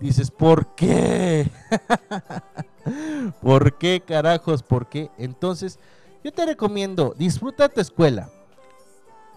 dices, 0.00 0.30
¿por 0.30 0.74
qué? 0.76 1.50
¿Por 3.42 3.78
qué 3.78 4.02
carajos? 4.06 4.62
¿Por 4.62 4.88
qué? 4.88 5.10
Entonces, 5.18 5.78
yo 6.22 6.32
te 6.32 6.46
recomiendo, 6.46 7.14
disfruta 7.16 7.68
tu 7.68 7.80
escuela. 7.80 8.28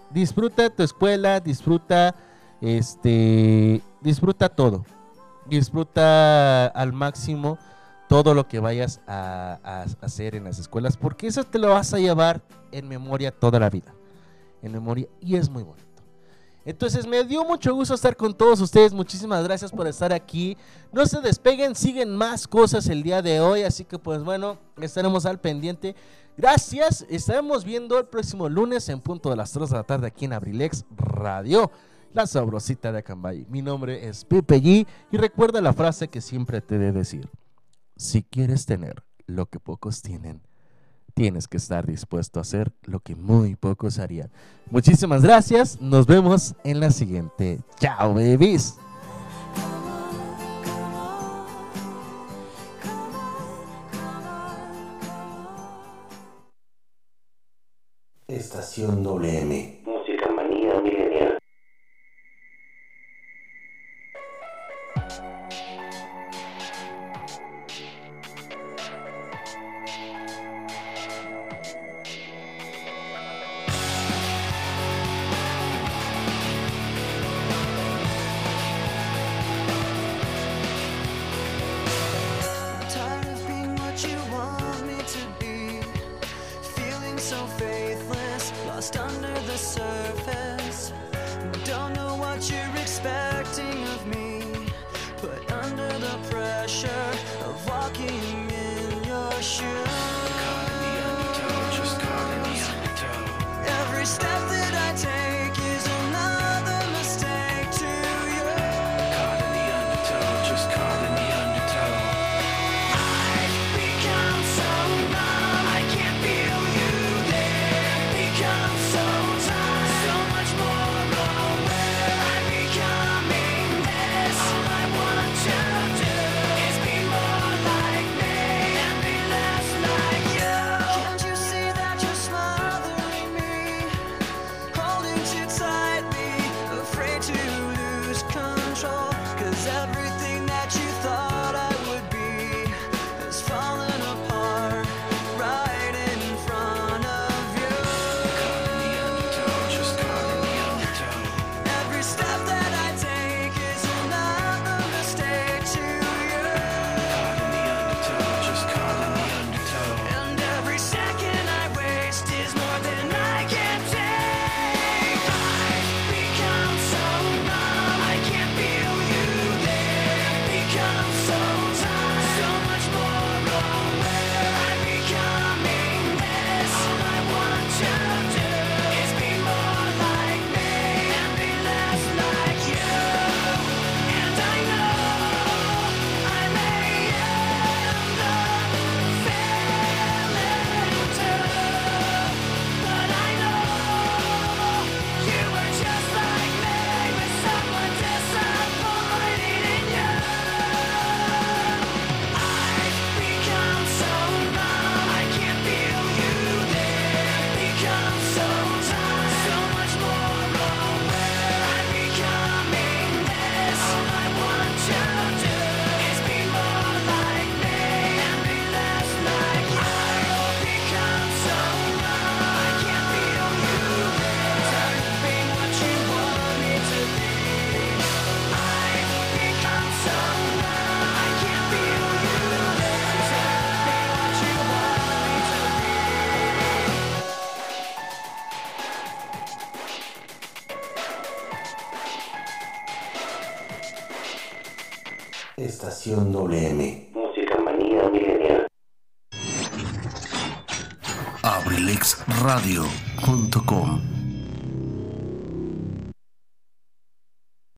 Disfruta 0.10 0.70
tu 0.70 0.84
escuela, 0.84 1.40
disfruta 1.40 2.16
este 2.62 3.82
disfruta 4.02 4.50
todo. 4.50 4.86
Disfruta 5.48 6.68
al 6.68 6.94
máximo 6.94 7.58
todo 8.08 8.34
lo 8.34 8.48
que 8.48 8.60
vayas 8.60 9.02
a, 9.08 9.60
a, 9.64 10.06
hacer 10.06 10.36
en 10.36 10.44
las 10.44 10.60
escuelas, 10.60 10.98
porque 10.98 11.28
eso 11.28 11.44
te 11.44 11.58
lo 11.58 11.70
vas 11.70 11.94
a 11.94 12.00
llevar 12.00 12.42
en 12.72 12.88
memoria 12.88 13.32
toda 13.32 13.60
la 13.60 13.70
vida. 13.70 13.94
En 14.62 14.72
memoria, 14.72 15.08
y 15.20 15.36
es 15.36 15.50
muy 15.50 15.64
bonito. 15.64 15.93
Entonces 16.66 17.06
me 17.06 17.24
dio 17.24 17.44
mucho 17.44 17.74
gusto 17.74 17.94
estar 17.94 18.16
con 18.16 18.34
todos 18.34 18.62
ustedes. 18.62 18.94
Muchísimas 18.94 19.44
gracias 19.44 19.72
por 19.72 19.86
estar 19.88 20.14
aquí. 20.14 20.58
No 20.92 21.06
se 21.06 21.20
despeguen, 21.20 21.76
siguen 21.76 22.16
más 22.16 22.48
cosas 22.48 22.88
el 22.88 23.04
día 23.04 23.22
de 23.22 23.42
hoy. 23.42 23.64
Así 23.64 23.84
que 23.84 24.00
pues 24.00 24.24
bueno, 24.24 24.58
estaremos 24.80 25.26
al 25.26 25.40
pendiente. 25.40 25.96
Gracias. 26.38 27.06
Estaremos 27.10 27.66
viendo 27.66 28.00
el 28.00 28.06
próximo 28.06 28.48
lunes 28.48 28.88
en 28.90 29.02
punto 29.02 29.30
de 29.30 29.36
las 29.36 29.52
3 29.52 29.70
de 29.70 29.76
la 29.76 29.84
tarde 29.84 30.08
aquí 30.08 30.26
en 30.26 30.34
Abrilex 30.34 30.86
Radio. 30.96 31.70
La 32.14 32.28
sabrosita 32.28 32.92
de 32.92 33.00
Acambay. 33.00 33.46
Mi 33.50 33.62
nombre 33.62 34.08
es 34.08 34.24
Pepe 34.24 34.62
G. 34.62 34.88
Y 35.12 35.18
recuerda 35.18 35.62
la 35.62 35.74
frase 35.74 36.08
que 36.08 36.22
siempre 36.22 36.62
te 36.62 36.78
de 36.78 36.92
decir. 36.92 37.30
Si 37.98 38.24
quieres 38.24 38.66
tener 38.66 39.04
lo 39.26 39.48
que 39.48 39.60
pocos 39.60 40.02
tienen 40.02 40.42
tienes 41.14 41.48
que 41.48 41.58
estar 41.58 41.86
dispuesto 41.86 42.40
a 42.40 42.42
hacer 42.42 42.72
lo 42.84 43.00
que 43.00 43.16
muy 43.16 43.56
pocos 43.56 44.00
harían. 44.00 44.32
Muchísimas 44.70 45.22
gracias, 45.22 45.80
nos 45.82 46.06
vemos 46.08 46.56
en 46.64 46.80
la 46.80 46.92
siguiente. 46.92 47.60
Chao, 47.80 48.14
babies. 48.14 48.76
Estación 58.28 59.04
WM. 59.04 59.83